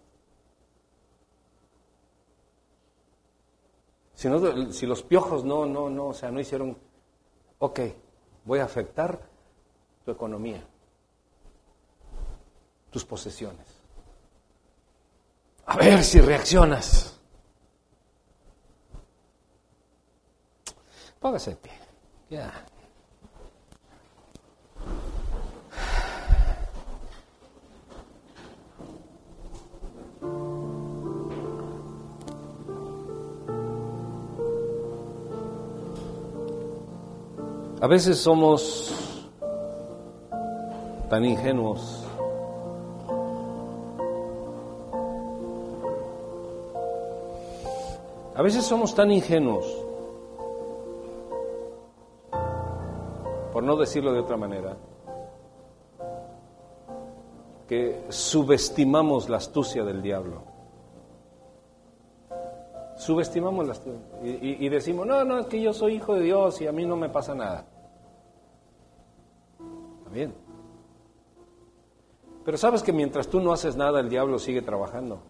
si, 4.13 4.85
los 4.85 5.03
piojos 5.03 5.43
no, 5.43 5.65
no, 5.65 5.89
no, 5.89 6.07
o 6.07 6.13
sea, 6.13 6.29
no 6.29 6.39
hicieron, 6.39 6.77
ok, 7.57 7.79
voy 8.45 8.59
a 8.59 8.65
afectar 8.65 9.19
tu 10.05 10.11
economía 10.11 10.63
tus 12.91 13.05
posesiones. 13.05 13.65
A 15.65 15.77
ver 15.77 16.03
si 16.03 16.19
reaccionas. 16.19 17.19
Póngase 21.19 21.51
de 21.51 21.55
pie. 21.55 21.71
Ya. 22.29 22.65
A 37.81 37.87
veces 37.87 38.19
somos 38.19 38.93
tan 41.09 41.25
ingenuos 41.25 42.01
A 48.33 48.43
veces 48.43 48.65
somos 48.65 48.95
tan 48.95 49.11
ingenuos 49.11 49.65
por 53.51 53.61
no 53.63 53.75
decirlo 53.75 54.13
de 54.13 54.21
otra 54.21 54.37
manera, 54.37 54.77
que 57.67 58.05
subestimamos 58.09 59.29
la 59.29 59.37
astucia 59.37 59.83
del 59.83 60.01
diablo. 60.01 60.41
Subestimamos 62.97 63.65
la 63.67 63.73
astucia 63.73 63.99
y, 64.23 64.65
y 64.65 64.69
decimos, 64.69 65.05
no, 65.05 65.23
no, 65.23 65.37
es 65.37 65.45
que 65.47 65.61
yo 65.61 65.73
soy 65.73 65.95
hijo 65.95 66.15
de 66.15 66.21
Dios 66.21 66.61
y 66.61 66.67
a 66.67 66.71
mí 66.71 66.85
no 66.85 66.95
me 66.95 67.09
pasa 67.09 67.35
nada. 67.35 67.65
Bien. 70.11 70.33
Pero 72.43 72.57
sabes 72.57 72.83
que 72.83 72.91
mientras 72.91 73.27
tú 73.27 73.39
no 73.39 73.53
haces 73.53 73.75
nada, 73.75 73.99
el 73.99 74.09
diablo 74.09 74.39
sigue 74.39 74.61
trabajando. 74.61 75.21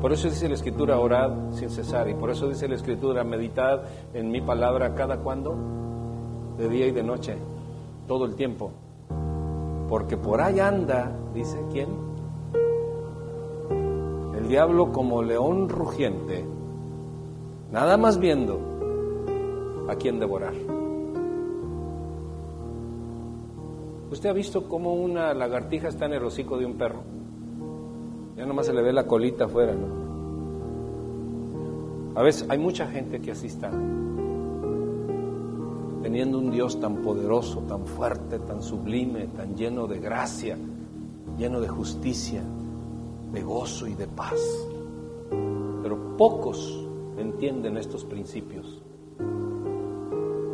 Por 0.00 0.12
eso 0.12 0.28
dice 0.28 0.48
la 0.48 0.54
escritura, 0.54 0.98
orad 0.98 1.52
sin 1.52 1.70
cesar. 1.70 2.08
Y 2.10 2.14
por 2.14 2.30
eso 2.30 2.48
dice 2.48 2.68
la 2.68 2.74
escritura, 2.74 3.24
meditad 3.24 3.84
en 4.12 4.30
mi 4.30 4.40
palabra 4.40 4.94
cada 4.94 5.18
cuando, 5.18 5.56
de 6.58 6.68
día 6.68 6.86
y 6.86 6.90
de 6.90 7.02
noche, 7.02 7.36
todo 8.06 8.26
el 8.26 8.34
tiempo. 8.34 8.70
Porque 9.88 10.16
por 10.16 10.40
ahí 10.42 10.60
anda, 10.60 11.10
dice, 11.32 11.58
¿quién? 11.72 11.88
El 14.36 14.46
diablo 14.46 14.92
como 14.92 15.22
león 15.22 15.70
rugiente, 15.70 16.44
nada 17.70 17.96
más 17.96 18.18
viendo 18.18 18.60
a 19.88 19.96
quién 19.96 20.18
devorar. 20.18 20.54
¿Usted 24.10 24.28
ha 24.28 24.32
visto 24.32 24.68
cómo 24.68 24.94
una 24.94 25.34
lagartija 25.34 25.88
está 25.88 26.06
en 26.06 26.12
el 26.14 26.24
hocico 26.24 26.56
de 26.56 26.66
un 26.66 26.74
perro? 26.74 27.02
Ya 28.36 28.46
nomás 28.46 28.66
se 28.66 28.72
le 28.72 28.82
ve 28.82 28.92
la 28.92 29.06
colita 29.06 29.46
afuera, 29.46 29.74
¿no? 29.74 30.04
A 32.16 32.22
veces 32.22 32.46
hay 32.48 32.58
mucha 32.58 32.86
gente 32.86 33.20
que 33.20 33.32
así 33.32 33.48
está, 33.48 33.72
teniendo 36.00 36.38
un 36.38 36.52
Dios 36.52 36.78
tan 36.78 37.02
poderoso, 37.02 37.60
tan 37.62 37.86
fuerte, 37.86 38.38
tan 38.38 38.62
sublime, 38.62 39.26
tan 39.28 39.56
lleno 39.56 39.88
de 39.88 39.98
gracia, 39.98 40.56
lleno 41.36 41.60
de 41.60 41.68
justicia, 41.68 42.42
de 43.32 43.42
gozo 43.42 43.88
y 43.88 43.94
de 43.94 44.06
paz. 44.06 44.38
Pero 45.82 46.16
pocos 46.16 46.83
entienden 47.18 47.76
estos 47.76 48.04
principios. 48.04 48.82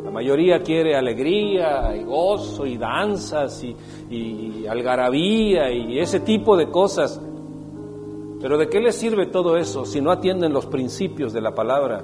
La 0.03 0.11
mayoría 0.11 0.61
quiere 0.61 0.95
alegría 0.95 1.95
y 1.95 2.03
gozo 2.03 2.65
y 2.65 2.77
danzas 2.77 3.63
y, 3.63 4.67
algarabía 4.67 5.71
y 5.71 5.99
ese 5.99 6.19
tipo 6.19 6.55
de 6.55 6.69
cosas 6.69 7.19
pero 8.41 8.57
¿de 8.57 8.67
qué 8.67 8.79
les 8.79 8.95
sirve 8.95 9.27
todo 9.27 9.55
eso 9.55 9.85
si 9.85 10.01
no 10.01 10.11
atienden 10.11 10.51
los 10.51 10.65
principios 10.65 11.31
de 11.31 11.41
la 11.41 11.53
palabra? 11.53 12.03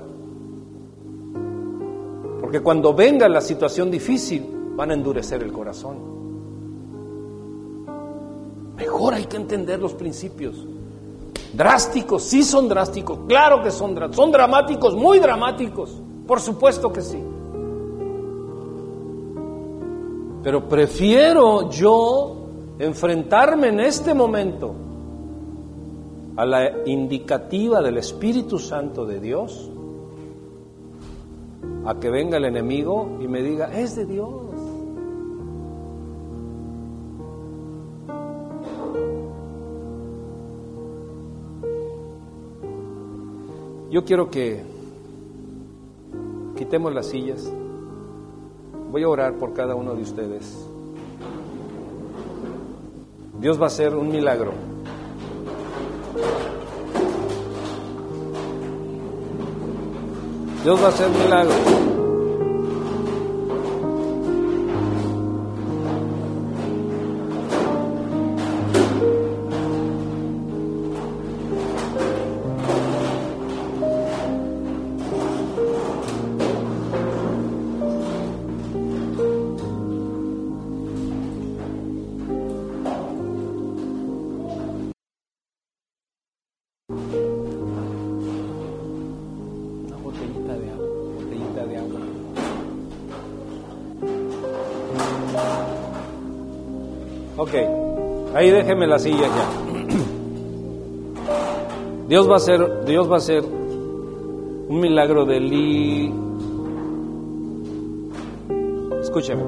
Porque 2.39 2.61
cuando 2.61 2.93
venga 2.93 3.27
la 3.27 3.41
situación 3.41 3.89
difícil 3.89 4.45
van 4.75 4.91
a 4.91 4.93
endurecer 4.93 5.41
el 5.41 5.51
corazón. 5.51 5.97
Mejor 8.77 9.15
hay 9.15 9.25
que 9.25 9.37
entender 9.37 9.79
los 9.79 9.95
principios. 9.95 10.63
Drásticos, 11.53 12.23
sí 12.23 12.43
son 12.43 12.67
drásticos, 12.67 13.19
claro 13.27 13.63
que 13.63 13.71
son 13.71 13.95
son 14.13 14.31
dramáticos, 14.31 14.95
muy 14.95 15.19
dramáticos, 15.19 16.01
por 16.27 16.41
supuesto 16.41 16.91
que 16.91 17.01
sí. 17.01 17.23
Pero 20.43 20.67
prefiero 20.67 21.69
yo 21.69 22.35
enfrentarme 22.79 23.69
en 23.69 23.79
este 23.79 24.13
momento 24.13 24.75
a 26.35 26.45
la 26.45 26.85
indicativa 26.85 27.81
del 27.81 27.97
Espíritu 27.97 28.59
Santo 28.59 29.05
de 29.05 29.19
Dios, 29.19 29.71
a 31.85 31.99
que 31.99 32.09
venga 32.09 32.37
el 32.37 32.45
enemigo 32.45 33.17
y 33.21 33.27
me 33.27 33.41
diga, 33.41 33.73
es 33.73 33.95
de 33.95 34.05
Dios. 34.05 34.46
Yo 43.89 44.03
quiero 44.03 44.29
que 44.29 44.63
quitemos 46.57 46.93
las 46.93 47.07
sillas. 47.07 47.49
Voy 48.91 49.03
a 49.03 49.07
orar 49.07 49.37
por 49.37 49.53
cada 49.53 49.75
uno 49.75 49.95
de 49.95 50.01
ustedes. 50.01 50.67
Dios 53.39 53.59
va 53.59 53.65
a 53.65 53.67
hacer 53.67 53.95
un 53.95 54.09
milagro. 54.09 54.51
Dios 60.63 60.81
va 60.81 60.85
a 60.85 60.89
hacer 60.89 61.09
milagros. 61.09 61.96
Ahí 98.35 98.51
déjeme 98.51 98.87
la 98.87 98.99
silla 98.99 99.27
ya. 99.27 99.67
Dios 102.07 102.29
va 102.29 102.33
a 102.33 102.37
hacer, 102.37 102.85
Dios 102.85 103.09
va 103.09 103.15
a 103.15 103.17
hacer 103.17 103.43
un 103.43 104.79
milagro 104.79 105.25
de 105.25 105.39
li. 105.39 106.13
Escúcheme, 109.01 109.43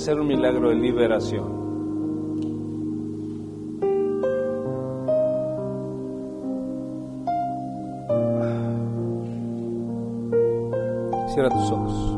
ser 0.00 0.18
un 0.18 0.28
milagro 0.28 0.70
de 0.70 0.76
liberación. 0.76 1.60
Cierra 11.34 11.50
tus 11.50 11.70
ojos. 11.70 12.09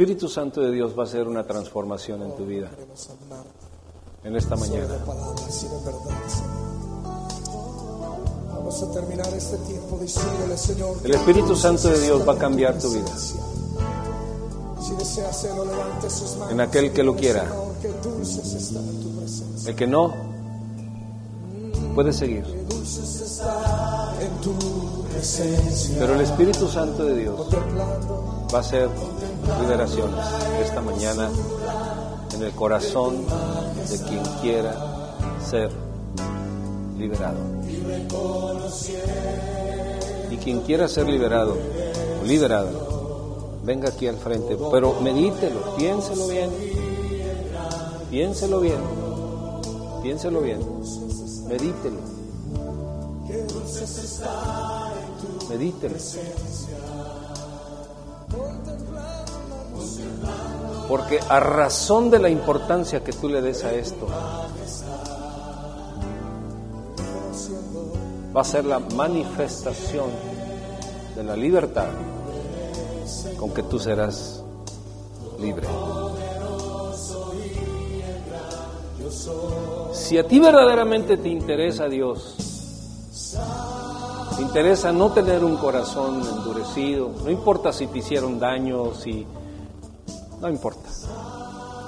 Espíritu 0.00 0.30
Santo 0.30 0.62
de 0.62 0.72
Dios 0.72 0.98
va 0.98 1.02
a 1.02 1.04
hacer 1.04 1.28
una 1.28 1.46
transformación 1.46 2.22
en 2.22 2.34
tu 2.34 2.46
vida. 2.46 2.70
En 4.24 4.34
esta 4.34 4.56
mañana. 4.56 4.96
Vamos 8.48 8.82
a 8.82 8.92
terminar 8.92 9.28
este 9.36 9.58
tiempo 9.58 9.98
diciéndole, 10.00 10.56
Señor. 10.56 10.96
El 11.04 11.10
Espíritu 11.10 11.54
Santo 11.54 11.88
de 11.88 12.00
Dios 12.00 12.26
va 12.26 12.32
a 12.32 12.38
cambiar 12.38 12.78
tu 12.78 12.90
vida. 12.90 13.14
Si 14.80 14.94
desea 14.94 15.28
hacerlo, 15.28 15.66
levante 15.66 16.08
sus 16.08 16.30
manos. 16.36 16.52
En 16.52 16.60
aquel 16.62 16.92
que 16.94 17.02
lo 17.02 17.14
quiera. 17.14 17.44
El 19.66 19.74
que 19.74 19.86
no, 19.86 20.14
puede 21.94 22.14
seguir. 22.14 22.46
Pero 25.98 26.14
el 26.14 26.20
Espíritu 26.22 26.68
Santo 26.68 27.04
de 27.04 27.16
Dios 27.16 27.38
va 28.50 28.56
a 28.56 28.60
hacer 28.62 28.88
liberaciones 29.60 30.24
esta 30.62 30.80
mañana 30.80 31.30
en 32.34 32.42
el 32.42 32.52
corazón 32.52 33.24
de 33.88 33.98
quien 34.04 34.22
quiera 34.40 34.74
ser 35.48 35.70
liberado. 36.98 37.38
Y 40.30 40.36
quien 40.36 40.60
quiera 40.60 40.88
ser 40.88 41.08
liberado 41.08 41.56
o 42.22 42.26
liberada, 42.26 42.70
venga 43.64 43.88
aquí 43.88 44.06
al 44.06 44.16
frente, 44.16 44.56
pero 44.70 45.00
medítelo, 45.00 45.76
piénselo 45.76 46.28
bien, 46.28 46.50
piénselo 48.10 48.60
bien, 48.60 48.80
piénselo 50.02 50.40
bien, 50.40 50.60
medítelo, 51.48 52.00
medítelo. 55.48 55.96
Porque 60.90 61.20
a 61.28 61.38
razón 61.38 62.10
de 62.10 62.18
la 62.18 62.28
importancia 62.28 63.04
que 63.04 63.12
tú 63.12 63.28
le 63.28 63.40
des 63.40 63.62
a 63.62 63.72
esto, 63.72 64.08
va 68.36 68.40
a 68.40 68.44
ser 68.44 68.64
la 68.64 68.80
manifestación 68.80 70.06
de 71.14 71.22
la 71.22 71.36
libertad 71.36 71.86
con 73.38 73.54
que 73.54 73.62
tú 73.62 73.78
serás 73.78 74.42
libre. 75.38 75.68
Si 79.92 80.18
a 80.18 80.26
ti 80.26 80.40
verdaderamente 80.40 81.18
te 81.18 81.28
interesa 81.28 81.86
Dios, 81.86 82.34
te 84.34 84.42
interesa 84.42 84.90
no 84.90 85.12
tener 85.12 85.44
un 85.44 85.56
corazón 85.56 86.20
endurecido, 86.20 87.12
no 87.22 87.30
importa 87.30 87.72
si 87.72 87.86
te 87.86 87.98
hicieron 87.98 88.40
daño, 88.40 88.92
si 88.92 89.24
no 90.40 90.48
importa. 90.48 90.88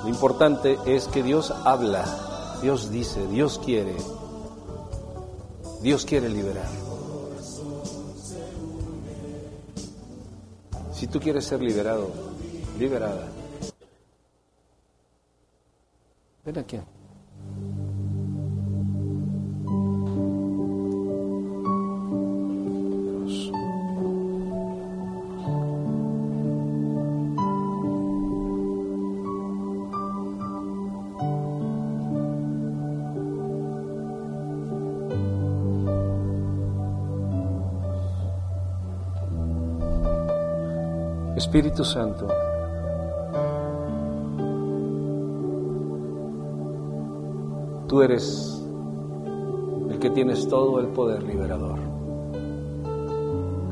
Lo 0.02 0.08
importante 0.08 0.78
es 0.86 1.08
que 1.08 1.22
Dios 1.22 1.50
habla, 1.50 2.58
Dios 2.60 2.90
dice, 2.90 3.26
Dios 3.28 3.60
quiere. 3.64 3.94
Dios 5.80 6.04
quiere 6.04 6.28
liberar. 6.28 6.68
Si 10.92 11.06
tú 11.08 11.18
quieres 11.18 11.44
ser 11.44 11.60
liberado, 11.60 12.10
liberada, 12.78 13.26
ven 16.44 16.58
aquí. 16.58 16.78
Espíritu 41.52 41.84
Santo, 41.84 42.26
tú 47.86 48.00
eres 48.00 48.64
el 49.90 49.98
que 49.98 50.08
tienes 50.08 50.48
todo 50.48 50.80
el 50.80 50.86
poder 50.86 51.22
liberador. 51.24 51.78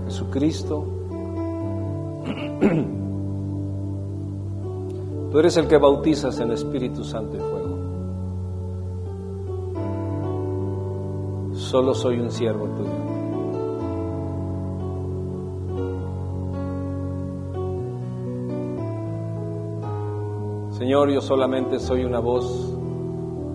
Jesucristo, 0.04 0.84
tú 5.30 5.38
eres 5.38 5.56
el 5.56 5.66
que 5.66 5.78
bautizas 5.78 6.38
en 6.38 6.52
Espíritu 6.52 7.02
Santo 7.02 7.38
y 7.38 7.40
fuego. 7.40 7.78
Solo 11.54 11.94
soy 11.94 12.18
un 12.18 12.30
siervo 12.30 12.66
tuyo. 12.66 13.09
Señor, 20.90 21.12
yo 21.12 21.20
solamente 21.20 21.78
soy 21.78 22.04
una 22.04 22.18
voz 22.18 22.74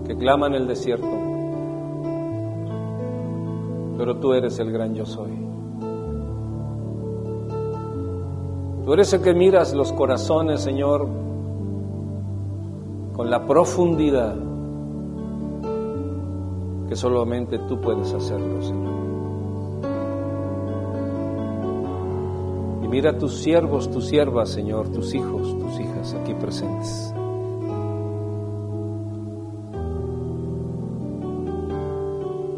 que 0.06 0.16
clama 0.16 0.46
en 0.46 0.54
el 0.54 0.66
desierto, 0.66 1.06
pero 3.98 4.16
tú 4.18 4.32
eres 4.32 4.58
el 4.58 4.72
gran 4.72 4.94
yo 4.94 5.04
soy. 5.04 5.32
Tú 8.86 8.92
eres 8.94 9.12
el 9.12 9.20
que 9.20 9.34
miras 9.34 9.74
los 9.74 9.92
corazones, 9.92 10.62
Señor, 10.62 11.06
con 13.12 13.28
la 13.28 13.44
profundidad 13.46 14.34
que 16.88 16.96
solamente 16.96 17.58
tú 17.68 17.78
puedes 17.82 18.14
hacerlo, 18.14 18.62
Señor. 18.62 18.94
Y 22.82 22.88
mira 22.88 23.18
tus 23.18 23.34
siervos, 23.42 23.90
tus 23.90 24.06
siervas, 24.06 24.48
Señor, 24.48 24.88
tus 24.88 25.14
hijos, 25.14 25.54
tus 25.58 25.80
hijas 25.80 26.14
aquí 26.14 26.32
presentes. 26.32 27.12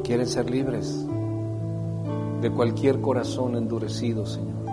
Quieren 0.08 0.26
ser 0.26 0.50
libres 0.50 1.06
de 2.40 2.50
cualquier 2.50 2.98
corazón 3.02 3.56
endurecido, 3.56 4.24
Señor. 4.24 4.64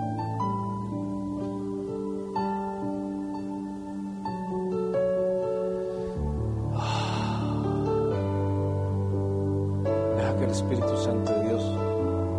Deja 10.15 10.37
que 10.37 10.45
el 10.45 10.51
Espíritu 10.51 10.95
Santo 10.95 11.33
de 11.33 11.49
Dios 11.49 11.63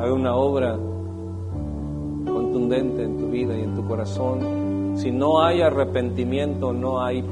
haga 0.00 0.14
una 0.14 0.34
obra 0.34 0.78
contundente 2.24 3.02
en 3.02 3.18
tu 3.18 3.28
vida 3.28 3.58
y 3.58 3.60
en 3.60 3.74
tu 3.74 3.86
corazón. 3.86 4.94
Si 4.96 5.10
no 5.10 5.44
hay 5.44 5.60
arrepentimiento, 5.60 6.72
no 6.72 7.04
hay 7.04 7.22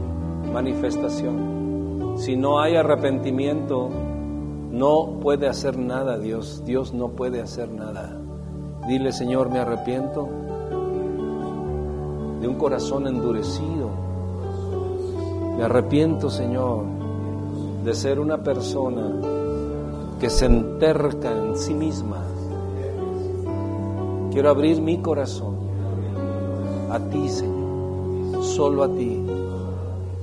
manifestación. 0.53 2.19
Si 2.19 2.37
no 2.37 2.61
hay 2.61 2.77
arrepentimiento, 2.77 3.89
no 4.75 5.21
puede 5.21 5.49
hacer 5.49 5.79
nada 5.79 6.19
Dios, 6.19 6.65
Dios 6.65 6.93
no 6.93 7.11
puede 7.11 7.41
hacer 7.41 7.71
nada. 7.71 8.19
Dile, 8.89 9.13
Señor, 9.13 9.49
me 9.49 9.61
arrepiento 9.61 10.29
de 12.41 12.49
un 12.49 12.57
corazón 12.57 13.07
endurecido. 13.07 13.89
Me 15.57 15.63
arrepiento, 15.63 16.29
Señor, 16.29 16.85
de 17.85 17.95
ser 17.95 18.19
una 18.19 18.43
persona 18.43 19.13
que 20.19 20.29
se 20.29 20.47
enterca 20.47 21.31
en 21.31 21.57
sí 21.57 21.73
misma. 21.73 22.25
Quiero 24.33 24.51
abrir 24.51 24.83
mi 24.83 24.99
corazón 24.99 25.55
a 26.91 26.99
ti, 26.99 27.29
Señor, 27.29 28.43
solo 28.43 28.83
a 28.83 28.89
ti. 28.89 29.25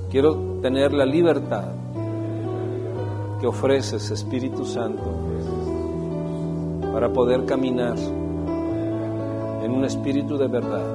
Quiero 0.10 0.36
tener 0.62 0.91
la 0.91 1.06
libertad 1.06 1.81
que 3.42 3.48
ofreces, 3.48 4.12
Espíritu 4.12 4.64
Santo, 4.66 5.02
para 6.94 7.12
poder 7.12 7.44
caminar 7.46 7.96
en 9.64 9.72
un 9.72 9.84
espíritu 9.84 10.38
de 10.38 10.48
verdad. 10.48 10.86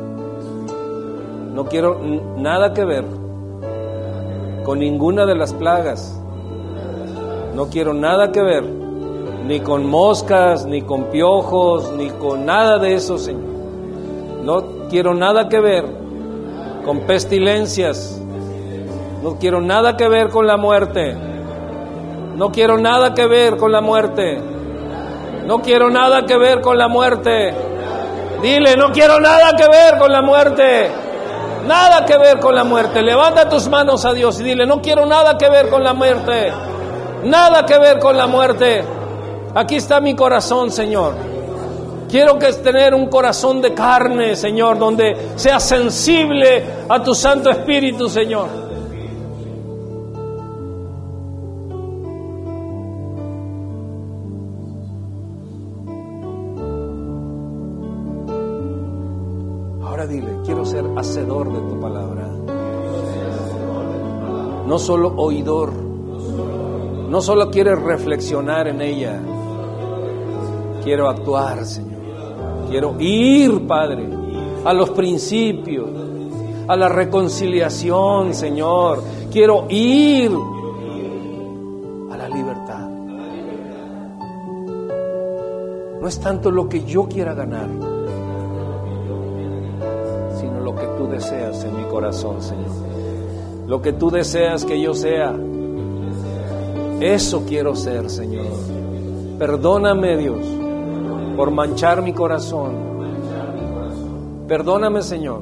No 1.53 1.65
quiero 1.65 1.99
nada 2.39 2.73
que 2.73 2.85
ver 2.85 3.05
con 4.65 4.79
ninguna 4.79 5.27
de 5.27 5.35
las 5.35 5.53
plagas. 5.53 6.21
No 7.57 7.67
quiero 7.67 7.93
nada 7.93 8.31
que 8.31 8.43
ver 8.43 8.63
ni 9.47 9.59
con 9.59 9.85
moscas, 9.85 10.67
ni 10.67 10.83
con 10.83 11.07
piojos, 11.07 11.93
ni 11.97 12.11
con 12.11 12.47
nada 12.47 12.79
de 12.79 12.95
eso, 12.95 13.19
Señor. 13.19 13.43
No 14.45 14.89
quiero 14.89 15.15
nada 15.15 15.49
que 15.49 15.59
ver 15.59 15.85
con 16.85 17.01
pestilencias. 17.01 18.23
No 19.25 19.37
quiero 19.41 19.61
nada 19.61 19.97
que 19.97 20.09
ver 20.09 20.29
con 20.29 20.47
la 20.47 20.57
muerte. 20.57 21.36
No 22.37 22.53
quiero 22.53 22.77
nada 22.77 23.15
que 23.15 23.27
ver 23.27 23.57
con 23.57 23.73
la 23.73 23.81
muerte. 23.81 24.39
No 25.47 25.63
quiero 25.63 25.89
nada 25.89 26.27
que 26.27 26.37
ver 26.37 26.61
con 26.61 26.77
la 26.77 26.87
muerte. 26.87 27.55
Dile, 28.43 28.77
no 28.77 28.93
quiero 28.93 29.19
nada 29.19 29.57
que 29.57 29.67
ver 29.67 29.99
con 29.99 30.13
la 30.13 30.21
muerte. 30.21 30.91
Nada 31.67 32.05
que 32.05 32.19
ver 32.19 32.39
con 32.39 32.55
la 32.55 32.63
muerte. 32.63 33.01
Levanta 33.03 33.49
tus 33.49 33.69
manos 33.69 34.05
a 34.05 34.13
Dios 34.13 34.39
y 34.41 34.45
dile, 34.45 34.67
no 34.67 34.83
quiero 34.83 35.07
nada 35.07 35.39
que 35.39 35.49
ver 35.49 35.71
con 35.71 35.83
la 35.83 35.95
muerte. 35.95 36.53
Nada 37.25 37.65
que 37.65 37.79
ver 37.79 37.99
con 37.99 38.19
la 38.19 38.27
muerte. 38.27 38.85
Aquí 39.55 39.77
está 39.77 40.01
mi 40.01 40.15
corazón, 40.15 40.71
Señor. 40.71 41.15
Quiero 42.11 42.39
que 42.39 42.49
es 42.49 42.63
tener 42.63 42.95
un 42.95 43.09
corazón 43.09 43.63
de 43.63 43.73
carne, 43.73 44.37
Señor, 44.37 44.79
donde 44.79 45.33
sea 45.37 45.59
sensible 45.59 46.63
a 46.87 47.03
tu 47.03 47.15
Santo 47.15 47.49
Espíritu, 47.49 48.11
Señor. 48.11 48.66
No 64.77 64.81
solo 64.81 65.15
oidor, 65.17 65.73
no 65.73 67.23
solo 67.23 67.51
quiero 67.51 67.77
reflexionar 67.77 68.69
en 68.69 68.83
ella, 68.83 69.19
quiero 70.85 71.09
actuar, 71.09 71.65
Señor. 71.65 72.69
Quiero 72.69 72.95
ir, 73.01 73.67
Padre, 73.67 74.07
a 74.67 74.75
los 74.75 74.91
principios, 74.91 75.89
a 76.69 76.77
la 76.77 76.91
reconciliación, 76.91 78.35
Señor. 78.35 79.03
Quiero 79.33 79.65
ir 79.71 80.31
a 82.11 82.17
la 82.19 82.29
libertad. 82.29 82.87
No 86.03 86.07
es 86.07 86.21
tanto 86.21 86.51
lo 86.51 86.69
que 86.69 86.85
yo 86.85 87.05
quiera 87.09 87.33
ganar, 87.33 87.71
sino 90.39 90.61
lo 90.61 90.75
que 90.75 90.87
tú 90.99 91.07
deseas 91.07 91.65
en 91.65 91.79
mi 91.79 91.85
corazón, 91.85 92.43
Señor. 92.43 92.96
Lo 93.67 93.83
que 93.83 93.93
tú 93.93 94.11
deseas 94.11 94.65
que 94.65 94.81
yo 94.81 94.95
sea. 94.95 95.35
Eso 97.01 97.45
quiero 97.47 97.75
ser, 97.75 98.09
Señor. 98.09 98.47
Perdóname, 99.39 100.17
Dios, 100.17 100.47
por 101.37 101.51
manchar 101.51 102.01
mi 102.01 102.13
corazón. 102.13 102.87
Perdóname, 104.47 105.03
Señor, 105.03 105.41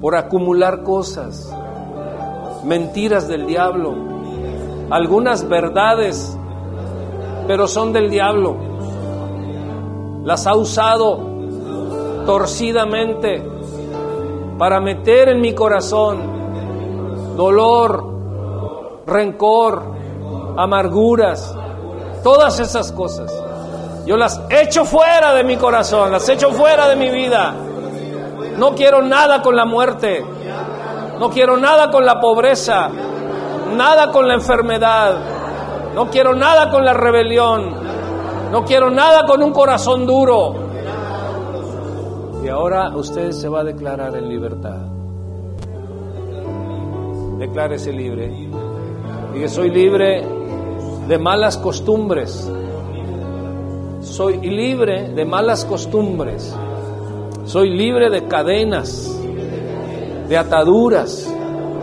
por 0.00 0.14
acumular 0.14 0.82
cosas, 0.82 1.50
mentiras 2.64 3.26
del 3.26 3.46
diablo, 3.46 3.94
algunas 4.90 5.48
verdades, 5.48 6.36
pero 7.46 7.66
son 7.66 7.94
del 7.94 8.10
diablo. 8.10 8.56
Las 10.22 10.46
ha 10.46 10.54
usado 10.54 11.18
torcidamente 12.26 13.42
para 14.58 14.80
meter 14.80 15.30
en 15.30 15.40
mi 15.40 15.54
corazón 15.54 16.37
dolor, 17.38 19.04
rencor, 19.06 19.94
amarguras, 20.56 21.54
todas 22.24 22.58
esas 22.58 22.90
cosas. 22.90 23.32
Yo 24.04 24.16
las 24.16 24.42
echo 24.50 24.84
fuera 24.84 25.32
de 25.34 25.44
mi 25.44 25.56
corazón, 25.56 26.10
las 26.10 26.28
echo 26.28 26.50
fuera 26.50 26.88
de 26.88 26.96
mi 26.96 27.10
vida. 27.10 27.54
No 28.56 28.74
quiero 28.74 29.02
nada 29.02 29.40
con 29.40 29.54
la 29.54 29.64
muerte, 29.64 30.24
no 31.20 31.30
quiero 31.30 31.56
nada 31.56 31.92
con 31.92 32.04
la 32.04 32.20
pobreza, 32.20 32.90
nada 33.76 34.10
con 34.10 34.26
la 34.26 34.34
enfermedad, 34.34 35.16
no 35.94 36.10
quiero 36.10 36.34
nada 36.34 36.72
con 36.72 36.84
la 36.84 36.92
rebelión, 36.92 37.72
no 38.50 38.64
quiero 38.64 38.90
nada 38.90 39.24
con 39.26 39.44
un 39.44 39.52
corazón 39.52 40.04
duro. 40.06 40.56
Y 42.42 42.48
ahora 42.48 42.96
usted 42.96 43.30
se 43.30 43.48
va 43.48 43.60
a 43.60 43.64
declarar 43.64 44.16
en 44.16 44.28
libertad. 44.28 44.97
Declárese 47.38 47.92
libre. 47.92 48.48
Que 49.32 49.48
soy 49.48 49.70
libre 49.70 50.24
de 51.06 51.18
malas 51.18 51.56
costumbres. 51.56 52.50
Soy 54.00 54.38
libre 54.38 55.10
de 55.10 55.24
malas 55.24 55.64
costumbres. 55.64 56.54
Soy 57.44 57.70
libre 57.70 58.10
de 58.10 58.26
cadenas, 58.26 59.16
de 60.28 60.36
ataduras, 60.36 61.32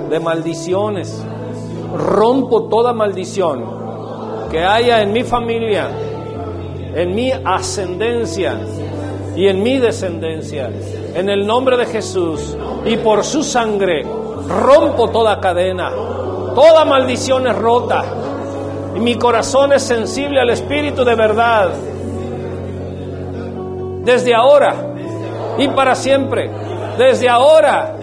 de 0.10 0.20
maldiciones. 0.20 1.24
Rompo 1.96 2.66
toda 2.66 2.92
maldición 2.92 3.64
que 4.52 4.60
haya 4.60 5.02
en 5.02 5.14
mi 5.14 5.24
familia, 5.24 5.90
en 6.94 7.16
mi 7.16 7.32
ascendencia 7.32 8.60
y 9.38 9.48
en 9.48 9.64
mi 9.64 9.80
descendencia. 9.80 10.70
En 11.16 11.30
el 11.30 11.48
nombre 11.48 11.78
de 11.78 11.86
Jesús 11.86 12.58
y 12.86 12.98
por 12.98 13.24
su 13.24 13.42
sangre 13.42 14.06
rompo 14.48 15.10
toda 15.10 15.40
cadena. 15.40 15.92
Toda 16.56 16.86
maldición 16.86 17.48
es 17.48 17.56
rota. 17.56 18.04
Y 18.96 19.00
mi 19.00 19.16
corazón 19.16 19.74
es 19.74 19.84
sensible 19.84 20.40
al 20.40 20.50
Espíritu 20.50 21.04
de 21.04 21.16
verdad. 21.16 21.70
Desde 24.04 24.34
ahora 24.34 24.76
y 25.58 25.68
para 25.70 25.96
siempre. 25.96 26.50
Desde 26.98 27.28
ahora 27.28 27.96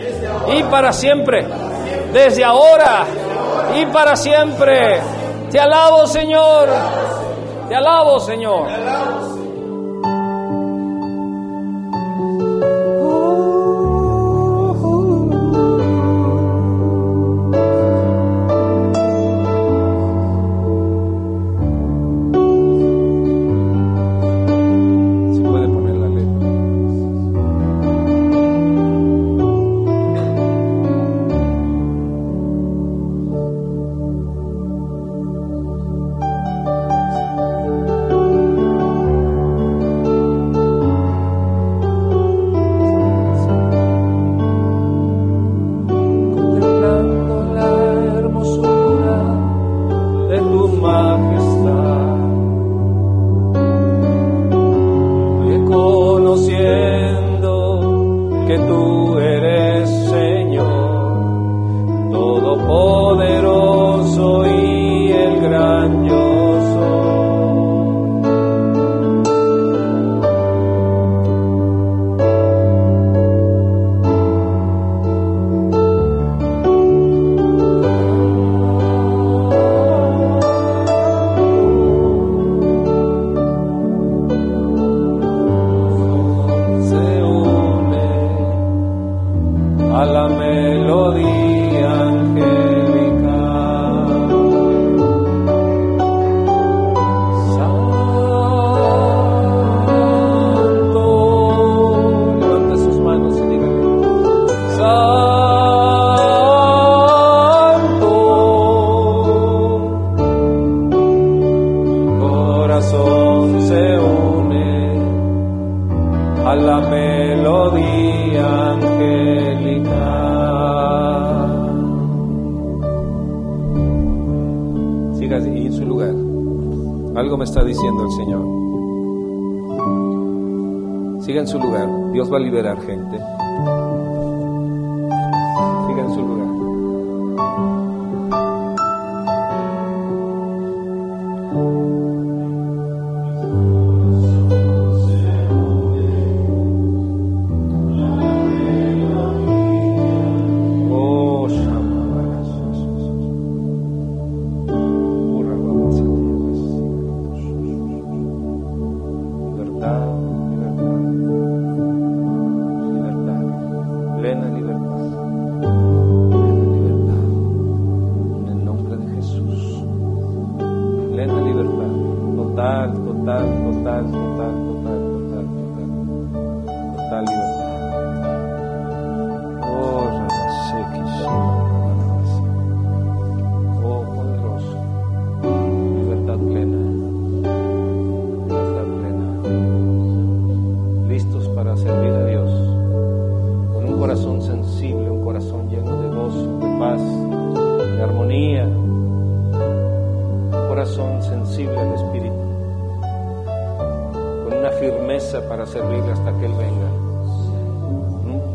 y 0.55 0.63
para 0.65 0.93
siempre. 0.93 1.47
Desde 2.13 2.45
ahora 2.45 3.07
y 3.75 3.87
para 3.87 4.17
siempre. 4.17 5.01
Te 5.51 5.59
alabo, 5.59 6.07
Señor. 6.07 6.69
Te 7.69 7.75
alabo, 7.75 8.21
Señor. 8.21 8.69
De 50.69 50.79
tu 50.79 51.62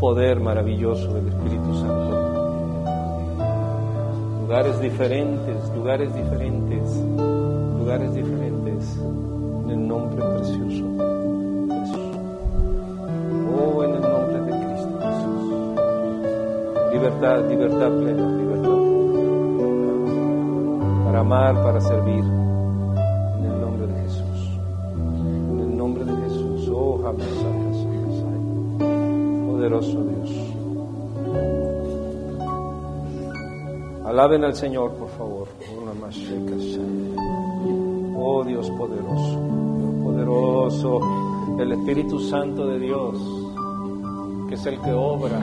poder 0.07 0.39
maravilloso 0.39 1.13
del 1.15 1.27
Espíritu 1.27 1.73
Santo 1.81 2.15
lugares 4.41 4.79
diferentes, 4.79 5.69
lugares 5.75 6.15
diferentes, 6.15 6.95
lugares 7.77 8.13
diferentes, 8.13 8.97
en 9.65 9.69
el 9.69 9.85
nombre 9.85 10.23
precioso. 10.23 10.85
Oh, 13.51 13.83
en 13.83 13.95
el 13.95 14.01
nombre 14.01 14.39
de 14.45 14.51
Cristo 14.63 14.97
Jesús. 15.07 15.43
Libertad, 16.93 17.49
libertad 17.49 17.91
plena, 17.99 18.31
libertad 18.37 18.77
para 21.03 21.19
amar, 21.19 21.53
para 21.61 21.81
servir, 21.81 22.23
en 23.39 23.43
el 23.43 23.59
nombre 23.59 23.87
de 23.87 24.01
Jesús. 24.03 24.39
En 25.51 25.59
el 25.59 25.77
nombre 25.77 26.05
de 26.05 26.15
Jesús. 26.15 26.69
Oh, 26.73 26.97
jamás. 27.03 27.36
Poderoso 29.67 30.01
Dios. 30.01 30.31
Alaben 34.05 34.45
al 34.45 34.55
Señor, 34.55 34.93
por 34.93 35.09
favor. 35.09 35.47
Oh 38.15 38.45
Dios 38.45 38.71
poderoso, 38.71 39.39
poderoso, 40.05 41.01
el 41.59 41.73
Espíritu 41.73 42.17
Santo 42.17 42.65
de 42.65 42.79
Dios, 42.79 43.17
que 44.47 44.55
es 44.55 44.65
el 44.67 44.79
que 44.79 44.93
obra, 44.93 45.41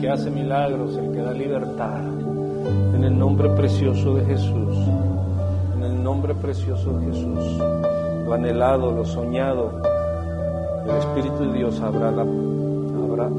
que 0.00 0.08
hace 0.08 0.30
milagros, 0.30 0.96
el 0.96 1.10
que 1.10 1.18
da 1.18 1.32
libertad. 1.32 2.04
En 2.94 3.02
el 3.02 3.18
nombre 3.18 3.48
precioso 3.56 4.14
de 4.14 4.24
Jesús, 4.24 4.76
en 5.74 5.82
el 5.82 6.00
nombre 6.00 6.32
precioso 6.36 6.92
de 6.92 7.06
Jesús, 7.06 7.58
lo 8.24 8.34
anhelado, 8.34 8.92
lo 8.92 9.04
soñado, 9.04 9.82
el 10.88 10.96
Espíritu 10.96 11.50
de 11.50 11.58
Dios 11.58 11.80
habrá 11.80 12.12
la, 12.12 12.24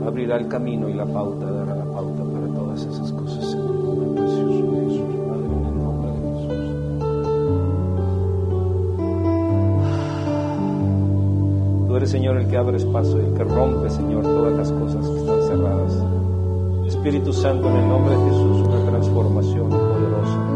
abrirá 0.05 0.37
el 0.37 0.47
camino 0.47 0.87
y 0.89 0.93
la 0.93 1.05
pauta, 1.05 1.51
dará 1.51 1.75
la 1.75 1.85
pauta 1.85 2.23
para 2.23 2.47
todas 2.47 2.85
esas 2.85 3.11
cosas. 3.11 3.53
En 3.53 4.03
el 4.03 4.13
precioso 4.13 4.71
de 4.71 4.81
Jesús, 4.85 5.15
Padre, 5.27 5.45
en 5.45 5.65
el 5.65 5.77
nombre 5.83 6.11
de 6.11 6.17
Jesús. 6.29 6.67
Tú 11.87 11.95
eres, 11.95 12.09
Señor, 12.09 12.37
el 12.37 12.47
que 12.47 12.57
abres 12.57 12.85
paso 12.85 13.17
y 13.19 13.25
el 13.25 13.33
que 13.33 13.43
rompe, 13.43 13.89
Señor, 13.89 14.23
todas 14.23 14.53
las 14.53 14.71
cosas 14.71 15.07
que 15.07 15.17
están 15.17 15.41
cerradas. 15.43 16.03
Espíritu 16.87 17.33
Santo, 17.33 17.69
en 17.69 17.75
el 17.77 17.87
nombre 17.87 18.17
de 18.17 18.23
Jesús, 18.29 18.67
una 18.67 18.85
transformación 18.89 19.69
poderosa, 19.69 20.48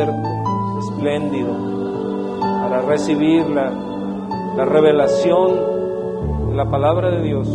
espléndido, 0.00 1.52
para 2.40 2.82
recibir 2.82 3.46
la, 3.48 3.70
la 4.56 4.64
revelación 4.64 5.52
de 6.48 6.54
la 6.54 6.70
palabra 6.70 7.10
de 7.10 7.22
Dios. 7.22 7.48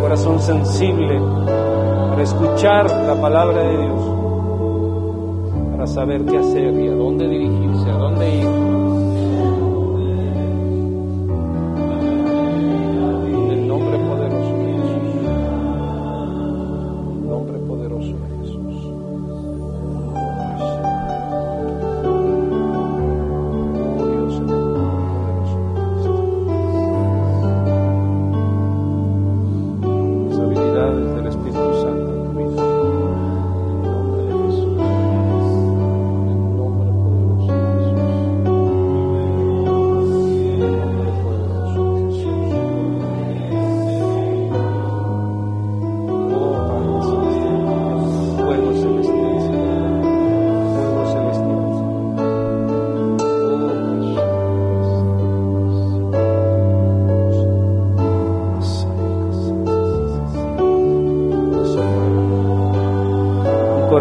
Corazón 0.00 0.40
sensible 0.40 1.20
para 2.10 2.22
escuchar 2.22 2.90
la 3.06 3.20
palabra 3.20 3.62
de 3.62 3.78
Dios, 3.78 4.00
para 5.70 5.86
saber 5.86 6.24
qué 6.24 6.38
hacer 6.38 6.74
y 6.74 6.88
a 6.88 6.94
dónde 6.94 7.28
dirigirse, 7.28 7.90
a 7.90 7.94
dónde 7.94 8.38
ir. 8.40 8.67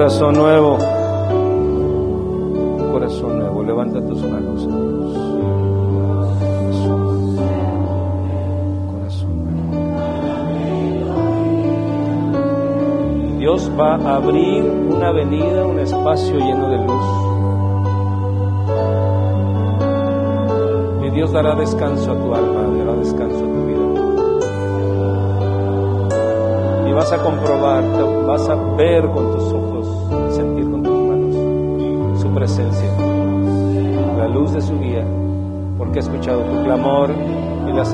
Corazón 0.08 0.36
nuevo, 0.36 0.67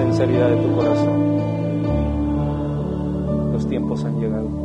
sinceridad 0.04 0.50
de 0.50 0.58
tu 0.58 0.76
corazón. 0.76 1.34
Los 3.54 3.68
tiempos 3.68 4.04
han 4.04 4.20
llegado. 4.20 4.63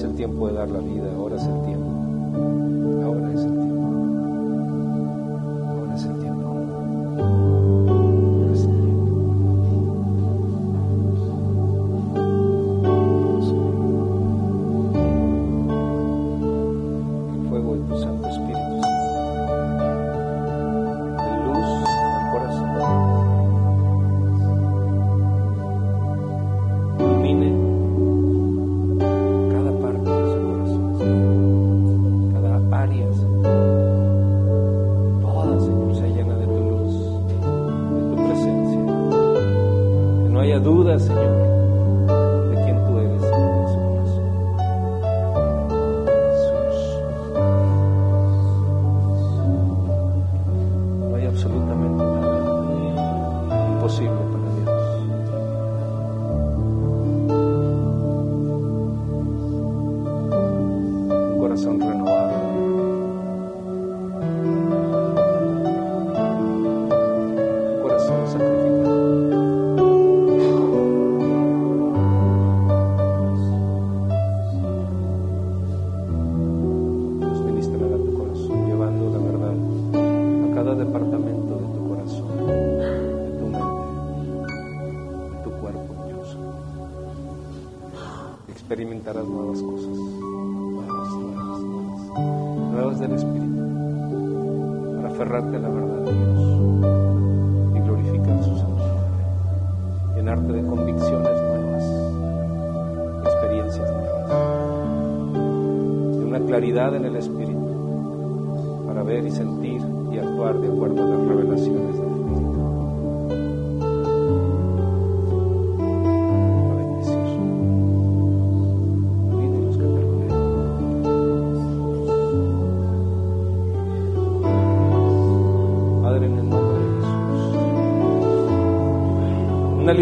es 0.00 0.04
el 0.04 0.14
tiempo 0.14 0.48
de 0.48 0.54
dar 0.54 0.70
la 0.70 0.78
vida. 0.78 0.99
haya 40.50 40.58
dudas, 40.58 41.04
Señor. 41.04 41.29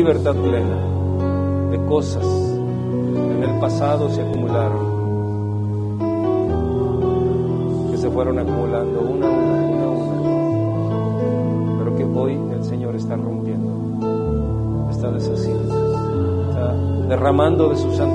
libertad 0.08 0.36
plena 0.36 1.70
de 1.70 1.84
cosas 1.84 2.24
que 2.24 3.30
en 3.30 3.44
el 3.44 3.60
pasado 3.60 4.08
se 4.08 4.22
acumularon, 4.22 5.98
que 7.90 7.98
se 7.98 8.10
fueron 8.10 8.38
acumulando 8.38 9.02
una 9.02 9.26
a 9.26 9.30
una, 9.30 9.58
una 9.68 9.86
una, 9.90 11.78
pero 11.78 11.94
que 11.94 12.04
hoy 12.04 12.40
el 12.54 12.64
Señor 12.64 12.96
está 12.96 13.16
rompiendo, 13.16 14.88
está 14.90 15.10
deshaciendo, 15.10 15.74
está 16.48 16.72
derramando 17.06 17.68
de 17.68 17.76
su 17.76 17.94
sangre. 17.94 18.07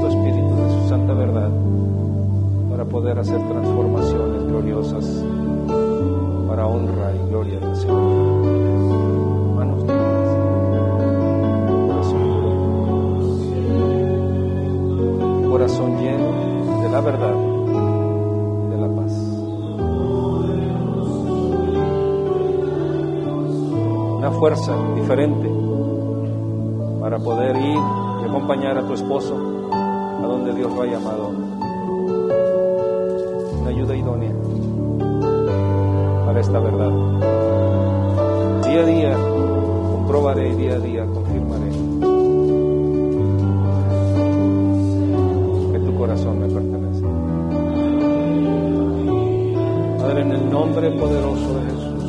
nombre 50.74 50.90
poderoso 51.00 51.54
de 51.54 51.62
Jesús, 51.70 52.04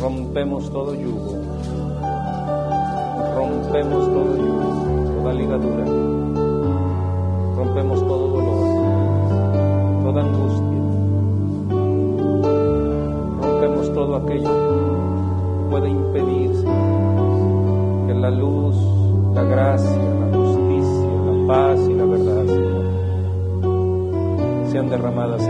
rompemos 0.00 0.70
todo 0.70 0.94
yugo, 0.94 1.34
rompemos 3.34 4.04
todo 4.12 4.36
yugo, 4.36 4.70
toda 5.18 5.34
ligadura, 5.34 5.84
rompemos 7.56 7.98
todo 8.06 8.28
dolor, 8.28 8.58
toda 10.04 10.22
angustia, 10.22 10.80
rompemos 13.42 13.92
todo 13.92 14.16
aquello 14.16 14.54
que 15.58 15.70
puede 15.70 15.88
impedirse 15.88 16.68
que 18.06 18.14
la 18.14 18.30
luz, 18.30 18.76
la 19.34 19.42
gracia, 19.42 19.90
la 20.20 20.36
justicia, 20.36 21.10
la 21.26 21.46
paz 21.48 21.80
y 21.90 21.94
la 21.94 22.04
verdad, 22.04 22.46
sean 24.70 24.88
derramadas 24.88 25.45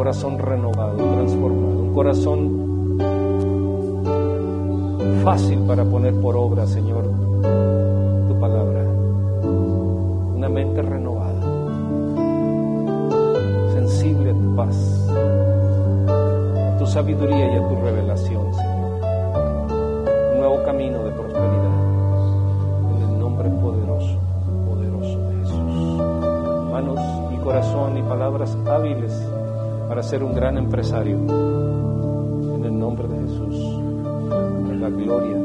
corazón 0.00 0.38
renovado, 0.38 0.96
transformado, 0.96 1.82
un 1.82 1.92
corazón 1.92 2.38
fácil 5.22 5.58
para 5.66 5.84
poner 5.84 6.14
por 6.22 6.34
obra, 6.36 6.66
Señor, 6.66 7.04
tu 8.26 8.40
palabra. 8.40 8.82
Una 10.36 10.48
mente 10.48 10.80
renovada, 10.80 11.42
sensible 13.74 14.30
a 14.30 14.32
tu 14.32 14.56
paz, 14.56 15.06
a 16.08 16.78
tu 16.78 16.86
sabiduría 16.86 17.52
y 17.52 17.56
a 17.56 17.68
tu 17.68 17.76
revelación, 17.76 18.54
Señor. 18.54 19.02
Un 20.32 20.38
nuevo 20.38 20.62
camino 20.64 21.04
de 21.04 21.10
prosperidad. 21.10 21.78
En 22.96 23.02
el 23.02 23.18
nombre 23.18 23.50
poderoso, 23.50 24.18
poderoso 24.66 25.18
de 25.28 25.40
Jesús. 25.40 26.00
Manos 26.72 27.20
corazón 27.44 27.96
y 27.96 28.02
palabras 28.02 28.56
hábiles 28.66 29.12
para 29.90 30.04
ser 30.04 30.22
un 30.22 30.32
gran 30.32 30.56
empresario. 30.56 31.16
En 31.16 32.64
el 32.64 32.78
nombre 32.78 33.08
de 33.08 33.22
Jesús 33.22 33.80
la 34.80 34.88
gloria 34.88 35.39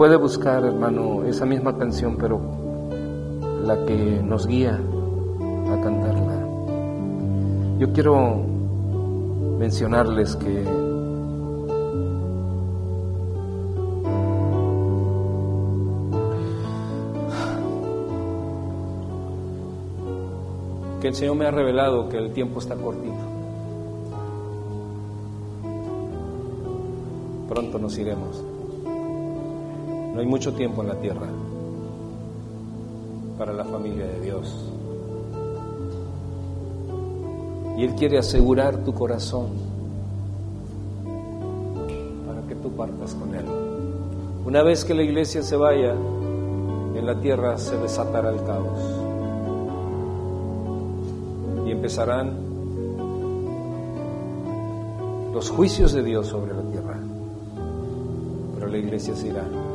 puede 0.00 0.16
buscar, 0.16 0.64
hermano, 0.64 1.24
esa 1.26 1.44
misma 1.44 1.76
canción, 1.76 2.16
pero 2.16 2.40
la 3.66 3.84
que 3.84 4.22
nos 4.24 4.46
guía 4.46 4.72
a 4.72 5.80
cantarla. 5.82 6.42
Yo 7.78 7.92
quiero 7.92 8.40
mencionarles 9.58 10.36
que 10.36 10.64
que 21.02 21.08
el 21.08 21.14
Señor 21.14 21.36
me 21.36 21.44
ha 21.44 21.50
revelado 21.50 22.08
que 22.08 22.16
el 22.16 22.32
tiempo 22.32 22.60
está 22.60 22.74
cortito. 22.74 23.12
Pronto 27.50 27.78
nos 27.78 27.98
iremos. 27.98 28.59
Hay 30.20 30.26
mucho 30.26 30.52
tiempo 30.52 30.82
en 30.82 30.88
la 30.88 30.96
tierra 30.96 31.26
para 33.38 33.54
la 33.54 33.64
familia 33.64 34.04
de 34.04 34.20
Dios. 34.20 34.54
Y 37.78 37.84
Él 37.84 37.94
quiere 37.94 38.18
asegurar 38.18 38.84
tu 38.84 38.92
corazón 38.92 39.46
para 42.26 42.42
que 42.46 42.54
tú 42.54 42.70
partas 42.72 43.14
con 43.14 43.34
Él. 43.34 43.46
Una 44.44 44.62
vez 44.62 44.84
que 44.84 44.92
la 44.92 45.02
iglesia 45.02 45.42
se 45.42 45.56
vaya, 45.56 45.92
en 45.94 47.06
la 47.06 47.18
tierra 47.18 47.56
se 47.56 47.78
desatará 47.78 48.28
el 48.28 48.44
caos. 48.44 48.78
Y 51.66 51.70
empezarán 51.70 52.36
los 55.32 55.48
juicios 55.48 55.94
de 55.94 56.02
Dios 56.02 56.26
sobre 56.26 56.52
la 56.52 56.62
tierra. 56.64 56.98
Pero 58.56 58.66
la 58.66 58.76
iglesia 58.76 59.16
se 59.16 59.28
irá. 59.28 59.69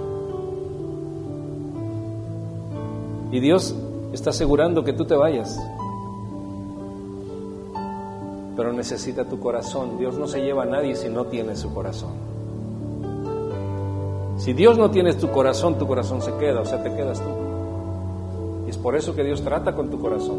Y 3.36 3.42
Dios 3.42 3.76
está 4.14 4.30
asegurando 4.30 4.86
que 4.86 4.94
tú 4.94 5.04
te 5.04 5.14
vayas. 5.14 5.60
Pero 8.56 8.72
necesita 8.72 9.26
tu 9.26 9.42
corazón. 9.42 9.98
Dios 9.98 10.18
no 10.18 10.26
se 10.26 10.40
lleva 10.40 10.64
a 10.64 10.66
nadie 10.66 10.96
si 10.96 11.10
no 11.10 11.26
tiene 11.26 11.58
su 11.58 11.74
corazón. 11.74 12.12
Si 14.38 14.54
Dios 14.54 14.78
no 14.78 14.90
tiene 14.90 15.16
tu 15.16 15.30
corazón, 15.32 15.78
tu 15.78 15.86
corazón 15.86 16.22
se 16.22 16.34
queda, 16.36 16.62
o 16.62 16.66
sea, 16.66 16.82
te 16.82 16.90
quedas 16.96 17.20
tú. 17.20 17.28
Y 18.68 18.70
es 18.70 18.78
por 18.78 18.96
eso 18.96 19.14
que 19.14 19.26
Dios 19.26 19.42
trata 19.42 19.76
con 19.76 19.90
tu 19.90 20.00
corazón. 20.00 20.38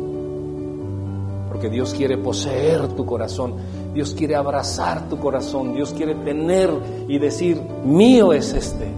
Porque 1.49 1.69
Dios 1.69 1.93
quiere 1.93 2.17
poseer 2.17 2.89
tu 2.95 3.05
corazón. 3.05 3.57
Dios 3.93 4.15
quiere 4.15 4.37
abrazar 4.37 5.07
tu 5.11 5.19
corazón. 5.19 5.75
Dios 5.75 5.93
quiere 5.93 6.15
tener 6.15 6.71
y 7.09 7.19
decir, 7.19 7.61
mío 7.85 8.33
es 8.33 8.55
este. 8.55 8.89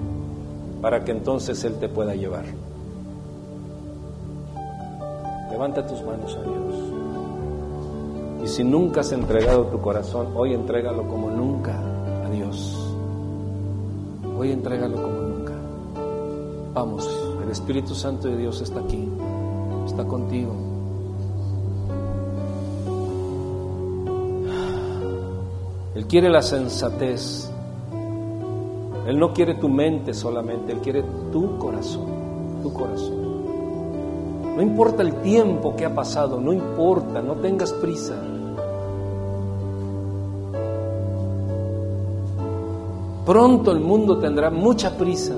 Para 0.80 1.02
que 1.04 1.10
entonces 1.10 1.64
Él 1.64 1.80
te 1.80 1.88
pueda 1.88 2.14
llevar. 2.14 2.44
Levanta 5.58 5.84
tus 5.84 6.00
manos 6.04 6.36
a 6.36 6.40
Dios. 6.40 6.74
Y 8.44 8.46
si 8.46 8.62
nunca 8.62 9.00
has 9.00 9.10
entregado 9.10 9.66
tu 9.66 9.80
corazón, 9.80 10.28
hoy 10.36 10.54
entrégalo 10.54 11.08
como 11.08 11.32
nunca 11.32 11.76
a 12.24 12.30
Dios. 12.30 12.94
Hoy 14.38 14.52
entrégalo 14.52 15.02
como 15.02 15.16
nunca. 15.16 15.54
Vamos, 16.74 17.10
el 17.42 17.50
Espíritu 17.50 17.96
Santo 17.96 18.28
de 18.28 18.36
Dios 18.36 18.60
está 18.60 18.78
aquí, 18.78 19.08
está 19.84 20.04
contigo. 20.04 20.54
Él 25.96 26.06
quiere 26.06 26.30
la 26.30 26.42
sensatez. 26.42 27.50
Él 29.08 29.18
no 29.18 29.32
quiere 29.32 29.54
tu 29.54 29.68
mente 29.68 30.14
solamente, 30.14 30.70
Él 30.70 30.78
quiere 30.78 31.02
tu 31.32 31.58
corazón, 31.58 32.06
tu 32.62 32.72
corazón. 32.72 33.27
No 34.58 34.64
importa 34.64 35.04
el 35.04 35.14
tiempo 35.22 35.76
que 35.76 35.84
ha 35.84 35.94
pasado, 35.94 36.40
no 36.40 36.52
importa, 36.52 37.22
no 37.22 37.36
tengas 37.36 37.72
prisa. 37.74 38.16
Pronto 43.24 43.70
el 43.70 43.78
mundo 43.78 44.18
tendrá 44.18 44.50
mucha 44.50 44.98
prisa, 44.98 45.36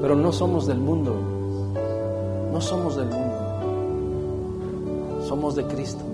pero 0.00 0.16
no 0.16 0.32
somos 0.32 0.66
del 0.66 0.78
mundo. 0.78 1.14
No 2.50 2.58
somos 2.62 2.96
del 2.96 3.10
mundo. 3.10 3.36
Somos 5.26 5.54
de 5.54 5.64
Cristo. 5.64 6.04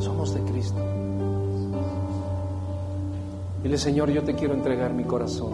Somos 0.00 0.34
de 0.34 0.40
Cristo. 0.42 0.82
Dile, 3.62 3.78
Señor, 3.78 4.10
yo 4.10 4.22
te 4.22 4.34
quiero 4.34 4.52
entregar 4.52 4.92
mi 4.92 5.04
corazón. 5.04 5.52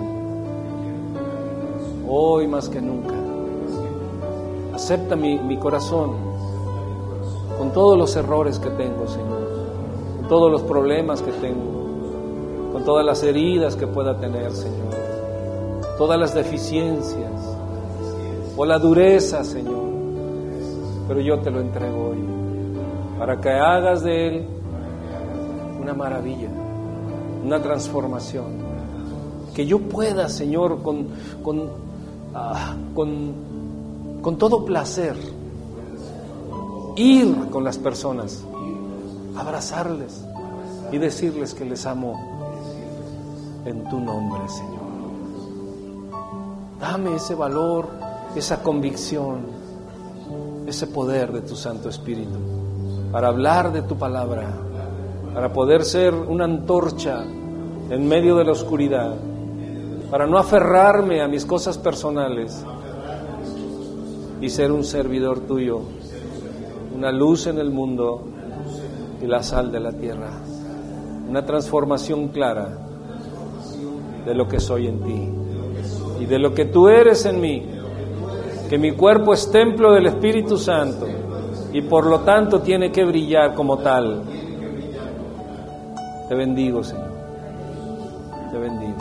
Hoy 2.08 2.48
más 2.48 2.68
que 2.68 2.80
nunca. 2.80 3.17
Acepta 4.78 5.16
mi, 5.16 5.36
mi 5.40 5.56
corazón 5.56 6.12
con 7.58 7.72
todos 7.72 7.98
los 7.98 8.14
errores 8.14 8.60
que 8.60 8.70
tengo, 8.70 9.08
Señor. 9.08 9.40
Con 10.20 10.28
todos 10.28 10.52
los 10.52 10.62
problemas 10.62 11.20
que 11.20 11.32
tengo. 11.32 12.70
Con 12.72 12.84
todas 12.84 13.04
las 13.04 13.24
heridas 13.24 13.74
que 13.74 13.88
pueda 13.88 14.20
tener, 14.20 14.52
Señor. 14.52 14.94
Todas 15.98 16.16
las 16.16 16.32
deficiencias. 16.32 17.32
o 18.56 18.64
la 18.64 18.78
dureza, 18.78 19.42
Señor. 19.42 19.82
Pero 21.08 21.20
yo 21.22 21.40
te 21.40 21.50
lo 21.50 21.60
entrego 21.60 22.10
hoy, 22.10 22.18
para 23.18 23.40
que 23.40 23.50
hagas 23.50 24.04
de 24.04 24.28
él 24.28 24.46
una 25.82 25.92
maravilla, 25.92 26.50
una 27.44 27.60
transformación. 27.60 28.44
Que 29.56 29.66
yo 29.66 29.80
pueda, 29.80 30.28
Señor, 30.28 30.84
con, 30.84 31.08
con, 31.42 31.68
ah, 32.32 32.76
con, 32.94 33.47
con 34.28 34.36
todo 34.36 34.62
placer, 34.62 35.16
ir 36.96 37.48
con 37.48 37.64
las 37.64 37.78
personas, 37.78 38.44
abrazarles 39.34 40.22
y 40.92 40.98
decirles 40.98 41.54
que 41.54 41.64
les 41.64 41.86
amo 41.86 42.12
en 43.64 43.88
tu 43.88 43.98
nombre, 43.98 44.46
Señor. 44.50 44.82
Dame 46.78 47.14
ese 47.14 47.34
valor, 47.34 47.88
esa 48.36 48.62
convicción, 48.62 49.46
ese 50.66 50.88
poder 50.88 51.32
de 51.32 51.40
tu 51.40 51.56
Santo 51.56 51.88
Espíritu 51.88 52.38
para 53.10 53.28
hablar 53.28 53.72
de 53.72 53.80
tu 53.80 53.96
palabra, 53.96 54.52
para 55.32 55.54
poder 55.54 55.86
ser 55.86 56.12
una 56.12 56.44
antorcha 56.44 57.24
en 57.24 58.06
medio 58.06 58.36
de 58.36 58.44
la 58.44 58.52
oscuridad, 58.52 59.14
para 60.10 60.26
no 60.26 60.36
aferrarme 60.36 61.22
a 61.22 61.28
mis 61.28 61.46
cosas 61.46 61.78
personales 61.78 62.62
y 64.40 64.50
ser 64.50 64.72
un 64.72 64.84
servidor 64.84 65.40
tuyo, 65.40 65.80
una 66.94 67.12
luz 67.12 67.46
en 67.46 67.58
el 67.58 67.70
mundo 67.70 68.24
y 69.22 69.26
la 69.26 69.42
sal 69.42 69.72
de 69.72 69.80
la 69.80 69.92
tierra, 69.92 70.30
una 71.28 71.44
transformación 71.44 72.28
clara 72.28 72.78
de 74.24 74.34
lo 74.34 74.48
que 74.48 74.60
soy 74.60 74.86
en 74.86 75.00
ti 75.00 75.28
y 76.20 76.26
de 76.26 76.38
lo 76.38 76.54
que 76.54 76.66
tú 76.66 76.88
eres 76.88 77.24
en 77.26 77.40
mí, 77.40 77.66
que 78.68 78.78
mi 78.78 78.92
cuerpo 78.92 79.32
es 79.32 79.50
templo 79.50 79.92
del 79.92 80.06
Espíritu 80.06 80.56
Santo 80.56 81.06
y 81.72 81.82
por 81.82 82.06
lo 82.06 82.20
tanto 82.20 82.60
tiene 82.60 82.90
que 82.90 83.04
brillar 83.04 83.54
como 83.54 83.78
tal. 83.78 84.22
Te 86.28 86.34
bendigo, 86.34 86.82
Señor. 86.82 87.10
Te 88.50 88.58
bendigo. 88.58 88.98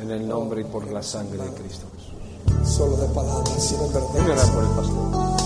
En 0.00 0.10
el 0.10 0.26
nombre 0.28 0.62
y 0.62 0.64
por 0.64 0.90
la 0.90 1.02
sangre 1.02 1.38
de 1.38 1.50
Cristo 1.54 1.86
Jesús. 1.96 2.76
Solo 2.76 2.96
de 2.96 3.06
palabras, 3.08 3.54
sino 3.58 3.84
en 3.84 3.92
Voy 3.92 4.00
a 4.00 4.24
orar 4.24 4.26
verdad. 4.26 4.52
por 4.54 4.64
el 4.64 4.70
pastor. 4.70 5.44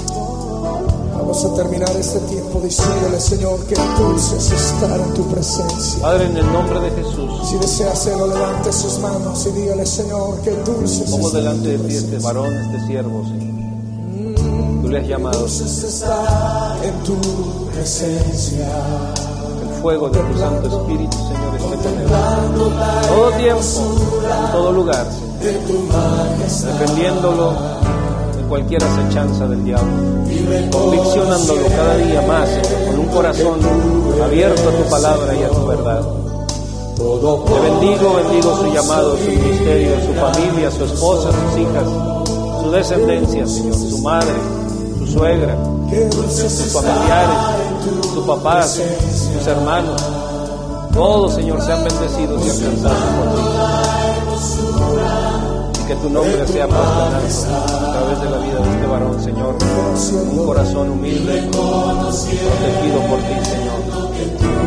Vamos 1.18 1.44
a 1.44 1.55
terminar 1.55 1.90
este 1.97 2.20
tiempo 2.20 2.60
diciéndole, 2.60 3.20
Señor, 3.20 3.59
que 3.66 3.74
dulce 3.98 4.36
es 4.36 4.51
estar 4.51 4.98
en 4.98 5.14
tu 5.14 5.24
presencia. 5.28 6.01
Padre, 6.01 6.24
en 6.26 6.36
el 6.39 6.52
nombre 6.52 6.80
de 6.80 6.90
Jesús, 6.90 7.48
Si 7.51 7.59
desea 7.59 7.93
hacerlo, 7.93 8.26
levante 8.28 8.72
sus 8.72 8.98
manos 9.01 9.47
y 9.47 9.51
dígale, 9.51 9.85
Señor, 9.85 10.40
que 10.40 10.51
dulce 10.52 11.05
es 11.05 11.10
pongo 11.10 11.26
estar 11.26 11.43
delante 11.43 11.68
de 11.68 11.74
en 11.74 11.82
tu 11.82 11.89
ti 11.89 11.94
este 11.97 12.18
varón, 12.18 12.55
este 12.55 12.86
siervo, 12.86 13.24
Señor. 13.24 14.82
Tú 14.82 14.89
le 14.89 14.98
has 15.01 15.09
llamado 15.09 15.47
estar 15.47 16.85
en 16.85 17.02
tu 17.02 17.16
presencia. 17.74 18.68
Fuego 19.80 20.09
de 20.09 20.20
tu 20.20 20.38
Santo 20.38 20.68
Espíritu, 20.68 21.16
Señor, 21.16 21.56
esté 21.56 21.76
con. 21.78 21.94
Todo 23.09 23.30
tiempo, 23.32 23.62
en 24.46 24.52
todo 24.52 24.70
lugar, 24.72 25.06
defendiéndolo 25.40 27.52
de 28.36 28.42
cualquier 28.48 28.82
acechanza 28.82 29.46
del 29.46 29.64
diablo, 29.64 29.92
conviccionándolo 30.70 31.66
cada 31.68 31.96
día 31.96 32.22
más, 32.22 32.48
con 32.86 32.98
un 32.98 33.09
corazón 33.09 33.59
abierto 34.24 34.68
a 34.68 34.72
tu 34.72 34.82
palabra 34.90 35.34
y 35.34 35.42
a 35.42 35.48
tu 35.48 35.66
verdad. 35.66 36.02
Te 36.98 37.60
bendigo, 37.60 38.14
bendigo 38.14 38.56
su 38.56 38.72
llamado, 38.72 39.16
su 39.16 39.30
ministerio, 39.30 39.92
su 40.05 40.12
familia, 40.14 40.68
su 40.70 40.84
esposa, 40.84 41.30
sus 41.30 41.59
hijas, 41.60 41.84
su 42.62 42.70
descendencia, 42.72 43.46
Señor, 43.46 43.74
su 43.74 43.98
madre, 43.98 44.34
su 44.98 45.06
suegra, 45.06 45.56
sus 46.28 46.72
familiares, 46.72 47.38
su 48.15 48.27
papá, 48.27 48.62
sus 48.62 49.47
hermanos. 49.47 50.02
Todos, 50.93 51.35
Señor, 51.35 51.62
sean 51.62 51.85
bendecidos 51.85 52.47
y 52.47 52.51
alcanzados 52.51 52.98
por 53.19 53.28
ti. 53.35 53.43
Y 55.81 55.86
que 55.86 55.94
tu 55.97 56.10
nombre 56.10 56.47
sea 56.48 56.65
alto 56.65 56.77
a 56.77 56.81
través 57.93 58.20
de 58.20 58.31
la 58.31 58.39
vida 58.39 58.59
de 58.59 58.70
este 58.74 58.86
varón, 58.86 59.23
Señor. 59.23 59.56
Un 60.32 60.47
corazón 60.47 60.90
humilde, 60.90 61.48
protegido 61.52 63.01
por 63.09 63.19
ti, 63.20 63.35
Señor. 63.44 63.78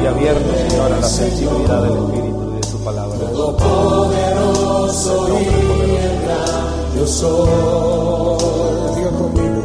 Y 0.01 0.05
abierto, 0.07 0.49
Señor, 0.69 0.91
a 0.91 0.99
la 0.99 1.07
sensibilidad 1.07 1.81
del 1.83 1.93
Espíritu 1.97 2.51
y 2.51 2.55
de 2.55 2.61
tu 2.61 2.77
palabra. 2.79 3.17
Poderoso. 3.57 5.27
Yo 6.95 7.07
soy, 7.07 7.49
conmigo, 9.17 9.61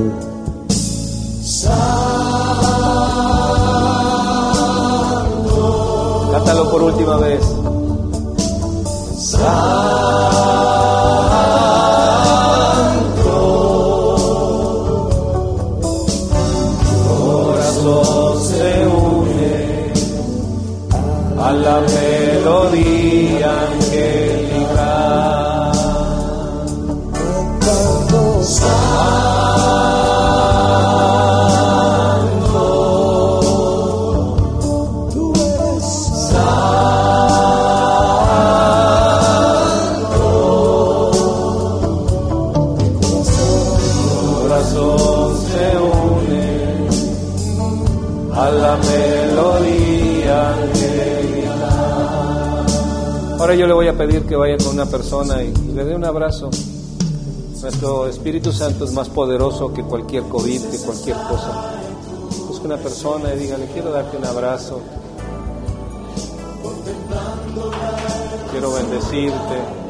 Cántalo 6.47 6.70
por 6.70 6.81
última 6.81 7.16
vez. 7.16 7.40
Yo 53.57 53.66
le 53.66 53.73
voy 53.73 53.89
a 53.89 53.97
pedir 53.97 54.27
que 54.27 54.37
vaya 54.37 54.57
con 54.59 54.74
una 54.74 54.87
persona 54.87 55.43
y, 55.43 55.53
le 55.73 55.85
dé 55.85 55.95
un 55.95 56.05
abrazo. 56.05 56.51
Nuestro 57.62 58.07
Espíritu 58.07 58.53
Santo 58.53 58.85
es 58.85 58.93
más 58.93 59.09
poderoso 59.09 59.73
que 59.73 59.83
cualquier 59.83 60.24
COVID, 60.24 60.62
que 60.62 60.78
cualquier 60.78 61.16
cosa. 61.16 61.73
Busque 62.47 62.66
una 62.66 62.77
persona 62.77 63.35
y 63.35 63.39
dígale, 63.39 63.66
quiero 63.73 63.91
darte 63.91 64.16
un 64.16 64.27
abrazo. 64.27 64.81
Quiero 68.51 68.73
bendecirte. 68.73 69.86